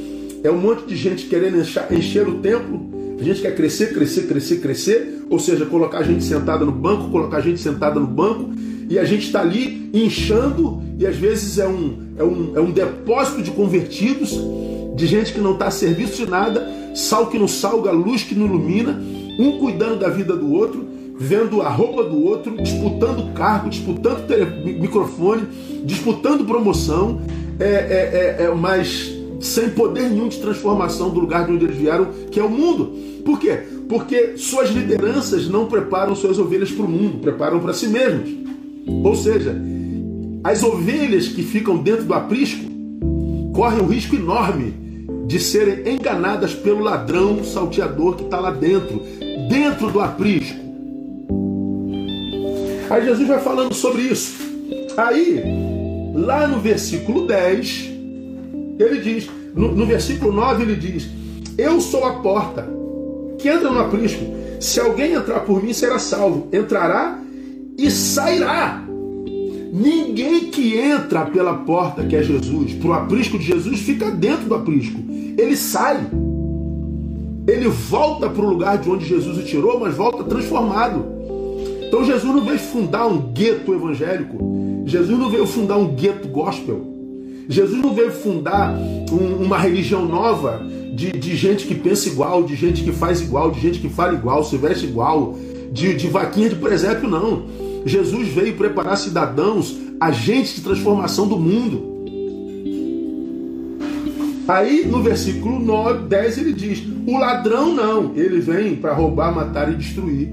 é 0.42 0.50
um 0.50 0.58
monte 0.58 0.86
de 0.86 0.96
gente 0.96 1.26
querendo 1.26 1.58
encher, 1.58 1.86
encher 1.92 2.26
o 2.26 2.38
templo. 2.38 3.16
A 3.20 3.22
gente 3.22 3.42
quer 3.42 3.54
crescer, 3.54 3.94
crescer, 3.94 4.26
crescer, 4.26 4.56
crescer. 4.56 5.24
Ou 5.30 5.38
seja, 5.38 5.64
colocar 5.66 5.98
a 5.98 6.02
gente 6.02 6.24
sentada 6.24 6.64
no 6.64 6.72
banco, 6.72 7.10
colocar 7.10 7.36
a 7.36 7.40
gente 7.40 7.60
sentada 7.60 8.00
no 8.00 8.08
banco. 8.08 8.50
E 8.90 8.98
a 8.98 9.04
gente 9.04 9.26
está 9.26 9.40
ali 9.40 9.88
inchando, 9.94 10.82
e 10.98 11.06
às 11.06 11.14
vezes 11.14 11.58
é 11.58 11.68
um, 11.68 12.08
é, 12.18 12.24
um, 12.24 12.52
é 12.56 12.60
um 12.60 12.72
depósito 12.72 13.40
de 13.40 13.52
convertidos, 13.52 14.36
de 14.96 15.06
gente 15.06 15.32
que 15.32 15.40
não 15.40 15.52
está 15.52 15.68
a 15.68 15.70
serviço 15.70 16.16
de 16.16 16.28
nada, 16.28 16.68
sal 16.94 17.28
que 17.28 17.38
não 17.38 17.46
salga, 17.46 17.92
luz 17.92 18.24
que 18.24 18.34
não 18.34 18.46
ilumina, 18.46 19.00
um 19.38 19.58
cuidando 19.58 20.00
da 20.00 20.08
vida 20.08 20.36
do 20.36 20.52
outro, 20.52 20.84
vendo 21.16 21.62
a 21.62 21.68
roupa 21.68 22.02
do 22.02 22.20
outro, 22.24 22.60
disputando 22.60 23.32
cargo, 23.32 23.70
disputando 23.70 24.26
microfone, 24.64 25.46
disputando 25.84 26.44
promoção, 26.44 27.20
é, 27.60 27.64
é, 27.64 28.42
é, 28.42 28.44
é, 28.46 28.54
mas 28.54 29.14
sem 29.38 29.70
poder 29.70 30.10
nenhum 30.10 30.28
de 30.28 30.38
transformação 30.38 31.10
do 31.10 31.20
lugar 31.20 31.46
de 31.46 31.52
onde 31.52 31.64
eles 31.64 31.76
vieram, 31.76 32.08
que 32.30 32.40
é 32.40 32.42
o 32.42 32.50
mundo. 32.50 32.92
Por 33.24 33.38
quê? 33.38 33.60
Porque 33.88 34.36
suas 34.36 34.70
lideranças 34.70 35.48
não 35.48 35.66
preparam 35.66 36.14
suas 36.14 36.38
ovelhas 36.38 36.70
para 36.70 36.84
o 36.84 36.88
mundo, 36.88 37.18
preparam 37.18 37.60
para 37.60 37.72
si 37.72 37.86
mesmos. 37.86 38.39
Ou 38.86 39.14
seja, 39.14 39.56
as 40.42 40.62
ovelhas 40.62 41.28
que 41.28 41.42
ficam 41.42 41.78
dentro 41.78 42.04
do 42.04 42.14
aprisco 42.14 42.64
correm 43.54 43.82
um 43.82 43.86
risco 43.86 44.16
enorme 44.16 44.74
de 45.26 45.38
serem 45.38 45.94
enganadas 45.94 46.54
pelo 46.54 46.80
ladrão 46.80 47.44
salteador 47.44 48.16
que 48.16 48.24
está 48.24 48.40
lá 48.40 48.50
dentro, 48.50 49.02
dentro 49.48 49.90
do 49.90 50.00
aprisco. 50.00 50.58
Aí 52.88 53.04
Jesus 53.04 53.28
vai 53.28 53.38
falando 53.38 53.72
sobre 53.74 54.02
isso. 54.02 54.34
Aí 54.96 55.42
Lá 56.14 56.46
no 56.46 56.58
versículo 56.58 57.26
10, 57.26 57.90
ele 58.78 59.00
diz, 59.00 59.30
no, 59.54 59.72
no 59.74 59.86
versículo 59.86 60.32
9 60.32 60.62
ele 60.62 60.76
diz: 60.76 61.08
Eu 61.56 61.80
sou 61.80 62.04
a 62.04 62.14
porta 62.14 62.68
que 63.38 63.48
entra 63.48 63.70
no 63.70 63.80
aprisco. 63.80 64.22
Se 64.60 64.80
alguém 64.80 65.14
entrar 65.14 65.40
por 65.40 65.62
mim, 65.62 65.72
será 65.72 65.98
salvo. 65.98 66.48
Entrará 66.52 67.18
e 67.86 67.90
sairá. 67.90 68.84
Ninguém 69.72 70.50
que 70.50 70.76
entra 70.76 71.24
pela 71.26 71.54
porta, 71.54 72.04
que 72.04 72.14
é 72.14 72.22
Jesus, 72.22 72.74
para 72.74 72.90
o 72.90 72.92
aprisco 72.92 73.38
de 73.38 73.44
Jesus, 73.44 73.80
fica 73.80 74.10
dentro 74.10 74.46
do 74.46 74.54
aprisco. 74.54 75.00
Ele 75.38 75.56
sai. 75.56 76.06
Ele 77.46 77.68
volta 77.68 78.28
para 78.28 78.42
o 78.42 78.50
lugar 78.50 78.78
de 78.78 78.90
onde 78.90 79.06
Jesus 79.06 79.38
o 79.38 79.42
tirou, 79.42 79.80
mas 79.80 79.94
volta 79.94 80.24
transformado. 80.24 81.04
Então 81.86 82.04
Jesus 82.04 82.34
não 82.34 82.44
veio 82.44 82.58
fundar 82.58 83.06
um 83.06 83.32
gueto 83.32 83.72
evangélico. 83.72 84.82
Jesus 84.84 85.18
não 85.18 85.30
veio 85.30 85.46
fundar 85.46 85.76
um 85.76 85.94
gueto 85.94 86.28
gospel. 86.28 86.86
Jesus 87.48 87.80
não 87.80 87.94
veio 87.94 88.12
fundar 88.12 88.76
um, 89.10 89.44
uma 89.44 89.58
religião 89.58 90.04
nova 90.04 90.64
de, 90.94 91.10
de, 91.12 91.36
gente 91.36 91.66
que 91.66 91.74
pensa 91.74 92.08
igual, 92.08 92.44
de 92.44 92.54
gente 92.54 92.84
que 92.84 92.92
faz 92.92 93.20
igual, 93.20 93.50
de 93.50 93.60
gente 93.60 93.80
que 93.80 93.88
fala 93.88 94.14
igual, 94.14 94.44
se 94.44 94.56
veste 94.56 94.86
igual, 94.86 95.36
de, 95.72 95.94
de 95.94 96.06
vaquinha 96.08 96.48
de 96.48 96.56
presépio, 96.56 97.08
não. 97.08 97.69
Jesus 97.84 98.28
veio 98.28 98.56
preparar 98.56 98.96
cidadãos, 98.96 99.76
agentes 99.98 100.56
de 100.56 100.60
transformação 100.62 101.26
do 101.26 101.38
mundo. 101.38 101.90
Aí 104.46 104.84
no 104.84 105.02
versículo 105.02 105.58
9, 105.58 106.08
10 106.08 106.38
ele 106.38 106.52
diz: 106.52 106.82
O 107.06 107.18
ladrão 107.18 107.74
não, 107.74 108.12
ele 108.14 108.40
vem 108.40 108.76
para 108.76 108.92
roubar, 108.92 109.34
matar 109.34 109.72
e 109.72 109.76
destruir. 109.76 110.28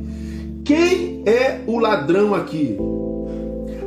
Quem 0.64 1.24
é 1.26 1.62
o 1.66 1.80
ladrão 1.80 2.34
aqui? 2.34 2.76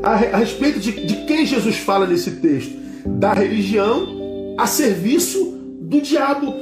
a, 0.03 0.13
a 0.13 0.37
respeito 0.39 0.81
de, 0.81 0.93
de 0.93 1.17
quem 1.27 1.47
Jesus 1.47 1.79
fala 1.79 2.07
nesse 2.07 2.33
texto? 2.33 2.79
Da 3.07 3.33
religião 3.33 4.55
a 4.59 4.67
serviço 4.67 5.59
do 5.81 6.01
diabo. 6.01 6.55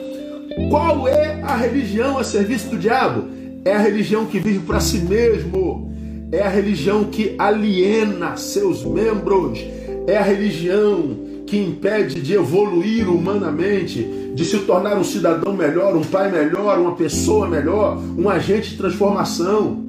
Qual 0.71 1.07
é 1.07 1.41
a 1.43 1.57
religião 1.57 2.19
a 2.19 2.25
serviço 2.25 2.69
do 2.71 2.79
diabo? 2.79 3.29
É 3.65 3.75
a 3.75 3.81
religião 3.81 4.27
que 4.27 4.39
vive 4.39 4.61
para 4.61 4.81
si 4.81 4.99
mesmo. 4.99 5.93
É 6.31 6.43
a 6.43 6.49
religião 6.49 7.05
que 7.05 7.35
aliena 7.39 8.37
seus 8.37 8.85
membros. 8.85 9.59
É 10.07 10.17
a 10.17 10.23
religião 10.23 11.17
que 11.47 11.57
impede 11.57 12.21
de 12.21 12.35
evoluir 12.35 13.09
humanamente, 13.09 14.07
de 14.35 14.45
se 14.45 14.59
tornar 14.61 14.99
um 14.99 15.05
cidadão 15.05 15.55
melhor, 15.55 15.97
um 15.97 16.03
pai 16.03 16.31
melhor, 16.31 16.79
uma 16.79 16.95
pessoa 16.95 17.49
melhor, 17.49 17.99
um 17.99 18.29
agente 18.29 18.71
de 18.71 18.77
transformação. 18.77 19.83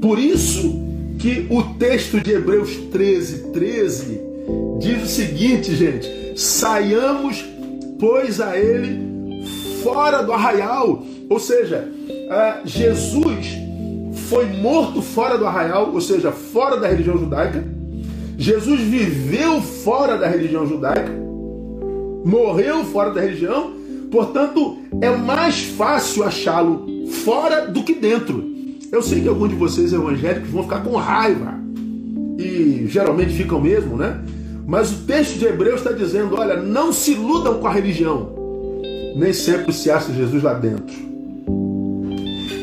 Por 0.00 0.18
isso 0.18 0.82
que 1.18 1.46
o 1.50 1.62
texto 1.74 2.20
de 2.20 2.32
Hebreus 2.32 2.74
13, 2.90 3.52
13 3.52 4.20
diz 4.78 5.02
o 5.02 5.06
seguinte, 5.06 5.74
gente: 5.74 6.38
saiamos, 6.40 7.44
pois, 7.98 8.40
a 8.40 8.58
ele 8.58 9.44
fora 9.82 10.22
do 10.22 10.32
arraial. 10.32 11.04
Ou 11.28 11.38
seja, 11.38 11.86
Jesus 12.64 13.65
foi 14.28 14.46
morto 14.46 15.00
fora 15.00 15.38
do 15.38 15.46
arraial, 15.46 15.90
ou 15.92 16.00
seja, 16.00 16.32
fora 16.32 16.76
da 16.76 16.88
religião 16.88 17.16
judaica. 17.16 17.64
Jesus 18.38 18.80
viveu 18.80 19.62
fora 19.62 20.18
da 20.18 20.26
religião 20.26 20.66
judaica, 20.66 21.10
morreu 22.24 22.84
fora 22.84 23.10
da 23.10 23.20
religião, 23.20 23.72
portanto, 24.10 24.76
é 25.00 25.10
mais 25.16 25.62
fácil 25.62 26.24
achá-lo 26.24 26.86
fora 27.24 27.66
do 27.66 27.82
que 27.82 27.94
dentro. 27.94 28.44
Eu 28.92 29.00
sei 29.00 29.20
que 29.20 29.28
alguns 29.28 29.48
de 29.48 29.54
vocês 29.54 29.92
evangélicos 29.92 30.50
vão 30.50 30.64
ficar 30.64 30.82
com 30.82 30.96
raiva. 30.96 31.54
E 32.38 32.86
geralmente 32.88 33.32
ficam 33.32 33.60
mesmo, 33.60 33.96
né? 33.96 34.20
Mas 34.66 34.92
o 34.92 35.06
texto 35.06 35.38
de 35.38 35.46
Hebreus 35.46 35.80
está 35.80 35.92
dizendo: 35.92 36.36
olha, 36.36 36.56
não 36.56 36.92
se 36.92 37.12
iludam 37.12 37.58
com 37.58 37.66
a 37.66 37.72
religião. 37.72 38.34
Nem 39.16 39.32
sempre 39.32 39.72
se 39.72 39.90
acha 39.90 40.12
Jesus 40.12 40.42
lá 40.42 40.52
dentro. 40.52 41.05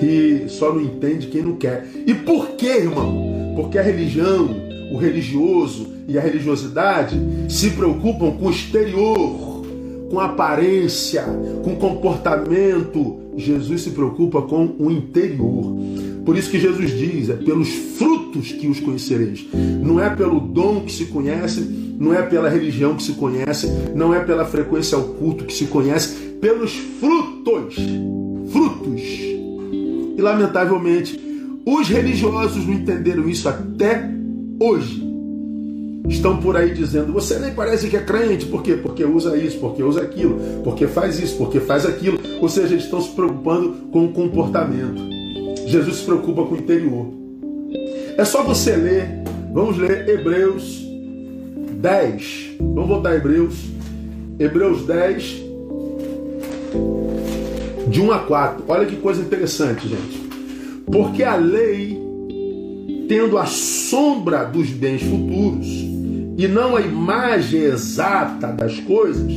E 0.04 0.50
só 0.50 0.74
não 0.74 0.82
entende 0.82 1.28
quem 1.28 1.42
não 1.42 1.56
quer. 1.56 1.88
E 2.06 2.14
por 2.14 2.50
que, 2.58 2.68
irmão? 2.68 3.54
Porque 3.56 3.78
a 3.78 3.82
religião, 3.82 4.50
o 4.92 4.98
religioso 4.98 5.94
e 6.08 6.18
a 6.18 6.22
religiosidade 6.22 7.18
se 7.48 7.70
preocupam 7.70 8.32
com 8.32 8.48
o 8.48 8.52
exterior, 8.52 9.64
com 10.10 10.20
aparência, 10.20 11.24
com 11.64 11.78
comportamento. 11.78 13.18
Jesus 13.38 13.82
se 13.82 13.92
preocupa 13.92 14.42
com 14.42 14.76
o 14.78 14.92
interior. 14.92 15.74
Por 16.26 16.38
isso 16.38 16.52
que 16.52 16.60
Jesus 16.60 16.92
diz: 16.92 17.30
é 17.30 17.36
pelos 17.36 17.70
frutos 17.70 18.52
que 18.52 18.68
os 18.68 18.82
conhecereis. 18.82 19.46
Não 19.82 20.00
é 20.00 20.10
pelo 20.10 20.40
dom 20.42 20.82
que 20.82 20.92
se 20.92 21.06
conhece, 21.06 21.62
não 21.98 22.14
é 22.14 22.22
pela 22.22 22.50
religião 22.50 22.96
que 22.96 23.04
se 23.04 23.14
conhece, 23.14 23.68
não 23.96 24.14
é 24.14 24.20
pela 24.20 24.44
frequência 24.44 24.98
ao 24.98 25.04
culto 25.04 25.46
que 25.46 25.54
se 25.54 25.66
conhece, 25.66 26.14
pelos 26.42 26.74
frutos. 27.00 27.76
Frutos. 28.52 29.33
Lamentavelmente, 30.24 31.20
os 31.66 31.90
religiosos 31.90 32.66
não 32.66 32.74
entenderam 32.74 33.28
isso 33.28 33.50
até 33.50 34.10
hoje. 34.58 35.04
Estão 36.08 36.38
por 36.38 36.56
aí 36.56 36.74
dizendo: 36.74 37.12
você 37.12 37.38
nem 37.40 37.54
parece 37.54 37.90
que 37.90 37.98
é 37.98 38.00
crente, 38.00 38.46
por 38.46 38.64
quê? 38.64 38.74
Porque 38.74 39.04
usa 39.04 39.36
isso, 39.36 39.60
porque 39.60 39.84
usa 39.84 40.02
aquilo, 40.02 40.40
porque 40.64 40.88
faz 40.88 41.20
isso, 41.20 41.38
porque 41.38 41.60
faz 41.60 41.86
aquilo. 41.86 42.18
Ou 42.40 42.48
seja, 42.48 42.74
eles 42.74 42.86
estão 42.86 43.02
se 43.02 43.10
preocupando 43.10 43.90
com 43.92 44.06
o 44.06 44.14
comportamento. 44.14 45.02
Jesus 45.68 45.98
se 45.98 46.06
preocupa 46.06 46.46
com 46.46 46.56
o 46.56 46.58
interior. 46.58 47.08
É 48.18 48.24
só 48.24 48.44
você 48.44 48.78
ler, 48.78 49.24
vamos 49.54 49.78
ler 49.78 50.08
Hebreus 50.08 50.86
10. 51.82 52.56
Vamos 52.60 52.88
voltar 52.88 53.10
a 53.10 53.16
Hebreus. 53.16 53.56
Hebreus 54.40 54.86
10, 54.86 55.44
de 57.94 58.02
1 58.02 58.12
a 58.12 58.20
4. 58.20 58.64
Olha 58.68 58.86
que 58.88 58.96
coisa 58.96 59.22
interessante, 59.22 59.88
gente. 59.88 60.24
Porque 60.88 61.24
a 61.24 61.36
lei, 61.36 62.02
tendo 63.08 63.38
a 63.38 63.46
sombra 63.46 64.44
dos 64.44 64.70
bens 64.72 65.04
futuros, 65.04 65.68
e 66.36 66.48
não 66.48 66.76
a 66.76 66.82
imagem 66.82 67.62
exata 67.62 68.48
das 68.48 68.80
coisas, 68.80 69.32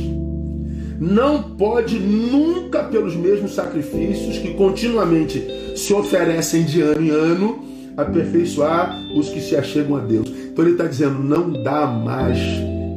não 0.99 1.43
pode 1.43 1.99
nunca, 1.99 2.83
pelos 2.83 3.15
mesmos 3.15 3.53
sacrifícios 3.53 4.39
que 4.39 4.55
continuamente 4.55 5.45
se 5.75 5.93
oferecem 5.93 6.63
de 6.63 6.81
ano 6.81 7.01
em 7.01 7.09
ano, 7.11 7.63
aperfeiçoar 7.95 8.91
os 9.15 9.29
que 9.29 9.39
se 9.39 9.55
achegam 9.55 9.97
a 9.97 9.99
Deus. 9.99 10.27
Então 10.27 10.65
ele 10.65 10.71
está 10.71 10.85
dizendo: 10.85 11.19
não 11.19 11.61
dá 11.61 11.85
mais 11.85 12.39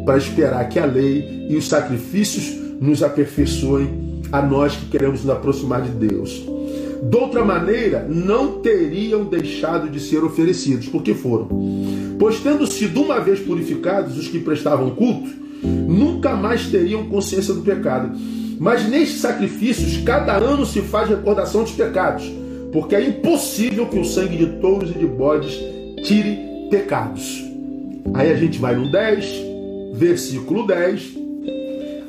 para 0.06 0.16
esperar 0.16 0.66
que 0.70 0.78
a 0.78 0.86
lei 0.86 1.46
e 1.50 1.56
os 1.56 1.68
sacrifícios 1.68 2.58
nos 2.80 3.02
aperfeiçoem 3.02 4.09
a 4.32 4.42
nós 4.42 4.76
que 4.76 4.86
queremos 4.86 5.22
nos 5.22 5.30
aproximar 5.30 5.82
de 5.82 5.90
Deus. 5.90 6.42
De 7.02 7.16
outra 7.16 7.44
maneira, 7.44 8.06
não 8.08 8.60
teriam 8.60 9.24
deixado 9.24 9.88
de 9.88 9.98
ser 9.98 10.22
oferecidos, 10.22 10.86
porque 10.86 11.14
foram. 11.14 11.48
Pois, 12.18 12.40
tendo 12.40 12.66
sido 12.66 13.00
uma 13.00 13.18
vez 13.18 13.40
purificados 13.40 14.18
os 14.18 14.28
que 14.28 14.38
prestavam 14.38 14.90
culto, 14.90 15.30
nunca 15.62 16.36
mais 16.36 16.66
teriam 16.66 17.08
consciência 17.08 17.54
do 17.54 17.62
pecado. 17.62 18.16
Mas 18.58 18.86
nestes 18.86 19.20
sacrifícios, 19.20 20.04
cada 20.04 20.36
ano 20.36 20.66
se 20.66 20.82
faz 20.82 21.08
recordação 21.08 21.62
dos 21.62 21.72
pecados, 21.72 22.30
porque 22.70 22.94
é 22.94 23.02
impossível 23.02 23.86
que 23.86 23.98
o 23.98 24.04
sangue 24.04 24.36
de 24.36 24.46
touros 24.60 24.90
e 24.90 24.98
de 24.98 25.06
bodes 25.06 25.58
tire 26.04 26.68
pecados. 26.70 27.42
Aí 28.12 28.30
a 28.30 28.36
gente 28.36 28.58
vai 28.58 28.76
no 28.76 28.90
10, 28.90 29.42
versículo 29.94 30.66
10. 30.66 31.16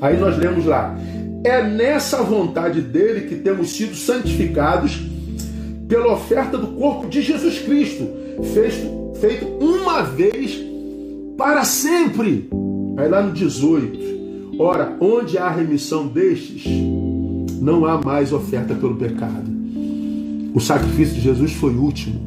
Aí 0.01 0.17
nós 0.17 0.37
lemos 0.37 0.65
lá: 0.65 0.97
É 1.43 1.63
nessa 1.63 2.21
vontade 2.21 2.81
dele 2.81 3.27
que 3.27 3.35
temos 3.35 3.71
sido 3.71 3.95
santificados 3.95 5.01
pela 5.87 6.13
oferta 6.13 6.57
do 6.57 6.67
corpo 6.67 7.07
de 7.07 7.21
Jesus 7.21 7.59
Cristo, 7.59 8.07
feito, 8.53 9.19
feito 9.19 9.45
uma 9.59 10.03
vez 10.03 10.59
para 11.37 11.63
sempre. 11.63 12.47
Aí 12.97 13.09
lá 13.09 13.23
no 13.23 13.33
18: 13.33 14.59
Ora, 14.59 14.95
onde 15.01 15.37
há 15.37 15.49
remissão 15.49 16.07
destes, 16.07 16.63
não 17.59 17.85
há 17.85 17.99
mais 17.99 18.31
oferta 18.31 18.75
pelo 18.75 18.95
pecado. 18.95 19.49
O 20.53 20.59
sacrifício 20.59 21.15
de 21.15 21.21
Jesus 21.21 21.53
foi 21.53 21.73
último, 21.73 22.21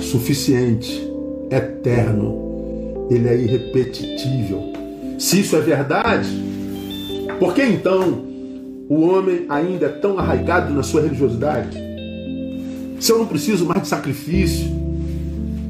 suficiente, 0.00 1.06
eterno, 1.50 3.06
ele 3.10 3.28
é 3.28 3.36
irrepetível. 3.36 4.72
Se 5.18 5.40
isso 5.40 5.56
é 5.56 5.60
verdade, 5.60 6.28
por 7.38 7.54
que 7.54 7.62
então 7.62 8.29
o 8.90 9.02
homem 9.02 9.46
ainda 9.48 9.86
é 9.86 9.88
tão 9.88 10.18
arraigado 10.18 10.74
na 10.74 10.82
sua 10.82 11.02
religiosidade? 11.02 11.78
Se 12.98 13.12
eu 13.12 13.18
não 13.18 13.26
preciso 13.26 13.64
mais 13.64 13.82
de 13.82 13.88
sacrifício, 13.88 14.66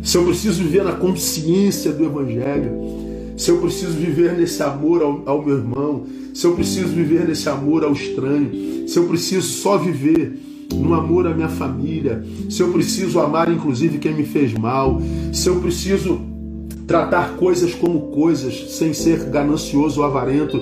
se 0.03 0.17
eu 0.17 0.25
preciso 0.25 0.63
viver 0.63 0.83
na 0.83 0.93
consciência 0.93 1.93
do 1.93 2.03
Evangelho, 2.03 2.73
se 3.37 3.51
eu 3.51 3.59
preciso 3.59 3.93
viver 3.93 4.33
nesse 4.33 4.63
amor 4.63 5.03
ao, 5.03 5.23
ao 5.27 5.45
meu 5.45 5.59
irmão, 5.59 6.07
se 6.33 6.47
eu 6.47 6.55
preciso 6.55 6.89
viver 6.89 7.29
nesse 7.29 7.47
amor 7.51 7.85
ao 7.85 7.93
estranho, 7.93 8.89
se 8.89 8.99
eu 8.99 9.07
preciso 9.07 9.47
só 9.47 9.77
viver 9.77 10.41
no 10.75 10.95
amor 10.95 11.27
à 11.27 11.35
minha 11.35 11.51
família, 11.51 12.25
se 12.49 12.63
eu 12.63 12.73
preciso 12.73 13.21
amar 13.21 13.53
inclusive 13.53 13.99
quem 13.99 14.15
me 14.15 14.25
fez 14.25 14.55
mal, 14.55 14.99
se 15.31 15.47
eu 15.47 15.61
preciso 15.61 16.23
tratar 16.87 17.37
coisas 17.37 17.75
como 17.75 18.13
coisas 18.13 18.79
sem 18.79 18.95
ser 18.95 19.25
ganancioso 19.25 20.01
ou 20.01 20.07
avarento, 20.07 20.59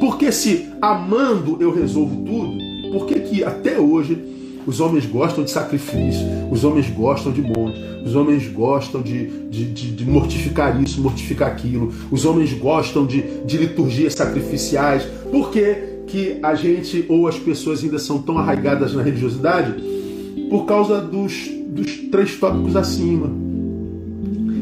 porque 0.00 0.30
se 0.32 0.68
amando 0.80 1.56
eu 1.60 1.72
resolvo 1.72 2.16
tudo, 2.24 2.58
por 2.92 3.06
que, 3.06 3.20
que 3.20 3.44
até 3.44 3.78
hoje 3.78 4.18
os 4.66 4.80
homens 4.80 5.06
gostam 5.06 5.44
de 5.44 5.50
sacrifício, 5.50 6.26
os 6.50 6.62
homens 6.62 6.90
gostam 6.90 7.32
de 7.32 7.40
monte, 7.40 7.80
os 8.04 8.14
homens 8.14 8.46
gostam 8.48 9.00
de, 9.00 9.26
de, 9.48 9.64
de, 9.64 9.92
de 9.92 10.04
mortificar 10.04 10.82
isso, 10.82 11.00
mortificar 11.00 11.48
aquilo, 11.48 11.90
os 12.10 12.26
homens 12.26 12.52
gostam 12.52 13.06
de, 13.06 13.22
de 13.46 13.56
liturgias 13.56 14.12
sacrificiais. 14.12 15.04
Por 15.30 15.50
que, 15.50 15.74
que 16.06 16.38
a 16.42 16.54
gente 16.54 17.04
ou 17.08 17.26
as 17.26 17.38
pessoas 17.38 17.82
ainda 17.82 17.98
são 17.98 18.20
tão 18.20 18.38
arraigadas 18.38 18.94
na 18.94 19.02
religiosidade? 19.02 19.74
Por 20.50 20.66
causa 20.66 21.00
dos, 21.00 21.48
dos 21.68 21.96
três 22.10 22.36
tópicos 22.36 22.76
acima, 22.76 23.30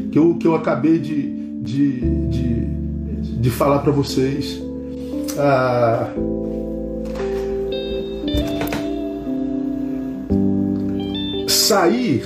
que 0.09 0.17
eu, 0.17 0.35
que 0.35 0.47
eu 0.47 0.55
acabei 0.55 0.99
de, 0.99 1.21
de, 1.61 1.99
de, 2.29 2.65
de 3.41 3.49
falar 3.49 3.79
para 3.79 3.91
vocês. 3.91 4.66
Ah, 5.39 6.09
sair 11.47 12.23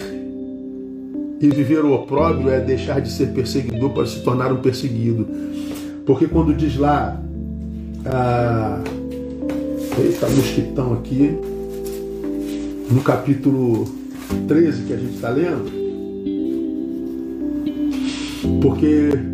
e 1.41 1.49
viver 1.49 1.83
o 1.83 1.93
opróbrio 1.93 2.51
é 2.51 2.61
deixar 2.61 3.01
de 3.01 3.11
ser 3.11 3.33
perseguidor 3.33 3.89
para 3.89 4.05
se 4.05 4.21
tornar 4.21 4.53
um 4.53 4.61
perseguido. 4.61 5.27
Porque 6.05 6.27
quando 6.27 6.53
diz 6.53 6.77
lá, 6.77 7.19
ah, 8.05 8.81
eita, 9.99 10.29
mosquitão 10.29 10.93
aqui, 10.93 11.37
no 12.89 13.01
capítulo 13.01 13.87
13 14.47 14.83
que 14.83 14.93
a 14.93 14.97
gente 14.97 15.15
está 15.15 15.29
lendo, 15.29 15.71
porque 18.61 19.30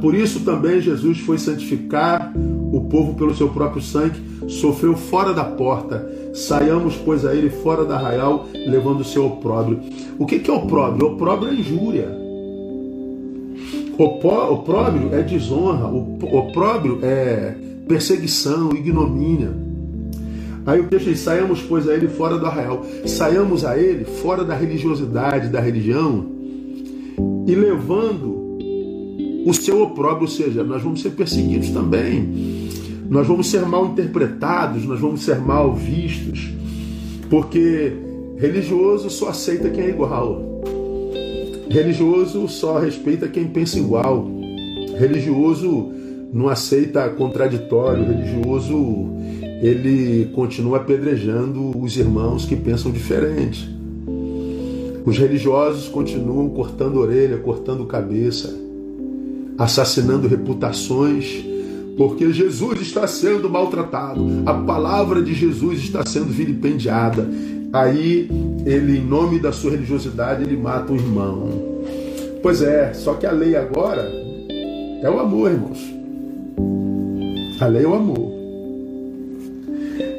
por 0.00 0.14
isso 0.14 0.40
também 0.40 0.80
Jesus 0.80 1.20
foi 1.20 1.38
santificar 1.38 2.32
o 2.72 2.82
povo 2.82 3.14
pelo 3.14 3.34
seu 3.34 3.48
próprio 3.48 3.82
sangue, 3.82 4.20
sofreu 4.48 4.96
fora 4.96 5.32
da 5.32 5.44
porta. 5.44 6.10
Saiamos, 6.34 6.96
pois, 6.96 7.24
a 7.24 7.34
ele 7.34 7.50
fora 7.50 7.84
da 7.84 7.96
arraial, 7.96 8.46
levando 8.54 9.00
o 9.00 9.04
seu 9.04 9.26
opróbrio. 9.26 9.80
O 10.18 10.26
que 10.26 10.48
é 10.48 10.52
opróbrio? 10.52 11.08
Opróbrio 11.08 11.52
é 11.52 11.54
injúria. 11.54 12.08
Opróbrio 13.98 15.12
é 15.12 15.22
desonra. 15.22 15.86
Opróbrio 15.86 17.00
é 17.02 17.54
perseguição, 17.88 18.70
ignomínia. 18.72 19.50
Aí 20.66 20.80
o 20.80 20.84
texto 20.84 21.06
diz: 21.06 21.20
saiamos, 21.20 21.62
pois, 21.62 21.88
a 21.88 21.94
ele 21.94 22.08
fora 22.08 22.38
do 22.38 22.46
arraial. 22.46 22.84
Saiamos 23.06 23.64
a 23.64 23.76
ele 23.78 24.04
fora 24.04 24.44
da 24.44 24.54
religiosidade, 24.54 25.48
da 25.48 25.60
religião, 25.60 26.26
e 27.46 27.54
levando 27.54 28.37
o 29.48 29.54
seu 29.54 29.80
opróbrio, 29.80 30.24
ou 30.24 30.28
seja, 30.28 30.62
nós 30.62 30.82
vamos 30.82 31.00
ser 31.00 31.08
perseguidos 31.12 31.70
também, 31.70 32.68
nós 33.08 33.26
vamos 33.26 33.50
ser 33.50 33.64
mal 33.64 33.86
interpretados, 33.86 34.84
nós 34.84 35.00
vamos 35.00 35.22
ser 35.22 35.38
mal 35.38 35.74
vistos, 35.74 36.50
porque 37.30 37.94
religioso 38.36 39.08
só 39.08 39.30
aceita 39.30 39.70
quem 39.70 39.84
é 39.84 39.88
igual, 39.88 40.42
religioso 41.70 42.46
só 42.46 42.78
respeita 42.78 43.26
quem 43.26 43.46
pensa 43.48 43.78
igual, 43.78 44.28
religioso 44.98 45.92
não 46.30 46.50
aceita 46.50 47.08
contraditório, 47.08 48.04
religioso 48.04 49.08
ele 49.62 50.26
continua 50.34 50.76
apedrejando 50.76 51.74
os 51.80 51.96
irmãos 51.96 52.44
que 52.44 52.54
pensam 52.54 52.92
diferente. 52.92 53.66
Os 55.06 55.16
religiosos 55.16 55.88
continuam 55.88 56.50
cortando 56.50 56.98
orelha, 56.98 57.38
cortando 57.38 57.86
cabeça 57.86 58.67
assassinando 59.58 60.28
reputações, 60.28 61.44
porque 61.96 62.32
Jesus 62.32 62.80
está 62.80 63.06
sendo 63.08 63.50
maltratado, 63.50 64.24
a 64.46 64.54
palavra 64.54 65.20
de 65.20 65.34
Jesus 65.34 65.80
está 65.80 66.06
sendo 66.06 66.26
vilipendiada. 66.26 67.28
Aí 67.72 68.30
ele, 68.64 68.98
em 68.98 69.04
nome 69.04 69.40
da 69.40 69.52
sua 69.52 69.72
religiosidade, 69.72 70.44
ele 70.44 70.56
mata 70.56 70.92
um 70.92 70.96
irmão. 70.96 71.48
Pois 72.40 72.62
é, 72.62 72.94
só 72.94 73.14
que 73.14 73.26
a 73.26 73.32
lei 73.32 73.56
agora 73.56 74.08
é 75.02 75.10
o 75.10 75.18
amor, 75.18 75.50
irmãos. 75.50 75.78
A 77.60 77.66
lei 77.66 77.84
é 77.84 77.88
o 77.88 77.94
amor. 77.94 78.32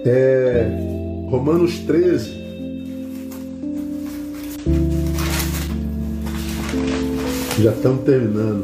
É, 0.06 0.68
Romanos 1.30 1.80
13. 1.80 2.49
Já 7.62 7.72
estamos 7.74 8.06
terminando. 8.06 8.64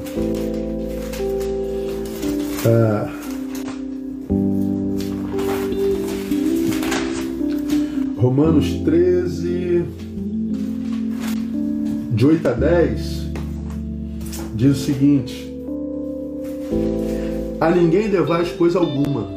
Ah, 2.66 3.12
Romanos 8.18 8.70
13, 8.86 9.84
de 12.12 12.26
8 12.26 12.48
a 12.48 12.52
10, 12.54 13.32
diz 14.56 14.78
o 14.78 14.80
seguinte: 14.80 15.54
A 17.60 17.72
ninguém 17.72 18.10
devais 18.10 18.50
coisa 18.54 18.80
alguma, 18.80 19.28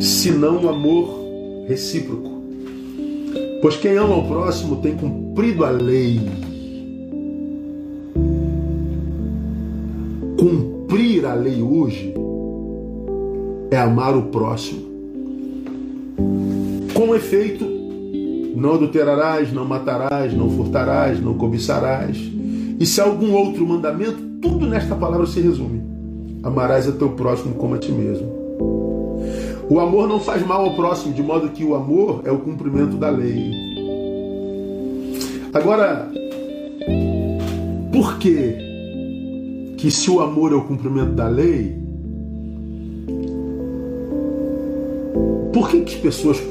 senão 0.00 0.64
o 0.64 0.68
amor 0.68 1.18
recíproco. 1.66 2.30
Pois 3.60 3.76
quem 3.76 3.96
ama 3.96 4.18
o 4.18 4.28
próximo 4.28 4.76
tem 4.76 4.94
cumprido 4.94 5.64
a 5.64 5.70
lei. 5.70 6.47
Hoje 11.88 12.14
é 13.70 13.78
amar 13.78 14.16
o 14.16 14.24
próximo. 14.24 14.86
Com 16.94 17.14
efeito, 17.14 17.64
não 18.54 18.74
adulterarás, 18.74 19.52
não 19.52 19.64
matarás, 19.64 20.34
não 20.34 20.50
furtarás, 20.50 21.20
não 21.20 21.34
cobiçarás. 21.34 22.16
E 22.78 22.86
se 22.86 23.00
algum 23.00 23.32
outro 23.32 23.66
mandamento, 23.66 24.18
tudo 24.40 24.66
nesta 24.66 24.94
palavra 24.94 25.26
se 25.26 25.40
resume: 25.40 25.82
amarás 26.42 26.88
a 26.88 26.92
teu 26.92 27.10
próximo 27.10 27.54
como 27.54 27.74
a 27.74 27.78
ti 27.78 27.90
mesmo. 27.90 28.36
O 29.70 29.80
amor 29.80 30.08
não 30.08 30.18
faz 30.18 30.46
mal 30.46 30.64
ao 30.64 30.74
próximo, 30.74 31.12
de 31.12 31.22
modo 31.22 31.50
que 31.50 31.64
o 31.64 31.74
amor 31.74 32.22
é 32.24 32.30
o 32.30 32.38
cumprimento 32.38 32.96
da 32.96 33.10
lei. 33.10 33.52
Agora, 35.52 36.10
por 37.92 38.18
que 38.18 38.67
que 39.78 39.92
se 39.92 40.10
o 40.10 40.20
amor 40.20 40.52
é 40.52 40.56
o 40.56 40.64
cumprimento 40.64 41.12
da 41.12 41.28
lei, 41.28 41.78
por 45.52 45.70
que 45.70 45.82
que 45.82 45.94
as 45.94 46.00
pessoas 46.00 46.42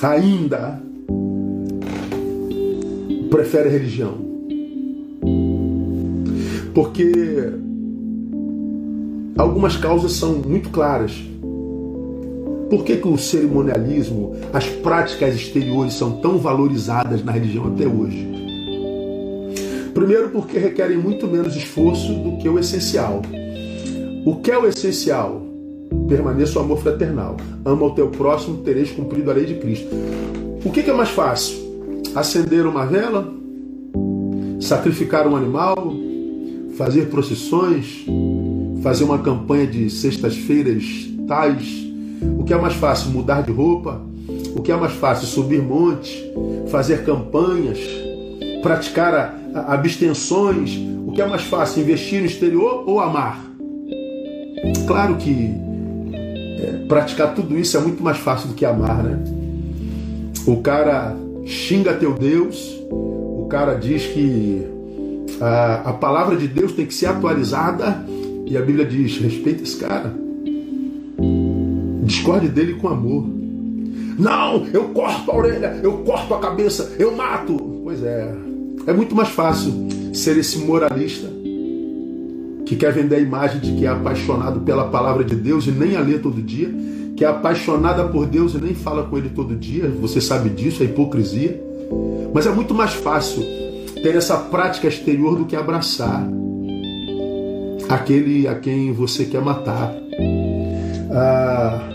ainda 0.00 0.80
preferem 3.28 3.72
religião? 3.72 4.14
Porque 6.72 7.12
algumas 9.36 9.76
causas 9.76 10.12
são 10.12 10.34
muito 10.34 10.70
claras. 10.70 11.12
Por 12.70 12.84
que, 12.84 12.98
que 12.98 13.08
o 13.08 13.18
cerimonialismo, 13.18 14.36
as 14.52 14.66
práticas 14.66 15.34
exteriores 15.34 15.94
são 15.94 16.20
tão 16.20 16.38
valorizadas 16.38 17.24
na 17.24 17.32
religião 17.32 17.66
até 17.66 17.86
hoje? 17.86 18.47
Primeiro, 19.98 20.28
porque 20.28 20.60
requerem 20.60 20.96
muito 20.96 21.26
menos 21.26 21.56
esforço 21.56 22.14
do 22.14 22.36
que 22.36 22.48
o 22.48 22.56
essencial. 22.56 23.20
O 24.24 24.36
que 24.36 24.48
é 24.48 24.56
o 24.56 24.64
essencial? 24.64 25.42
Permaneça 26.08 26.60
o 26.60 26.62
amor 26.62 26.78
fraternal. 26.78 27.36
Ama 27.64 27.86
o 27.86 27.90
teu 27.90 28.06
próximo, 28.06 28.58
tereis 28.58 28.92
cumprido 28.92 29.28
a 29.28 29.34
lei 29.34 29.44
de 29.44 29.54
Cristo. 29.56 29.88
O 30.64 30.70
que, 30.70 30.88
é 30.88 30.92
mais 30.92 31.08
fácil? 31.08 31.58
Acender 32.14 32.64
uma 32.64 32.86
vela? 32.86 33.28
Sacrificar 34.60 35.26
um 35.26 35.34
animal? 35.34 35.92
Fazer 36.76 37.06
procissões? 37.06 38.06
Fazer 38.80 39.02
uma 39.02 39.18
campanha 39.18 39.66
de 39.66 39.90
sextas-feiras 39.90 40.84
tais? 41.26 41.90
O 42.38 42.44
que 42.44 42.52
é 42.52 42.56
mais 42.56 42.74
fácil? 42.74 43.10
Mudar 43.10 43.42
de 43.42 43.50
roupa? 43.50 44.00
O 44.54 44.62
que 44.62 44.70
é 44.70 44.76
mais 44.76 44.92
fácil? 44.92 45.26
Subir 45.26 45.60
montes? 45.60 46.22
Fazer 46.68 47.04
campanhas? 47.04 47.80
Praticar 48.62 49.14
a, 49.14 49.37
abstenções? 49.54 50.76
O 51.06 51.12
que 51.12 51.22
é 51.22 51.26
mais 51.26 51.42
fácil? 51.42 51.82
Investir 51.82 52.20
no 52.20 52.26
exterior 52.26 52.84
ou 52.86 53.00
amar? 53.00 53.44
Claro 54.86 55.16
que 55.16 55.50
é, 56.12 56.84
praticar 56.88 57.34
tudo 57.34 57.58
isso 57.58 57.76
é 57.76 57.80
muito 57.80 58.02
mais 58.02 58.18
fácil 58.18 58.48
do 58.48 58.54
que 58.54 58.64
amar, 58.64 59.02
né? 59.02 59.18
O 60.46 60.56
cara 60.58 61.16
xinga 61.44 61.94
teu 61.94 62.14
Deus, 62.14 62.78
o 62.90 63.46
cara 63.48 63.74
diz 63.74 64.06
que 64.06 64.66
a, 65.40 65.90
a 65.90 65.92
palavra 65.92 66.36
de 66.36 66.48
Deus 66.48 66.72
tem 66.72 66.86
que 66.86 66.94
ser 66.94 67.06
atualizada 67.06 68.04
e 68.46 68.56
a 68.56 68.62
Bíblia 68.62 68.84
diz: 68.84 69.18
respeita 69.18 69.62
esse 69.62 69.76
cara. 69.76 70.12
Discorde 72.02 72.48
dele 72.48 72.74
com 72.74 72.88
amor. 72.88 73.26
Não, 74.18 74.66
eu 74.72 74.88
corto 74.88 75.30
a 75.30 75.36
orelha, 75.36 75.80
eu 75.82 75.98
corto 75.98 76.34
a 76.34 76.40
cabeça, 76.40 76.96
eu 76.98 77.14
mato. 77.14 77.56
Pois 77.84 78.02
é, 78.02 78.34
é 78.88 78.92
muito 78.94 79.14
mais 79.14 79.28
fácil 79.28 79.86
ser 80.14 80.38
esse 80.38 80.58
moralista 80.60 81.28
que 82.64 82.74
quer 82.74 82.90
vender 82.90 83.16
a 83.16 83.20
imagem 83.20 83.60
de 83.60 83.72
que 83.72 83.84
é 83.84 83.88
apaixonado 83.88 84.60
pela 84.60 84.88
palavra 84.88 85.22
de 85.22 85.36
Deus 85.36 85.66
e 85.66 85.70
nem 85.70 85.94
a 85.94 86.00
lê 86.00 86.18
todo 86.18 86.40
dia, 86.40 86.74
que 87.14 87.22
é 87.22 87.28
apaixonada 87.28 88.08
por 88.08 88.24
Deus 88.24 88.54
e 88.54 88.58
nem 88.58 88.74
fala 88.74 89.04
com 89.04 89.18
ele 89.18 89.28
todo 89.28 89.54
dia. 89.54 89.92
Você 90.00 90.22
sabe 90.22 90.48
disso, 90.48 90.82
é 90.82 90.86
hipocrisia. 90.86 91.62
Mas 92.32 92.46
é 92.46 92.50
muito 92.50 92.74
mais 92.74 92.94
fácil 92.94 93.42
ter 94.02 94.14
essa 94.16 94.38
prática 94.38 94.88
exterior 94.88 95.36
do 95.36 95.44
que 95.44 95.54
abraçar 95.54 96.26
aquele 97.90 98.48
a 98.48 98.54
quem 98.54 98.90
você 98.92 99.26
quer 99.26 99.42
matar. 99.42 99.94
Ah, 101.10 101.88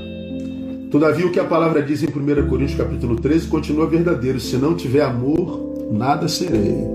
Todavia, 0.91 1.25
o 1.25 1.31
que 1.31 1.39
a 1.39 1.43
palavra 1.43 1.81
diz 1.81 2.03
em 2.03 2.05
1 2.05 2.47
Coríntios 2.47 2.77
capítulo 2.77 3.15
13 3.15 3.47
continua 3.47 3.87
verdadeiro: 3.87 4.39
se 4.39 4.57
não 4.57 4.75
tiver 4.75 5.01
amor, 5.01 5.72
nada 5.91 6.27
serei. 6.27 6.87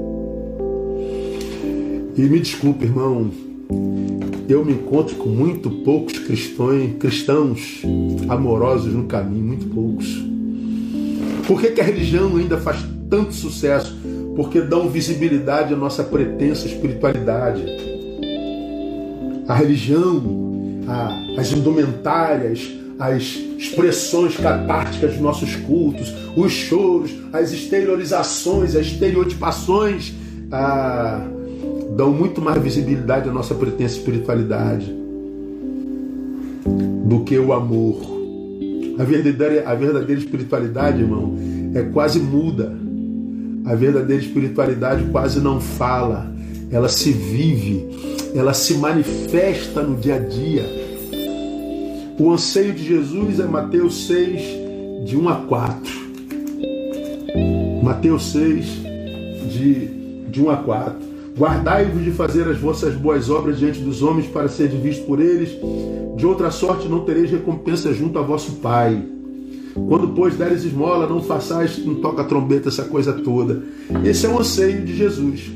E 2.16 2.22
me 2.22 2.40
desculpe, 2.40 2.84
irmão, 2.84 3.30
eu 4.48 4.64
me 4.64 4.72
encontro 4.72 5.14
com 5.16 5.28
muito 5.28 5.70
poucos 5.70 6.18
cristões, 6.18 6.96
cristãos 6.98 7.82
amorosos 8.28 8.92
no 8.92 9.04
caminho, 9.04 9.44
muito 9.44 9.66
poucos. 9.66 10.06
Por 11.46 11.60
que, 11.60 11.70
que 11.70 11.80
a 11.80 11.84
religião 11.84 12.36
ainda 12.36 12.58
faz 12.58 12.84
tanto 13.08 13.34
sucesso? 13.34 13.96
Porque 14.34 14.60
dão 14.60 14.88
visibilidade 14.88 15.74
à 15.74 15.76
nossa 15.76 16.02
pretensa 16.02 16.66
espiritualidade. 16.66 17.62
A 19.46 19.54
religião, 19.54 20.47
a, 20.88 21.40
as 21.40 21.52
indumentárias, 21.52 22.68
as 22.98 23.38
expressões 23.58 24.36
catárticas 24.36 25.12
dos 25.12 25.20
nossos 25.20 25.54
cultos, 25.56 26.12
os 26.36 26.52
choros, 26.52 27.12
as 27.32 27.52
exteriorizações, 27.52 28.74
as 28.74 28.86
estereotipações 28.86 30.14
ah, 30.50 31.24
dão 31.96 32.12
muito 32.12 32.40
mais 32.40 32.60
visibilidade 32.62 33.28
à 33.28 33.32
nossa 33.32 33.54
pretensa 33.54 33.98
espiritualidade 33.98 34.92
do 37.04 37.20
que 37.20 37.38
o 37.38 37.52
amor. 37.52 38.18
A 38.98 39.04
verdadeira, 39.04 39.68
a 39.68 39.74
verdadeira 39.74 40.20
espiritualidade, 40.20 41.00
irmão, 41.00 41.36
é 41.74 41.82
quase 41.82 42.18
muda. 42.18 42.76
A 43.64 43.74
verdadeira 43.74 44.22
espiritualidade 44.22 45.04
quase 45.10 45.40
não 45.40 45.60
fala, 45.60 46.32
ela 46.70 46.88
se 46.88 47.12
vive, 47.12 48.30
ela 48.34 48.52
se 48.54 48.74
manifesta 48.74 49.82
no 49.82 49.96
dia 49.96 50.16
a 50.16 50.18
dia 50.18 50.88
o 52.20 52.32
anseio 52.32 52.74
de 52.74 52.84
Jesus 52.84 53.38
é 53.38 53.46
Mateus 53.46 54.08
6, 54.08 55.06
de 55.06 55.16
1 55.16 55.28
a 55.28 55.36
4. 55.36 55.92
Mateus 57.80 58.32
6, 58.32 58.66
de, 59.48 59.86
de 60.28 60.42
1 60.42 60.50
a 60.50 60.56
4. 60.56 60.98
Guardai-vos 61.38 62.04
de 62.04 62.10
fazer 62.10 62.48
as 62.48 62.58
vossas 62.58 62.96
boas 62.96 63.30
obras 63.30 63.60
diante 63.60 63.78
dos 63.78 64.02
homens 64.02 64.26
para 64.26 64.48
ser 64.48 64.66
visto 64.66 65.06
por 65.06 65.20
eles. 65.20 65.50
De 66.16 66.26
outra 66.26 66.50
sorte 66.50 66.88
não 66.88 67.04
tereis 67.04 67.30
recompensa 67.30 67.94
junto 67.94 68.18
a 68.18 68.22
vosso 68.22 68.56
Pai. 68.56 69.00
Quando, 69.88 70.08
pois, 70.08 70.34
deres 70.34 70.64
esmola, 70.64 71.06
não 71.06 71.22
façais 71.22 71.78
um 71.86 71.94
toca-trombeta, 72.00 72.68
essa 72.68 72.82
coisa 72.82 73.12
toda. 73.12 73.62
Esse 74.04 74.26
é 74.26 74.28
o 74.28 74.40
anseio 74.40 74.84
de 74.84 74.96
Jesus. 74.96 75.48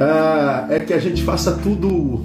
Ah, 0.00 0.66
é 0.70 0.78
que 0.78 0.92
a 0.92 0.98
gente 0.98 1.22
faça 1.22 1.52
tudo 1.52 2.20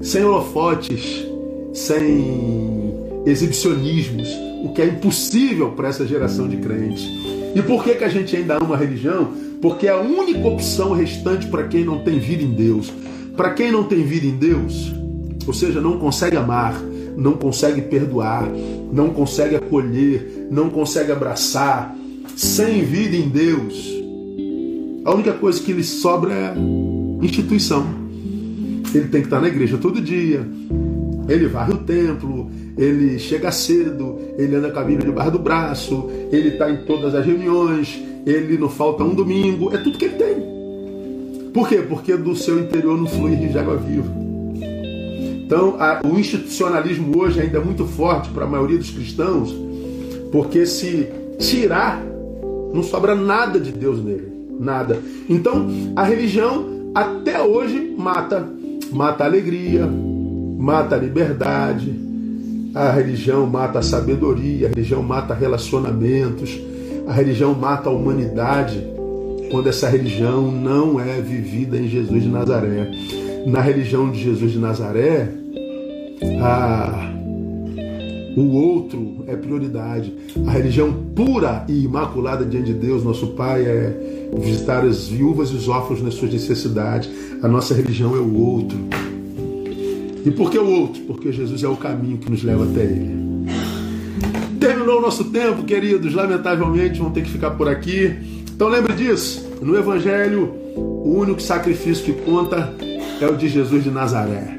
sem 0.00 0.24
holofotes, 0.24 1.26
sem 1.74 2.94
exibicionismos, 3.26 4.28
o 4.62 4.72
que 4.72 4.82
é 4.82 4.86
impossível 4.86 5.72
para 5.72 5.88
essa 5.88 6.06
geração 6.06 6.48
de 6.48 6.56
crentes. 6.58 7.04
E 7.54 7.62
por 7.62 7.82
que, 7.82 7.94
que 7.94 8.04
a 8.04 8.08
gente 8.08 8.36
ainda 8.36 8.56
ama 8.56 8.76
a 8.76 8.78
religião? 8.78 9.32
Porque 9.60 9.88
é 9.88 9.90
a 9.90 10.00
única 10.00 10.46
opção 10.46 10.92
restante 10.92 11.48
para 11.48 11.66
quem 11.66 11.84
não 11.84 11.98
tem 11.98 12.18
vida 12.18 12.44
em 12.44 12.52
Deus. 12.52 12.92
Para 13.36 13.50
quem 13.50 13.72
não 13.72 13.84
tem 13.84 14.04
vida 14.04 14.26
em 14.26 14.36
Deus, 14.36 14.92
ou 15.46 15.52
seja, 15.52 15.80
não 15.80 15.98
consegue 15.98 16.36
amar, 16.36 16.80
não 17.16 17.32
consegue 17.32 17.82
perdoar, 17.82 18.48
não 18.92 19.10
consegue 19.10 19.56
acolher, 19.56 20.46
não 20.50 20.70
consegue 20.70 21.10
abraçar, 21.10 21.96
sem 22.36 22.84
vida 22.84 23.16
em 23.16 23.28
Deus, 23.28 23.97
a 25.04 25.14
única 25.14 25.32
coisa 25.32 25.60
que 25.62 25.72
lhe 25.72 25.84
sobra 25.84 26.32
é 26.32 26.54
instituição. 27.22 27.86
Ele 28.94 29.08
tem 29.08 29.20
que 29.20 29.26
estar 29.26 29.40
na 29.40 29.48
igreja 29.48 29.76
todo 29.76 30.00
dia, 30.00 30.46
ele 31.28 31.46
varre 31.46 31.72
o 31.72 31.78
templo, 31.78 32.50
ele 32.76 33.18
chega 33.18 33.52
cedo, 33.52 34.18
ele 34.38 34.56
anda 34.56 34.70
com 34.70 34.78
a 34.78 34.84
Bíblia 34.84 35.10
debaixo 35.10 35.32
do 35.32 35.38
braço, 35.38 36.08
ele 36.32 36.48
está 36.48 36.70
em 36.70 36.78
todas 36.78 37.14
as 37.14 37.24
reuniões, 37.24 38.02
ele 38.24 38.56
não 38.56 38.68
falta 38.68 39.04
um 39.04 39.14
domingo, 39.14 39.74
é 39.74 39.78
tudo 39.78 39.98
que 39.98 40.06
ele 40.06 40.14
tem. 40.14 41.50
Por 41.52 41.68
quê? 41.68 41.78
Porque 41.78 42.16
do 42.16 42.34
seu 42.34 42.58
interior 42.58 42.96
não 42.96 43.06
flui 43.06 43.36
de 43.36 43.58
água 43.58 43.76
viva. 43.76 44.08
Então, 45.44 45.76
a, 45.78 46.00
o 46.04 46.18
institucionalismo 46.18 47.18
hoje 47.18 47.40
ainda 47.40 47.58
é 47.58 47.60
muito 47.60 47.86
forte 47.86 48.28
para 48.30 48.44
a 48.44 48.48
maioria 48.48 48.78
dos 48.78 48.90
cristãos, 48.90 49.54
porque 50.30 50.66
se 50.66 51.08
tirar, 51.38 52.02
não 52.72 52.82
sobra 52.82 53.14
nada 53.14 53.58
de 53.58 53.72
Deus 53.72 54.02
nele. 54.02 54.37
Nada. 54.58 55.00
Então, 55.28 55.68
a 55.94 56.02
religião 56.02 56.92
até 56.94 57.40
hoje 57.42 57.94
mata. 57.96 58.48
Mata 58.92 59.24
a 59.24 59.26
alegria, 59.26 59.86
mata 59.86 60.94
a 60.94 60.98
liberdade, 60.98 61.94
a 62.74 62.90
religião 62.90 63.46
mata 63.46 63.80
a 63.80 63.82
sabedoria, 63.82 64.66
a 64.66 64.70
religião 64.70 65.02
mata 65.02 65.34
relacionamentos, 65.34 66.58
a 67.06 67.12
religião 67.12 67.54
mata 67.54 67.90
a 67.90 67.92
humanidade 67.92 68.82
quando 69.50 69.68
essa 69.68 69.88
religião 69.88 70.50
não 70.50 71.00
é 71.00 71.20
vivida 71.20 71.76
em 71.76 71.88
Jesus 71.88 72.22
de 72.22 72.28
Nazaré. 72.28 72.90
Na 73.46 73.60
religião 73.60 74.10
de 74.10 74.22
Jesus 74.22 74.52
de 74.52 74.58
Nazaré, 74.58 75.28
a, 76.42 77.12
o 78.36 78.56
outro 78.56 79.07
é 79.28 79.36
prioridade. 79.36 80.12
A 80.46 80.50
religião 80.50 80.92
pura 81.14 81.64
e 81.68 81.84
imaculada 81.84 82.44
diante 82.44 82.72
de 82.72 82.74
Deus, 82.74 83.04
nosso 83.04 83.28
Pai, 83.28 83.62
é 83.62 84.28
visitar 84.38 84.84
as 84.84 85.06
viúvas 85.06 85.50
e 85.50 85.54
os 85.54 85.68
órfãos 85.68 86.02
nas 86.02 86.14
suas 86.14 86.32
necessidades. 86.32 87.10
A 87.42 87.46
nossa 87.46 87.74
religião 87.74 88.16
é 88.16 88.18
o 88.18 88.34
outro. 88.34 88.78
E 90.24 90.30
por 90.30 90.50
que 90.50 90.58
o 90.58 90.66
outro? 90.66 91.02
Porque 91.02 91.30
Jesus 91.30 91.62
é 91.62 91.68
o 91.68 91.76
caminho 91.76 92.18
que 92.18 92.30
nos 92.30 92.42
leva 92.42 92.64
até 92.64 92.82
Ele. 92.82 93.28
Terminou 94.58 94.98
o 94.98 95.02
nosso 95.02 95.24
tempo, 95.24 95.62
queridos. 95.62 96.14
Lamentavelmente, 96.14 96.98
vamos 96.98 97.12
ter 97.12 97.22
que 97.22 97.30
ficar 97.30 97.50
por 97.52 97.68
aqui. 97.68 98.16
Então 98.50 98.68
lembre 98.68 98.94
disso. 98.94 99.46
No 99.62 99.76
Evangelho, 99.76 100.52
o 100.74 101.18
único 101.18 101.40
sacrifício 101.40 102.04
que 102.04 102.12
conta 102.22 102.74
é 103.20 103.26
o 103.26 103.36
de 103.36 103.48
Jesus 103.48 103.84
de 103.84 103.90
Nazaré. 103.90 104.58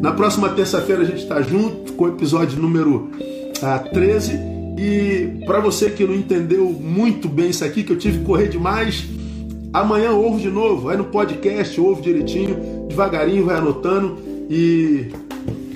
Na 0.00 0.12
próxima 0.12 0.48
terça-feira 0.48 1.02
a 1.02 1.04
gente 1.04 1.22
está 1.22 1.42
junto 1.42 1.92
com 1.92 2.04
o 2.04 2.08
episódio 2.08 2.58
número 2.58 3.10
ah, 3.62 3.78
13. 3.78 4.32
E 4.78 5.44
para 5.46 5.60
você 5.60 5.90
que 5.90 6.04
não 6.04 6.14
entendeu 6.14 6.70
muito 6.70 7.28
bem 7.28 7.50
isso 7.50 7.64
aqui, 7.64 7.82
que 7.82 7.92
eu 7.92 7.98
tive 7.98 8.18
que 8.18 8.24
correr 8.24 8.48
demais, 8.48 9.06
amanhã 9.72 10.12
ouve 10.12 10.42
de 10.42 10.50
novo, 10.50 10.82
vai 10.82 10.96
no 10.96 11.04
podcast, 11.04 11.80
ouve 11.80 12.02
direitinho, 12.02 12.86
devagarinho, 12.88 13.44
vai 13.44 13.56
anotando 13.56 14.18
e 14.50 15.06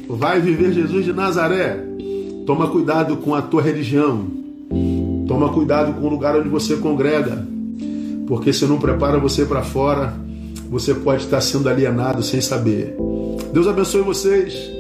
vai 0.09 0.41
viver 0.41 0.73
Jesus 0.73 1.05
de 1.05 1.13
Nazaré. 1.13 1.83
Toma 2.47 2.69
cuidado 2.69 3.17
com 3.19 3.35
a 3.35 3.41
tua 3.41 3.63
religião. 3.63 4.27
Toma 5.27 5.51
cuidado 5.51 5.95
com 5.95 6.07
o 6.07 6.11
lugar 6.11 6.37
onde 6.37 6.49
você 6.49 6.77
congrega. 6.77 7.47
Porque 8.27 8.53
se 8.53 8.67
não 8.67 8.79
prepara 8.79 9.19
você 9.19 9.45
para 9.45 9.63
fora, 9.63 10.15
você 10.69 10.95
pode 10.95 11.25
estar 11.25 11.41
sendo 11.41 11.69
alienado 11.69 12.23
sem 12.23 12.41
saber. 12.41 12.97
Deus 13.53 13.67
abençoe 13.67 14.03
vocês. 14.03 14.80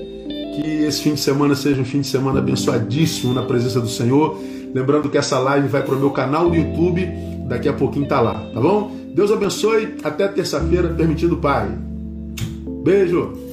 Que 0.60 0.84
esse 0.84 1.00
fim 1.00 1.14
de 1.14 1.20
semana 1.20 1.54
seja 1.54 1.80
um 1.80 1.84
fim 1.86 2.02
de 2.02 2.06
semana 2.06 2.38
abençoadíssimo 2.38 3.32
na 3.32 3.42
presença 3.42 3.80
do 3.80 3.88
Senhor. 3.88 4.38
Lembrando 4.74 5.08
que 5.08 5.16
essa 5.16 5.38
live 5.38 5.68
vai 5.68 5.82
para 5.82 5.94
o 5.94 5.98
meu 5.98 6.10
canal 6.10 6.50
do 6.50 6.54
YouTube. 6.54 7.08
Daqui 7.48 7.66
a 7.66 7.72
pouquinho 7.72 8.06
tá 8.06 8.20
lá, 8.20 8.34
tá 8.52 8.60
bom? 8.60 8.94
Deus 9.14 9.32
abençoe. 9.32 9.94
Até 10.04 10.28
terça-feira, 10.28 10.88
permitido 10.88 11.38
Pai. 11.38 11.70
Beijo. 12.84 13.49